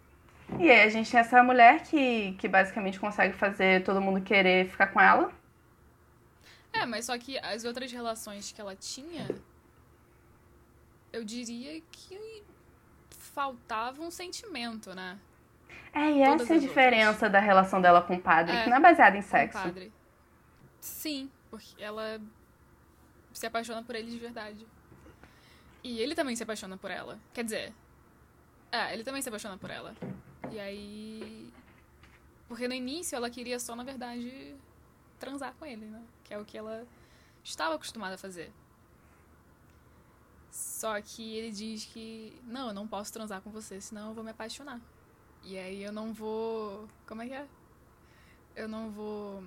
E 0.59 0.69
aí 0.69 0.81
a 0.83 0.89
gente 0.89 1.09
tem 1.09 1.19
essa 1.19 1.41
mulher 1.41 1.81
que, 1.81 2.33
que 2.33 2.47
basicamente 2.47 2.99
consegue 2.99 3.33
fazer 3.35 3.83
todo 3.83 3.99
mundo 3.99 4.21
querer 4.21 4.69
ficar 4.69 4.87
com 4.87 5.01
ela. 5.01 5.33
É, 6.71 6.85
mas 6.85 7.05
só 7.05 7.17
que 7.17 7.39
as 7.39 7.63
outras 7.65 7.91
relações 7.91 8.51
que 8.51 8.61
ela 8.61 8.75
tinha, 8.75 9.27
eu 11.11 11.23
diria 11.23 11.81
que 11.91 12.43
faltava 13.09 13.99
um 14.03 14.11
sentimento, 14.11 14.93
né? 14.93 15.17
É, 15.95 16.11
e 16.11 16.23
Todas 16.23 16.41
essa 16.41 16.53
é 16.53 16.57
a 16.57 16.59
diferença 16.59 17.27
da 17.27 17.39
relação 17.39 17.81
dela 17.81 18.03
com 18.03 18.15
o 18.17 18.21
padre, 18.21 18.55
É, 18.55 18.63
que 18.65 18.69
não 18.69 18.77
é 18.77 18.79
baseada 18.79 19.17
em 19.17 19.21
sexo. 19.23 19.57
padre. 19.57 19.91
Sim, 20.79 21.31
porque 21.49 21.73
ela 21.81 22.21
se 23.31 23.47
apaixona 23.47 23.81
por 23.81 23.95
ele 23.95 24.11
de 24.11 24.19
verdade. 24.19 24.67
E 25.83 25.99
ele 25.99 26.15
também 26.15 26.35
se 26.35 26.43
apaixona 26.43 26.77
por 26.77 26.89
ela. 26.89 27.19
Quer 27.33 27.43
dizer, 27.43 27.73
é, 28.71 28.93
ele 28.93 29.03
também 29.03 29.21
se 29.21 29.29
apaixona 29.29 29.57
por 29.57 29.69
ela. 29.69 29.95
E 30.51 30.59
aí. 30.59 31.53
Porque 32.47 32.67
no 32.67 32.73
início 32.73 33.15
ela 33.15 33.29
queria 33.29 33.59
só, 33.59 33.75
na 33.75 33.83
verdade, 33.83 34.55
transar 35.19 35.53
com 35.55 35.65
ele, 35.65 35.85
né? 35.85 36.03
Que 36.23 36.33
é 36.33 36.39
o 36.39 36.45
que 36.45 36.57
ela 36.57 36.87
estava 37.43 37.75
acostumada 37.75 38.15
a 38.15 38.17
fazer. 38.17 38.51
Só 40.51 41.01
que 41.01 41.35
ele 41.35 41.51
diz 41.51 41.85
que, 41.85 42.39
não, 42.43 42.67
eu 42.67 42.73
não 42.73 42.87
posso 42.87 43.11
transar 43.11 43.41
com 43.41 43.49
você, 43.49 43.81
senão 43.81 44.09
eu 44.09 44.13
vou 44.13 44.23
me 44.23 44.31
apaixonar. 44.31 44.79
E 45.43 45.57
aí 45.57 45.83
eu 45.83 45.91
não 45.91 46.13
vou. 46.13 46.87
Como 47.07 47.21
é 47.21 47.27
que 47.27 47.33
é? 47.33 47.47
Eu 48.55 48.67
não 48.67 48.89
vou. 48.89 49.43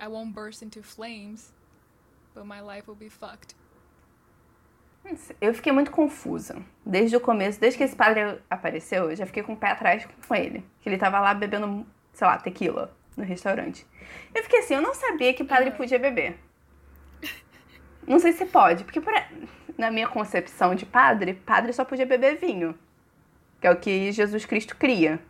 I 0.00 0.08
won't 0.08 0.32
burst 0.32 0.62
into 0.62 0.82
flames, 0.82 1.52
but 2.34 2.44
my 2.44 2.60
life 2.60 2.88
will 2.88 2.96
be 2.96 3.10
fucked. 3.10 3.54
Eu 5.40 5.52
fiquei 5.54 5.72
muito 5.72 5.90
confusa. 5.90 6.56
Desde 6.86 7.16
o 7.16 7.20
começo, 7.20 7.60
desde 7.60 7.76
que 7.78 7.84
esse 7.84 7.96
padre 7.96 8.38
apareceu, 8.48 9.10
eu 9.10 9.16
já 9.16 9.26
fiquei 9.26 9.42
com 9.42 9.54
o 9.54 9.56
pé 9.56 9.70
atrás 9.70 10.06
com 10.26 10.34
ele. 10.34 10.64
Que 10.80 10.88
ele 10.88 10.98
tava 10.98 11.18
lá 11.18 11.34
bebendo, 11.34 11.86
sei 12.12 12.26
lá, 12.26 12.38
tequila 12.38 12.94
no 13.16 13.24
restaurante. 13.24 13.86
Eu 14.34 14.42
fiquei 14.42 14.60
assim, 14.60 14.74
eu 14.74 14.82
não 14.82 14.94
sabia 14.94 15.34
que 15.34 15.42
padre 15.44 15.70
podia 15.72 15.98
beber. 15.98 16.38
Não 18.06 18.18
sei 18.18 18.32
se 18.32 18.46
pode, 18.46 18.84
porque 18.84 19.00
por- 19.00 19.12
na 19.76 19.90
minha 19.90 20.08
concepção 20.08 20.74
de 20.74 20.86
padre, 20.86 21.34
padre 21.34 21.72
só 21.72 21.84
podia 21.84 22.06
beber 22.06 22.36
vinho. 22.36 22.78
Que 23.60 23.66
é 23.66 23.70
o 23.70 23.76
que 23.76 24.10
Jesus 24.12 24.44
Cristo 24.46 24.76
cria. 24.76 25.20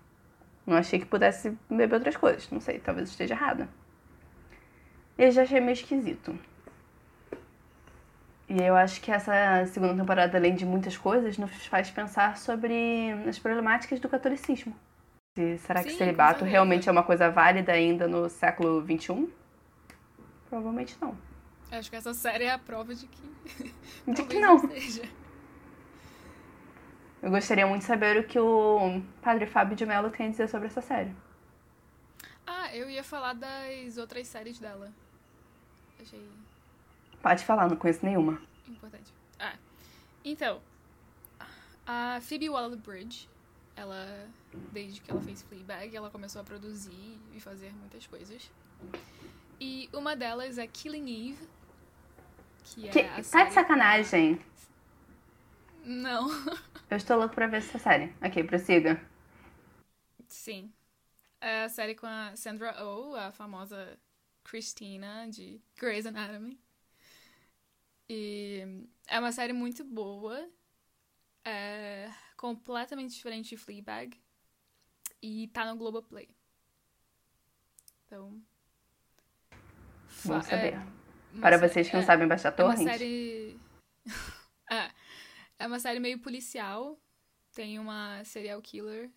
Não 0.66 0.76
achei 0.76 0.98
que 0.98 1.06
pudesse 1.06 1.56
beber 1.68 1.94
outras 1.94 2.16
coisas. 2.16 2.50
Não 2.50 2.61
sei, 2.61 2.78
talvez 2.78 3.09
esteja 3.09 3.35
errada. 3.35 3.68
Eu 5.18 5.30
já 5.30 5.42
achei 5.42 5.61
meio 5.61 5.72
esquisito. 5.72 6.38
E 8.50 8.60
eu 8.60 8.74
acho 8.74 9.00
que 9.00 9.12
essa 9.12 9.64
segunda 9.66 9.94
temporada, 9.94 10.36
além 10.36 10.56
de 10.56 10.66
muitas 10.66 10.96
coisas, 10.96 11.38
nos 11.38 11.66
faz 11.66 11.88
pensar 11.88 12.36
sobre 12.36 13.12
as 13.28 13.38
problemáticas 13.38 14.00
do 14.00 14.08
catolicismo. 14.08 14.74
E 15.38 15.56
será 15.58 15.84
que 15.84 15.92
Sim, 15.92 15.98
celibato 15.98 16.44
realmente 16.44 16.88
é 16.88 16.92
uma 16.92 17.04
coisa 17.04 17.30
válida 17.30 17.70
ainda 17.70 18.08
no 18.08 18.28
século 18.28 18.84
XXI? 18.84 19.32
Provavelmente 20.48 20.96
não. 21.00 21.16
Acho 21.70 21.88
que 21.88 21.94
essa 21.94 22.12
série 22.12 22.42
é 22.42 22.50
a 22.50 22.58
prova 22.58 22.92
de 22.92 23.06
que. 23.06 23.72
De 24.08 24.22
que 24.26 24.40
não. 24.40 24.58
seja. 24.58 25.04
Eu 27.22 27.30
gostaria 27.30 27.68
muito 27.68 27.82
de 27.82 27.86
saber 27.86 28.18
o 28.18 28.24
que 28.24 28.40
o 28.40 29.00
padre 29.22 29.46
Fábio 29.46 29.76
de 29.76 29.86
Mello 29.86 30.10
tem 30.10 30.26
a 30.26 30.30
dizer 30.30 30.48
sobre 30.48 30.66
essa 30.66 30.80
série. 30.80 31.14
Ah, 32.44 32.74
eu 32.74 32.90
ia 32.90 33.04
falar 33.04 33.34
das 33.34 33.96
outras 33.96 34.26
séries 34.26 34.58
dela. 34.58 34.90
Achei 36.02 36.18
Pode 37.22 37.44
falar, 37.44 37.68
não 37.68 37.76
conheço 37.76 38.04
nenhuma. 38.04 38.40
importante. 38.66 39.12
Ah, 39.38 39.56
então. 40.24 40.62
A 41.87 42.20
Phoebe 42.20 42.48
Waller-Bridge, 42.48 43.28
ela, 43.74 44.28
desde 44.72 45.00
que 45.00 45.11
ela 45.11 45.20
fez 45.20 45.42
Fleabag, 45.42 45.94
ela 45.96 46.11
começou 46.11 46.40
a 46.40 46.44
produzir 46.44 47.18
e 47.35 47.40
fazer 47.40 47.72
muitas 47.74 48.06
coisas. 48.06 48.50
E 49.61 49.88
uma 49.92 50.16
delas 50.16 50.59
é 50.59 50.66
Killing 50.66 51.30
Eve, 51.33 51.48
que 52.62 52.88
é 52.88 52.90
Que, 52.90 53.00
a 53.00 53.22
tá 53.22 53.22
série... 53.22 53.48
de 53.48 53.52
sacanagem. 53.54 54.40
Não. 55.85 56.28
Eu 56.90 56.96
estou 56.96 57.16
louco 57.16 57.35
pra 57.35 57.46
ver 57.46 57.59
essa 57.59 57.78
série. 57.78 58.14
Ok, 58.22 58.44
prossiga. 58.44 59.00
Sim. 60.28 60.72
É 61.40 61.64
a 61.64 61.68
série 61.68 61.94
com 61.94 62.07
a 62.07 62.36
Sandra 62.36 62.74
Oh, 62.84 63.14
a 63.16 63.32
famosa 63.32 63.99
Christina 64.44 65.28
de 65.30 65.61
Grey's 65.78 66.07
Anatomy. 66.07 66.59
E 68.12 68.66
é 69.06 69.20
uma 69.20 69.30
série 69.30 69.52
muito 69.52 69.84
boa. 69.84 70.50
É 71.44 72.11
completamente 72.36 73.14
diferente 73.14 73.50
de 73.50 73.56
Fleabag. 73.56 74.20
E 75.22 75.46
tá 75.48 75.64
no 75.64 75.76
Globoplay. 75.78 76.28
Então. 78.06 78.42
Bom 80.24 80.34
fa- 80.34 80.42
saber. 80.42 80.74
é 80.74 81.40
Para 81.40 81.56
vocês 81.56 81.86
que 81.88 81.94
não 81.94 82.02
é- 82.02 82.06
sabem 82.06 82.26
baixar 82.26 82.52
é 82.58 82.64
uma 82.64 82.74
torrent. 82.74 82.88
série. 82.90 83.56
é, 84.68 84.90
é 85.61 85.66
uma 85.68 85.78
série 85.78 86.00
meio 86.00 86.18
policial. 86.18 87.00
Tem 87.54 87.78
uma 87.78 88.24
serial 88.24 88.61
killer. 88.61 89.08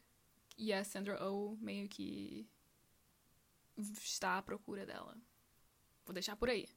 E 0.55 0.71
a 0.71 0.83
Sandra 0.83 1.17
Oh 1.27 1.57
meio 1.59 1.89
que 1.89 2.47
está 3.75 4.37
à 4.37 4.41
procura 4.43 4.85
dela. 4.85 5.17
Vou 6.05 6.13
deixar 6.13 6.35
por 6.35 6.47
aí. 6.47 6.67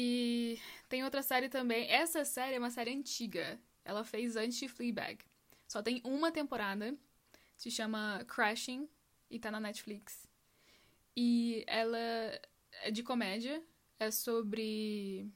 E 0.00 0.60
tem 0.88 1.02
outra 1.02 1.24
série 1.24 1.48
também. 1.48 1.90
Essa 1.90 2.24
série 2.24 2.54
é 2.54 2.58
uma 2.60 2.70
série 2.70 2.94
antiga. 2.94 3.58
Ela 3.84 4.04
fez 4.04 4.36
antes 4.36 4.56
de 4.56 4.68
Fleabag. 4.68 5.18
Só 5.66 5.82
tem 5.82 6.00
uma 6.04 6.30
temporada. 6.30 6.94
Se 7.56 7.68
chama 7.68 8.24
Crashing 8.28 8.88
e 9.28 9.40
tá 9.40 9.50
na 9.50 9.58
Netflix. 9.58 10.28
E 11.16 11.64
ela 11.66 11.98
é 11.98 12.92
de 12.92 13.02
comédia. 13.02 13.60
É 13.98 14.12
sobre 14.12 15.28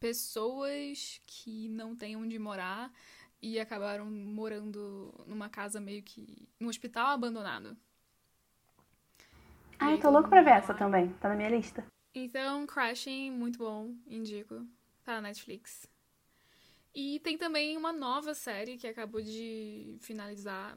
pessoas 0.00 1.20
que 1.24 1.68
não 1.68 1.94
têm 1.94 2.16
onde 2.16 2.36
morar 2.40 2.92
e 3.40 3.60
acabaram 3.60 4.06
morando 4.06 5.14
numa 5.28 5.48
casa 5.48 5.80
meio 5.80 6.02
que. 6.02 6.48
num 6.58 6.66
hospital 6.66 7.10
abandonado. 7.10 7.76
Ai, 9.78 9.96
tô 9.98 10.10
louco 10.10 10.28
pra 10.28 10.42
ver 10.42 10.54
essa 10.54 10.74
também. 10.74 11.12
Tá 11.20 11.28
na 11.28 11.36
minha 11.36 11.50
lista. 11.50 11.86
Então, 12.14 12.66
Crashing, 12.66 13.30
muito 13.30 13.58
bom, 13.58 13.94
indico. 14.06 14.66
Tá 15.02 15.14
na 15.14 15.22
Netflix. 15.22 15.88
E 16.94 17.20
tem 17.20 17.38
também 17.38 17.76
uma 17.76 17.92
nova 17.92 18.34
série 18.34 18.76
que 18.76 18.86
acabou 18.86 19.22
de 19.22 19.96
finalizar 20.00 20.76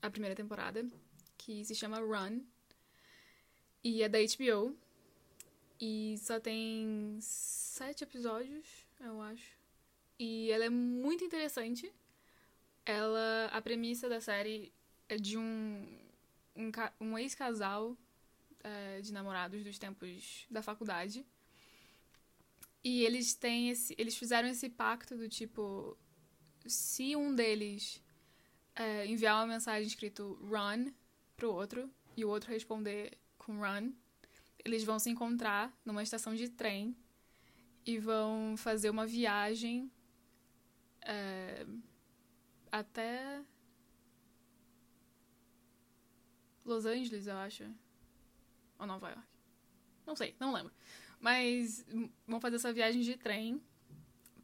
a 0.00 0.10
primeira 0.10 0.34
temporada, 0.34 0.86
que 1.36 1.64
se 1.64 1.74
chama 1.74 1.98
Run. 1.98 2.40
E 3.84 4.02
é 4.02 4.08
da 4.08 4.18
HBO. 4.18 4.74
E 5.78 6.16
só 6.18 6.40
tem 6.40 7.18
sete 7.20 8.02
episódios, 8.02 8.66
eu 8.98 9.20
acho. 9.20 9.58
E 10.18 10.50
ela 10.50 10.64
é 10.64 10.70
muito 10.70 11.22
interessante. 11.22 11.92
Ela. 12.84 13.50
A 13.52 13.60
premissa 13.60 14.08
da 14.08 14.20
série 14.20 14.72
é 15.06 15.16
de 15.16 15.36
um, 15.36 15.86
um, 16.56 16.70
um 16.98 17.18
ex-casal 17.18 17.94
é, 18.66 19.00
de 19.00 19.12
namorados 19.12 19.62
dos 19.62 19.78
tempos 19.78 20.44
da 20.50 20.60
faculdade. 20.60 21.24
E 22.82 23.04
eles 23.04 23.34
têm 23.34 23.70
esse. 23.70 23.94
Eles 23.96 24.16
fizeram 24.16 24.48
esse 24.48 24.68
pacto 24.68 25.16
do 25.16 25.28
tipo. 25.28 25.96
Se 26.66 27.14
um 27.14 27.32
deles 27.32 28.02
é, 28.74 29.06
enviar 29.06 29.36
uma 29.36 29.54
mensagem 29.54 29.86
escrito 29.86 30.34
run 30.42 30.92
pro 31.36 31.52
outro 31.52 31.88
e 32.16 32.24
o 32.24 32.28
outro 32.28 32.50
responder 32.50 33.16
com 33.38 33.60
run, 33.60 33.92
eles 34.64 34.82
vão 34.82 34.98
se 34.98 35.10
encontrar 35.10 35.72
numa 35.84 36.02
estação 36.02 36.34
de 36.34 36.48
trem 36.48 36.96
e 37.84 38.00
vão 38.00 38.56
fazer 38.56 38.90
uma 38.90 39.06
viagem 39.06 39.92
é, 41.02 41.64
até 42.72 43.44
Los 46.64 46.84
Angeles, 46.84 47.28
eu 47.28 47.36
acho. 47.36 47.85
Ou 48.78 48.86
Nova 48.86 49.08
York. 49.08 49.28
Não 50.06 50.14
sei, 50.14 50.34
não 50.38 50.52
lembro. 50.52 50.72
Mas 51.20 51.84
vão 52.26 52.40
fazer 52.40 52.56
essa 52.56 52.72
viagem 52.72 53.02
de 53.02 53.16
trem 53.16 53.60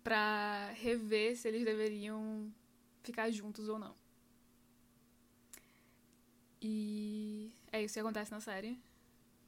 pra 0.03 0.71
rever 0.73 1.37
se 1.37 1.49
eles 1.49 1.65
deveriam 1.65 2.53
ficar 3.03 3.31
juntos 3.31 3.69
ou 3.69 3.79
não. 3.79 3.95
E 6.61 7.53
é 7.71 7.83
isso 7.83 7.95
que 7.95 8.01
acontece 8.01 8.31
na 8.31 8.41
série. 8.41 8.81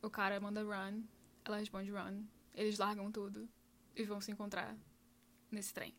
O 0.02 0.10
cara 0.10 0.40
manda 0.40 0.62
run, 0.62 1.02
ela 1.44 1.58
responde 1.58 1.90
run. 1.90 2.24
Eles 2.54 2.78
largam 2.78 3.10
tudo 3.10 3.48
e 3.96 4.04
vão 4.04 4.20
se 4.20 4.30
encontrar 4.30 4.76
nesse 5.50 5.72
trem. 5.72 5.94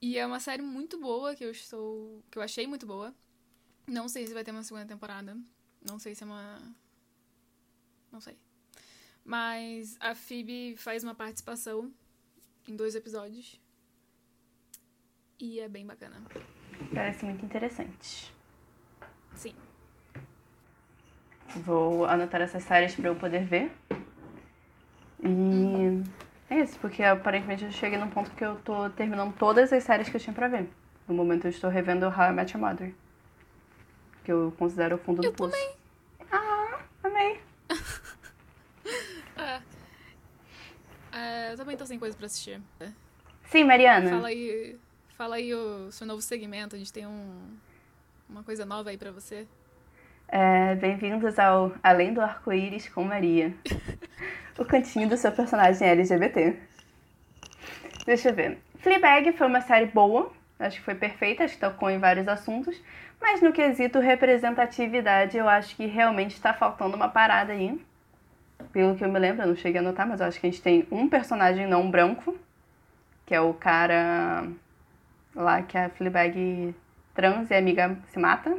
E 0.00 0.18
é 0.18 0.26
uma 0.26 0.38
série 0.38 0.62
muito 0.62 1.00
boa 1.00 1.34
que 1.34 1.44
eu 1.44 1.50
estou. 1.50 2.22
que 2.30 2.38
eu 2.38 2.42
achei 2.42 2.66
muito 2.66 2.86
boa. 2.86 3.14
Não 3.86 4.06
sei 4.08 4.26
se 4.26 4.34
vai 4.34 4.44
ter 4.44 4.50
uma 4.50 4.62
segunda 4.62 4.86
temporada. 4.86 5.34
Não 5.80 5.98
sei 5.98 6.14
se 6.14 6.22
é 6.22 6.26
uma. 6.26 6.76
Não 8.14 8.20
sei. 8.20 8.38
Mas 9.24 9.96
a 9.98 10.14
Phoebe 10.14 10.76
faz 10.76 11.02
uma 11.02 11.16
participação 11.16 11.92
em 12.68 12.76
dois 12.76 12.94
episódios. 12.94 13.60
E 15.40 15.58
é 15.58 15.68
bem 15.68 15.84
bacana. 15.84 16.22
Parece 16.94 17.24
muito 17.24 17.44
interessante. 17.44 18.32
Sim. 19.34 19.54
Vou 21.56 22.04
anotar 22.04 22.40
essas 22.40 22.62
séries 22.62 22.94
para 22.94 23.08
eu 23.08 23.16
poder 23.16 23.44
ver. 23.44 23.72
E 25.20 26.04
é 26.48 26.60
isso, 26.60 26.78
porque 26.78 27.02
aparentemente 27.02 27.64
eu 27.64 27.72
cheguei 27.72 27.98
num 27.98 28.10
ponto 28.10 28.30
que 28.30 28.44
eu 28.44 28.60
tô 28.60 28.88
terminando 28.90 29.34
todas 29.36 29.72
as 29.72 29.82
séries 29.82 30.08
que 30.08 30.16
eu 30.16 30.20
tinha 30.20 30.34
pra 30.34 30.46
ver. 30.46 30.68
No 31.08 31.14
momento 31.14 31.46
eu 31.46 31.50
estou 31.50 31.68
revendo 31.68 32.06
How 32.06 32.30
I 32.30 32.32
Met 32.32 32.56
Your 32.56 32.64
Mother. 32.64 32.94
Que 34.22 34.30
eu 34.30 34.54
considero 34.56 34.94
o 34.94 34.98
fundo 34.98 35.20
do 35.20 35.26
eu 35.26 35.32
poço. 35.32 35.50
Também. 35.50 35.76
Ah, 36.30 36.80
amei. 37.02 37.40
é. 39.36 39.62
É, 41.12 41.43
eu 41.54 41.58
também 41.58 41.76
tô 41.76 41.86
sem 41.86 42.00
coisa 42.00 42.16
pra 42.16 42.26
assistir. 42.26 42.60
Sim, 43.44 43.62
Mariana. 43.62 44.10
Fala 44.10 44.28
aí, 44.28 44.76
fala 45.16 45.36
aí 45.36 45.54
o 45.54 45.90
seu 45.92 46.04
novo 46.04 46.20
segmento. 46.20 46.74
A 46.74 46.78
gente 46.78 46.92
tem 46.92 47.06
um, 47.06 47.46
uma 48.28 48.42
coisa 48.42 48.66
nova 48.66 48.90
aí 48.90 48.98
pra 48.98 49.12
você. 49.12 49.46
É, 50.26 50.74
Bem-vindos 50.74 51.38
ao 51.38 51.72
Além 51.80 52.12
do 52.12 52.20
Arco-Íris 52.20 52.88
com 52.88 53.04
Maria. 53.04 53.54
o 54.58 54.64
cantinho 54.64 55.08
do 55.08 55.16
seu 55.16 55.30
personagem 55.30 55.86
LGBT. 55.86 56.58
Deixa 58.04 58.30
eu 58.30 58.34
ver. 58.34 58.58
Fleabag 58.80 59.32
foi 59.34 59.46
uma 59.46 59.60
série 59.60 59.86
boa, 59.86 60.32
acho 60.58 60.78
que 60.78 60.84
foi 60.84 60.96
perfeita, 60.96 61.44
acho 61.44 61.54
que 61.54 61.60
tocou 61.60 61.88
em 61.88 61.98
vários 61.98 62.26
assuntos, 62.26 62.76
mas 63.20 63.40
no 63.40 63.52
quesito 63.52 64.00
representatividade 64.00 65.38
eu 65.38 65.48
acho 65.48 65.76
que 65.76 65.86
realmente 65.86 66.32
está 66.32 66.52
faltando 66.52 66.96
uma 66.96 67.08
parada 67.08 67.52
aí. 67.52 67.80
Pelo 68.74 68.96
que 68.96 69.04
eu 69.04 69.08
me 69.08 69.20
lembro, 69.20 69.42
eu 69.42 69.46
não 69.46 69.54
cheguei 69.56 69.78
a 69.80 69.82
notar, 69.84 70.04
mas 70.04 70.20
eu 70.20 70.26
acho 70.26 70.40
que 70.40 70.48
a 70.48 70.50
gente 70.50 70.60
tem 70.60 70.84
um 70.90 71.08
personagem 71.08 71.64
não 71.64 71.88
branco, 71.88 72.36
que 73.24 73.32
é 73.32 73.40
o 73.40 73.54
cara 73.54 74.48
lá 75.32 75.62
que 75.62 75.78
a 75.78 75.88
Fleabag 75.90 76.74
trans 77.14 77.50
e 77.50 77.54
a 77.54 77.58
amiga 77.58 77.96
se 78.08 78.18
mata. 78.18 78.58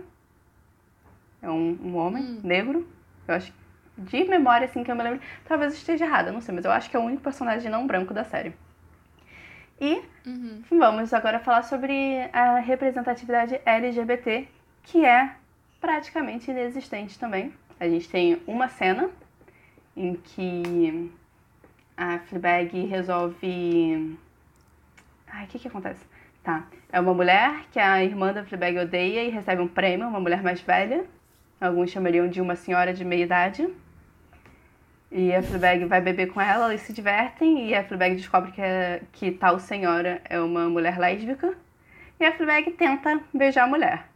É 1.41 1.49
um, 1.49 1.78
um 1.84 1.97
homem 1.97 2.24
Hum. 2.24 2.39
negro. 2.41 2.88
Eu 3.28 3.36
acho 3.36 3.53
de 3.97 4.24
memória, 4.24 4.66
assim, 4.66 4.86
que 4.86 4.89
eu 4.91 4.95
me 4.95 5.03
lembro. 5.03 5.20
Talvez 5.45 5.74
eu 5.74 5.80
esteja 5.80 6.05
errada, 6.05 6.32
não 6.32 6.39
sei, 6.39 6.55
mas 6.55 6.63
eu 6.63 6.72
acho 6.72 6.89
que 6.89 6.95
é 6.95 6.99
o 6.99 7.03
único 7.03 7.22
personagem 7.22 7.70
não 7.70 7.86
branco 7.86 8.13
da 8.13 8.24
série. 8.24 8.53
E 9.82 10.01
Uhum. 10.26 10.63
vamos 10.72 11.13
agora 11.13 11.39
falar 11.39 11.63
sobre 11.63 12.22
a 12.32 12.59
representatividade 12.59 13.59
LGBT, 13.66 14.47
que 14.82 15.03
é 15.05 15.36
praticamente 15.82 16.49
inexistente 16.49 17.20
também. 17.20 17.53
A 17.78 17.88
gente 17.89 18.07
tem 18.09 18.41
uma 18.47 18.70
cena 18.70 19.09
em 19.95 20.15
que 20.15 21.11
a 21.95 22.19
Fleabag 22.19 22.85
resolve. 22.85 24.17
Ai, 25.27 25.45
o 25.45 25.47
que 25.47 25.59
que 25.59 25.67
acontece? 25.67 26.05
Tá. 26.43 26.65
É 26.91 26.99
uma 26.99 27.13
mulher 27.13 27.65
que 27.71 27.79
a 27.79 28.03
irmã 28.03 28.31
da 28.31 28.43
Fleabag 28.43 28.77
odeia 28.79 29.23
e 29.23 29.29
recebe 29.29 29.61
um 29.61 29.67
prêmio, 29.67 30.07
uma 30.07 30.19
mulher 30.19 30.43
mais 30.43 30.61
velha. 30.61 31.05
Alguns 31.59 31.89
chamariam 31.89 32.27
de 32.27 32.41
uma 32.41 32.55
senhora 32.55 32.93
de 32.93 33.03
meia 33.03 33.23
idade. 33.23 33.67
E 35.11 35.33
a 35.33 35.41
Fleabag 35.41 35.85
vai 35.85 36.01
beber 36.01 36.27
com 36.27 36.41
ela, 36.41 36.69
eles 36.69 36.81
se 36.81 36.91
divertem, 36.91 37.69
e 37.69 37.75
a 37.75 37.83
Fleabag 37.83 38.15
descobre 38.15 38.51
que, 38.51 38.61
é, 38.61 39.01
que 39.13 39.31
tal 39.31 39.59
senhora 39.59 40.21
é 40.25 40.39
uma 40.39 40.67
mulher 40.67 40.99
lésbica. 40.99 41.55
E 42.19 42.25
a 42.25 42.33
Fleabag 42.33 42.71
tenta 42.71 43.21
beijar 43.33 43.63
a 43.63 43.67
mulher. 43.67 44.14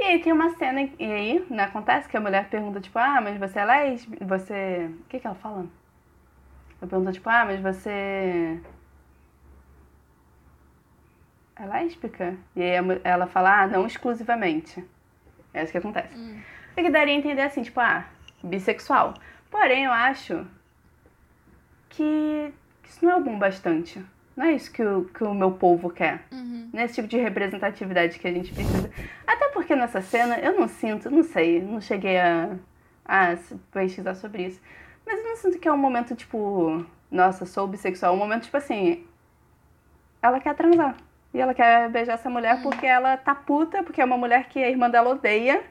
E 0.00 0.02
aí 0.02 0.18
tem 0.18 0.32
uma 0.32 0.48
cena, 0.56 0.80
e 0.98 1.04
aí 1.04 1.46
né, 1.50 1.64
acontece 1.64 2.08
que 2.08 2.16
a 2.16 2.20
mulher 2.20 2.48
pergunta, 2.48 2.80
tipo, 2.80 2.98
ah, 2.98 3.20
mas 3.20 3.38
você 3.38 3.58
é 3.58 3.64
lésbica? 3.66 4.24
Você... 4.24 4.90
O 4.98 5.04
que 5.04 5.20
que 5.20 5.26
ela 5.26 5.36
fala? 5.36 5.66
Ela 6.80 6.88
pergunta, 6.88 7.12
tipo, 7.12 7.28
ah, 7.28 7.44
mas 7.44 7.60
você... 7.60 8.58
É 11.54 11.66
lésbica? 11.66 12.34
E 12.56 12.62
aí 12.62 13.00
ela 13.04 13.26
fala, 13.26 13.60
ah, 13.64 13.66
não 13.66 13.86
exclusivamente. 13.86 14.82
É 15.52 15.62
isso 15.62 15.70
que 15.70 15.76
acontece. 15.76 16.16
Hum. 16.16 16.40
O 16.72 16.74
que 16.76 16.88
daria 16.88 17.14
a 17.14 17.18
entender 17.18 17.42
assim, 17.42 17.62
tipo, 17.62 17.78
ah, 17.78 18.06
bissexual. 18.42 19.12
Porém, 19.50 19.84
eu 19.84 19.92
acho 19.92 20.46
que 21.90 22.54
isso 22.88 23.04
não 23.04 23.18
é 23.18 23.20
bom 23.20 23.38
bastante. 23.38 24.02
Não 24.36 24.46
é 24.46 24.52
isso 24.52 24.72
que 24.72 24.82
o, 24.82 25.04
que 25.04 25.24
o 25.24 25.34
meu 25.34 25.52
povo 25.52 25.90
quer. 25.90 26.22
Uhum. 26.30 26.70
Não 26.72 26.80
é 26.80 26.84
esse 26.84 26.94
tipo 26.94 27.08
de 27.08 27.18
representatividade 27.18 28.18
que 28.18 28.26
a 28.26 28.32
gente 28.32 28.52
precisa. 28.52 28.90
Até 29.26 29.48
porque 29.48 29.74
nessa 29.74 30.00
cena 30.00 30.38
eu 30.38 30.58
não 30.58 30.68
sinto, 30.68 31.10
não 31.10 31.22
sei, 31.22 31.60
não 31.60 31.80
cheguei 31.80 32.18
a, 32.18 32.56
a 33.04 33.36
pesquisar 33.72 34.14
sobre 34.14 34.46
isso. 34.46 34.60
Mas 35.04 35.18
eu 35.18 35.28
não 35.28 35.36
sinto 35.36 35.58
que 35.58 35.68
é 35.68 35.72
um 35.72 35.76
momento 35.76 36.14
tipo, 36.14 36.84
nossa, 37.10 37.44
sou 37.44 37.66
bissexual. 37.66 38.12
É 38.12 38.16
um 38.16 38.18
momento 38.18 38.44
tipo 38.44 38.56
assim, 38.56 39.04
ela 40.22 40.40
quer 40.40 40.54
transar. 40.54 40.96
E 41.32 41.40
ela 41.40 41.54
quer 41.54 41.88
beijar 41.90 42.14
essa 42.14 42.30
mulher 42.30 42.62
porque 42.62 42.86
ela 42.86 43.16
tá 43.16 43.34
puta, 43.34 43.82
porque 43.82 44.00
é 44.00 44.04
uma 44.04 44.16
mulher 44.16 44.48
que 44.48 44.62
a 44.62 44.68
irmã 44.68 44.88
dela 44.88 45.10
odeia. 45.10 45.62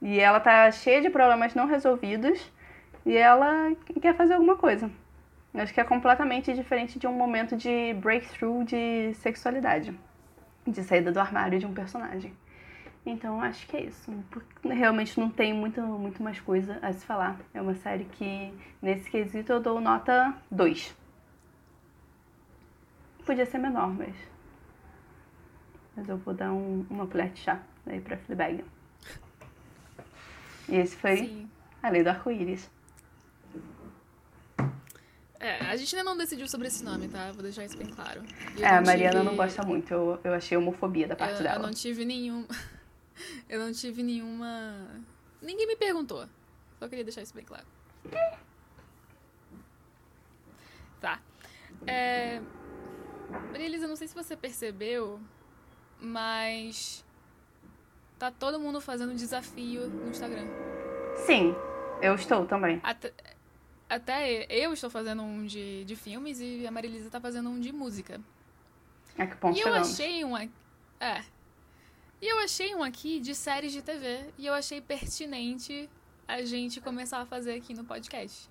E 0.00 0.18
ela 0.18 0.40
tá 0.40 0.70
cheia 0.70 1.00
de 1.00 1.10
problemas 1.10 1.54
não 1.54 1.66
resolvidos. 1.66 2.52
E 3.06 3.16
ela 3.16 3.72
quer 4.00 4.14
fazer 4.16 4.34
alguma 4.34 4.56
coisa. 4.56 4.90
Eu 5.54 5.60
Acho 5.60 5.74
que 5.74 5.80
é 5.80 5.84
completamente 5.84 6.52
diferente 6.54 6.98
de 6.98 7.06
um 7.06 7.12
momento 7.12 7.56
de 7.56 7.94
breakthrough 7.94 8.64
de 8.64 9.12
sexualidade. 9.14 9.98
De 10.66 10.82
saída 10.82 11.12
do 11.12 11.20
armário 11.20 11.58
de 11.58 11.66
um 11.66 11.74
personagem. 11.74 12.32
Então 13.04 13.40
acho 13.40 13.66
que 13.66 13.76
é 13.76 13.84
isso. 13.84 14.12
Porque 14.30 14.68
realmente 14.68 15.18
não 15.18 15.28
tem 15.28 15.52
muito, 15.52 15.80
muito 15.82 16.22
mais 16.22 16.40
coisa 16.40 16.78
a 16.80 16.92
se 16.92 17.04
falar. 17.04 17.38
É 17.52 17.60
uma 17.60 17.74
série 17.74 18.04
que, 18.04 18.54
nesse 18.80 19.10
quesito, 19.10 19.52
eu 19.52 19.60
dou 19.60 19.80
nota 19.80 20.34
2. 20.50 20.96
Podia 23.26 23.44
ser 23.44 23.58
menor, 23.58 23.92
mas. 23.92 24.14
Mas 25.94 26.08
eu 26.08 26.16
vou 26.16 26.32
dar 26.32 26.52
um, 26.52 26.86
uma 26.88 27.06
colher 27.06 27.28
de 27.30 27.40
chá 27.40 27.60
aí 27.86 28.00
pra 28.00 28.16
Fleabag. 28.16 28.64
E 30.68 30.76
esse 30.76 30.96
foi 30.96 31.16
Sim. 31.16 31.50
a 31.82 31.90
lei 31.90 32.02
do 32.02 32.08
arco-íris. 32.08 32.70
É, 35.42 35.56
a 35.66 35.74
gente 35.74 35.96
ainda 35.96 36.08
não 36.08 36.16
decidiu 36.16 36.46
sobre 36.46 36.68
esse 36.68 36.84
nome, 36.84 37.08
tá? 37.08 37.32
Vou 37.32 37.42
deixar 37.42 37.64
isso 37.64 37.76
bem 37.76 37.88
claro. 37.88 38.22
Eu 38.56 38.64
É, 38.64 38.68
a 38.76 38.80
Mariana 38.80 39.18
tive- 39.18 39.24
não 39.24 39.34
gosta 39.36 39.64
muito. 39.64 39.92
Eu, 39.92 40.20
eu 40.22 40.34
achei 40.34 40.56
homofobia 40.56 41.08
da 41.08 41.16
parte 41.16 41.38
eu, 41.38 41.42
dela. 41.42 41.56
Eu 41.56 41.62
não 41.62 41.72
tive 41.72 42.04
nenhum. 42.04 42.46
Eu 43.48 43.60
não 43.60 43.72
tive 43.72 44.02
nenhuma. 44.02 44.86
Ninguém 45.42 45.66
me 45.66 45.76
perguntou. 45.76 46.26
Só 46.78 46.88
queria 46.88 47.04
deixar 47.04 47.22
isso 47.22 47.34
bem 47.34 47.44
claro. 47.44 47.66
Tá. 51.00 51.20
É... 51.86 52.40
Maria 53.50 53.66
Elisa, 53.66 53.86
não 53.86 53.96
sei 53.96 54.08
se 54.08 54.14
você 54.14 54.36
percebeu, 54.36 55.20
mas. 56.00 57.04
Tá 58.18 58.30
todo 58.30 58.58
mundo 58.58 58.80
fazendo 58.80 59.14
desafio 59.14 59.88
no 59.88 60.10
Instagram. 60.10 60.46
Sim, 61.26 61.54
eu 62.00 62.14
estou 62.14 62.46
também. 62.46 62.80
Até, 62.82 63.12
até 63.94 64.46
eu 64.48 64.72
estou 64.72 64.88
fazendo 64.88 65.22
um 65.22 65.44
de, 65.44 65.84
de 65.84 65.94
filmes 65.94 66.40
e 66.40 66.66
a 66.66 66.70
Maria 66.70 66.88
Elisa 66.88 67.10
tá 67.10 67.20
fazendo 67.20 67.50
um 67.50 67.60
de 67.60 67.70
música. 67.70 68.18
A 69.18 69.26
que 69.26 69.36
ponto 69.36 69.54
E 69.54 69.60
eu 69.60 69.64
chegamos? 69.64 69.92
achei 69.92 70.24
um. 70.24 70.34
É. 70.38 71.22
E 72.18 72.26
eu 72.26 72.38
achei 72.38 72.74
um 72.74 72.82
aqui 72.82 73.20
de 73.20 73.34
séries 73.34 73.70
de 73.70 73.82
TV. 73.82 74.32
E 74.38 74.46
eu 74.46 74.54
achei 74.54 74.80
pertinente 74.80 75.90
a 76.26 76.40
gente 76.42 76.80
começar 76.80 77.20
a 77.20 77.26
fazer 77.26 77.52
aqui 77.54 77.74
no 77.74 77.84
podcast. 77.84 78.48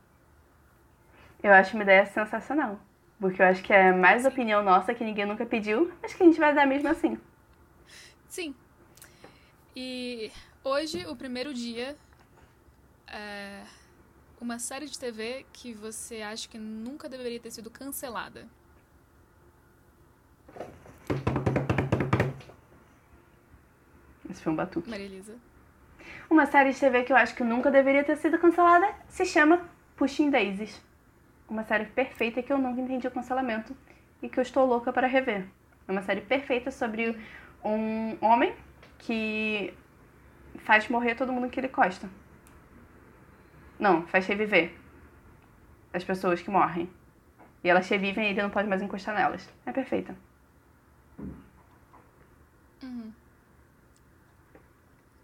Eu 1.41 1.51
acho 1.51 1.73
uma 1.73 1.81
ideia 1.83 2.05
sensacional. 2.05 2.79
Porque 3.19 3.41
eu 3.41 3.45
acho 3.47 3.63
que 3.63 3.73
é 3.73 3.91
mais 3.91 4.25
opinião 4.27 4.61
nossa 4.61 4.93
que 4.93 5.03
ninguém 5.03 5.25
nunca 5.25 5.43
pediu. 5.45 5.91
Acho 6.03 6.15
que 6.15 6.21
a 6.21 6.25
gente 6.27 6.39
vai 6.39 6.53
dar 6.53 6.67
mesmo 6.67 6.87
assim. 6.87 7.19
Sim. 8.27 8.53
E 9.75 10.31
hoje, 10.63 11.03
o 11.07 11.15
primeiro 11.15 11.51
dia, 11.51 11.95
é 13.07 13.63
uma 14.41 14.57
série 14.57 14.87
de 14.87 14.97
TV 14.97 15.45
que 15.53 15.71
você 15.71 16.23
acha 16.23 16.49
que 16.49 16.57
nunca 16.57 17.07
deveria 17.07 17.39
ter 17.39 17.51
sido 17.51 17.69
cancelada. 17.69 18.47
Esse 24.27 24.41
foi 24.41 24.51
um 24.51 24.55
batuque. 24.55 24.89
Maria 24.89 25.05
Elisa. 25.05 25.35
Uma 26.27 26.47
série 26.47 26.71
de 26.71 26.79
TV 26.79 27.03
que 27.03 27.13
eu 27.13 27.17
acho 27.17 27.35
que 27.35 27.43
nunca 27.43 27.69
deveria 27.69 28.03
ter 28.03 28.17
sido 28.17 28.39
cancelada 28.39 28.91
se 29.07 29.25
chama 29.25 29.69
Pushing 29.95 30.31
Daisies. 30.31 30.81
Uma 31.47 31.63
série 31.63 31.85
perfeita 31.85 32.41
que 32.41 32.51
eu 32.51 32.57
nunca 32.57 32.81
entendi 32.81 33.05
o 33.05 33.11
cancelamento 33.11 33.77
e 34.23 34.29
que 34.29 34.39
eu 34.39 34.41
estou 34.41 34.65
louca 34.65 34.91
para 34.91 35.05
rever. 35.05 35.45
É 35.87 35.91
uma 35.91 36.01
série 36.01 36.21
perfeita 36.21 36.71
sobre 36.71 37.15
um 37.63 38.17
homem 38.21 38.55
que 38.97 39.71
faz 40.63 40.87
morrer 40.89 41.13
todo 41.13 41.31
mundo 41.31 41.49
que 41.49 41.59
ele 41.59 41.67
gosta. 41.67 42.09
Não, 43.81 44.05
faz 44.07 44.27
reviver 44.27 44.71
as 45.91 46.03
pessoas 46.03 46.39
que 46.41 46.51
morrem. 46.51 46.87
E 47.63 47.69
elas 47.69 47.89
revivem 47.89 48.27
e 48.27 48.29
ele 48.29 48.41
não 48.41 48.49
pode 48.49 48.69
mais 48.69 48.81
encostar 48.81 49.15
nelas. 49.15 49.49
É 49.65 49.71
perfeita. 49.73 50.15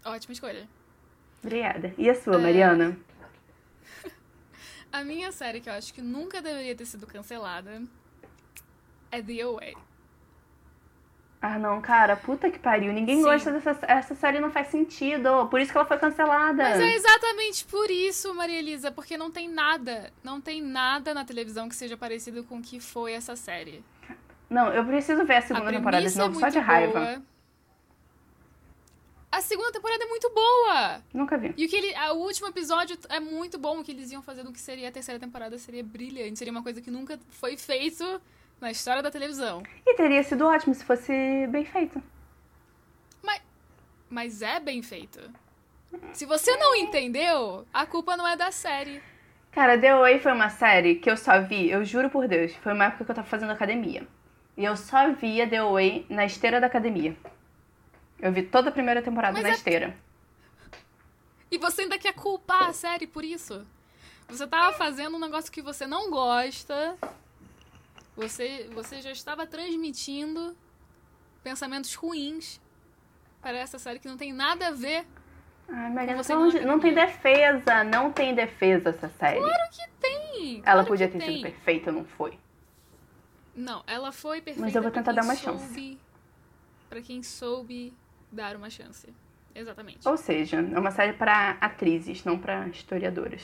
Ótima 0.04 0.32
escolha. 0.32 0.68
Obrigada. 1.42 1.94
E 1.96 2.10
a 2.10 2.14
sua, 2.14 2.38
Mariana? 2.38 2.98
A 4.90 5.04
minha 5.04 5.30
série 5.30 5.60
que 5.60 5.68
eu 5.68 5.74
acho 5.74 5.92
que 5.92 6.00
nunca 6.00 6.40
deveria 6.40 6.74
ter 6.74 6.86
sido 6.86 7.06
cancelada 7.06 7.82
é 9.10 9.22
The 9.22 9.42
Away. 9.42 9.76
Ah, 11.40 11.56
não, 11.56 11.80
cara, 11.80 12.16
puta 12.16 12.50
que 12.50 12.58
pariu. 12.58 12.92
Ninguém 12.92 13.18
Sim. 13.18 13.22
gosta 13.22 13.52
dessa 13.52 13.78
essa 13.86 14.14
série, 14.16 14.40
não 14.40 14.50
faz 14.50 14.68
sentido. 14.68 15.46
Por 15.48 15.60
isso 15.60 15.70
que 15.70 15.78
ela 15.78 15.86
foi 15.86 15.96
cancelada. 15.96 16.62
Mas 16.64 16.80
é 16.80 16.94
exatamente 16.94 17.64
por 17.64 17.88
isso, 17.90 18.34
Maria 18.34 18.58
Elisa, 18.58 18.90
porque 18.90 19.16
não 19.16 19.30
tem 19.30 19.48
nada, 19.48 20.12
não 20.24 20.40
tem 20.40 20.60
nada 20.60 21.14
na 21.14 21.24
televisão 21.24 21.68
que 21.68 21.76
seja 21.76 21.96
parecido 21.96 22.42
com 22.42 22.58
o 22.58 22.62
que 22.62 22.80
foi 22.80 23.12
essa 23.12 23.36
série. 23.36 23.84
Não, 24.50 24.72
eu 24.72 24.84
preciso 24.84 25.24
ver 25.24 25.34
a 25.34 25.38
A 25.38 25.42
segunda 25.42 25.70
temporada 25.70 25.98
de 26.04 26.12
premissa 26.12 26.18
é 26.22 26.24
novo, 26.26 26.34
só 26.34 26.46
muito 26.46 26.52
de 26.54 26.58
raiva. 26.58 26.92
boa. 27.00 27.22
A 29.30 29.40
segunda 29.42 29.70
temporada 29.70 30.02
é 30.02 30.06
muito 30.08 30.30
boa. 30.30 31.02
Nunca 31.12 31.36
vi. 31.36 31.52
E 31.56 31.66
o 31.66 31.68
que 31.68 31.76
ele, 31.76 31.94
a- 31.94 32.14
o 32.14 32.22
último 32.22 32.48
episódio 32.48 32.98
é 33.10 33.20
muito 33.20 33.58
bom. 33.58 33.78
O 33.78 33.84
que 33.84 33.92
eles 33.92 34.10
iam 34.10 34.22
fazer 34.22 34.42
do 34.42 34.50
que 34.52 34.58
seria 34.60 34.88
a 34.88 34.92
terceira 34.92 35.20
temporada 35.20 35.56
seria 35.58 35.84
brilhante. 35.84 36.38
Seria 36.38 36.50
uma 36.50 36.62
coisa 36.62 36.80
que 36.80 36.90
nunca 36.90 37.18
foi 37.30 37.56
feito 37.56 38.20
na 38.60 38.70
história 38.70 39.02
da 39.02 39.10
televisão. 39.10 39.62
E 39.86 39.94
teria 39.94 40.22
sido 40.22 40.46
ótimo 40.46 40.74
se 40.74 40.84
fosse 40.84 41.46
bem 41.48 41.64
feito. 41.64 42.02
Mas 44.10 44.40
é 44.40 44.58
bem 44.58 44.82
feito. 44.82 45.20
Se 46.12 46.24
você 46.24 46.56
não 46.56 46.74
entendeu, 46.74 47.66
a 47.72 47.86
culpa 47.86 48.16
não 48.16 48.26
é 48.26 48.36
da 48.36 48.50
série. 48.50 49.02
Cara, 49.52 49.78
The 49.78 49.94
Way 49.98 50.20
foi 50.20 50.32
uma 50.32 50.48
série 50.48 50.96
que 50.96 51.10
eu 51.10 51.16
só 51.16 51.40
vi, 51.42 51.70
eu 51.70 51.84
juro 51.84 52.08
por 52.10 52.28
Deus, 52.28 52.54
foi 52.56 52.72
uma 52.72 52.86
época 52.86 53.04
que 53.04 53.10
eu 53.10 53.14
tava 53.14 53.28
fazendo 53.28 53.52
academia. 53.52 54.06
E 54.56 54.64
eu 54.64 54.76
só 54.76 55.12
via 55.12 55.48
The 55.48 55.62
Way 55.62 56.06
na 56.08 56.24
esteira 56.24 56.60
da 56.60 56.66
academia. 56.66 57.16
Eu 58.18 58.32
vi 58.32 58.42
toda 58.42 58.70
a 58.70 58.72
primeira 58.72 59.02
temporada 59.02 59.34
Mas 59.34 59.42
na 59.42 59.50
é- 59.50 59.52
esteira. 59.52 59.96
E 61.50 61.56
você 61.56 61.82
ainda 61.82 61.98
quer 61.98 62.12
culpar 62.12 62.68
a 62.68 62.72
série 62.72 63.06
por 63.06 63.24
isso? 63.24 63.66
Você 64.28 64.46
tava 64.46 64.76
fazendo 64.76 65.16
um 65.16 65.20
negócio 65.20 65.50
que 65.50 65.62
você 65.62 65.86
não 65.86 66.10
gosta. 66.10 66.98
Você, 68.18 68.68
você 68.74 69.00
já 69.00 69.12
estava 69.12 69.46
transmitindo 69.46 70.56
pensamentos 71.42 71.94
ruins 71.94 72.60
para 73.40 73.56
essa 73.56 73.78
série 73.78 74.00
que 74.00 74.08
não 74.08 74.16
tem 74.16 74.32
nada 74.32 74.66
a 74.68 74.70
ver. 74.72 75.06
Ai, 75.68 75.90
Mariana, 75.92 76.22
você 76.22 76.34
não 76.34 76.48
não 76.50 76.80
tem 76.80 76.92
defesa, 76.92 77.84
não 77.84 78.10
tem 78.12 78.34
defesa 78.34 78.90
essa 78.90 79.08
série. 79.08 79.40
Tem! 80.00 80.56
Ela 80.58 80.62
claro 80.82 80.86
podia 80.88 81.06
que 81.08 81.18
ter 81.18 81.24
tem. 81.24 81.36
sido 81.36 81.42
perfeita, 81.42 81.92
não 81.92 82.04
foi. 82.04 82.38
Não, 83.54 83.82
ela 83.86 84.10
foi 84.12 84.40
perfeita. 84.40 84.60
Mas 84.66 84.74
eu 84.74 84.82
vou 84.82 84.90
tentar 84.90 85.12
quem 85.12 85.16
dar 85.20 85.24
uma 85.24 85.36
chance. 85.36 85.64
soube- 85.66 86.00
Pra 86.88 87.00
quem 87.02 87.22
soube 87.22 87.92
dar 88.32 88.56
uma 88.56 88.70
chance. 88.70 89.12
Exatamente. 89.54 90.08
Ou 90.08 90.16
seja, 90.16 90.56
é 90.58 90.78
uma 90.78 90.90
série 90.90 91.12
pra 91.12 91.50
atrizes, 91.60 92.24
não 92.24 92.38
pra 92.38 92.66
historiadoras. 92.68 93.42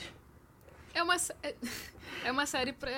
É 0.93 1.03
uma, 1.03 1.15
é 2.25 2.31
uma 2.31 2.45
série 2.45 2.73
pra, 2.73 2.91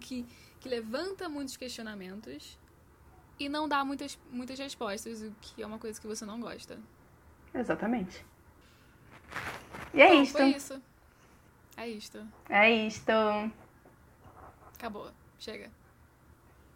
que, 0.00 0.26
que 0.60 0.68
levanta 0.68 1.28
muitos 1.28 1.56
questionamentos 1.56 2.58
e 3.38 3.48
não 3.48 3.68
dá 3.68 3.84
muitas, 3.84 4.18
muitas 4.30 4.58
respostas, 4.58 5.22
o 5.22 5.32
que 5.40 5.62
é 5.62 5.66
uma 5.66 5.78
coisa 5.78 6.00
que 6.00 6.06
você 6.06 6.24
não 6.24 6.40
gosta. 6.40 6.78
Exatamente. 7.54 8.24
E 9.94 10.02
é 10.02 10.08
Bom, 10.08 10.22
isto. 10.22 10.36
Foi 10.36 10.48
isso. 10.48 10.82
É 11.76 11.88
isto. 11.88 12.28
É 12.48 12.70
isto. 12.70 13.12
Acabou. 14.74 15.10
Chega. 15.38 15.70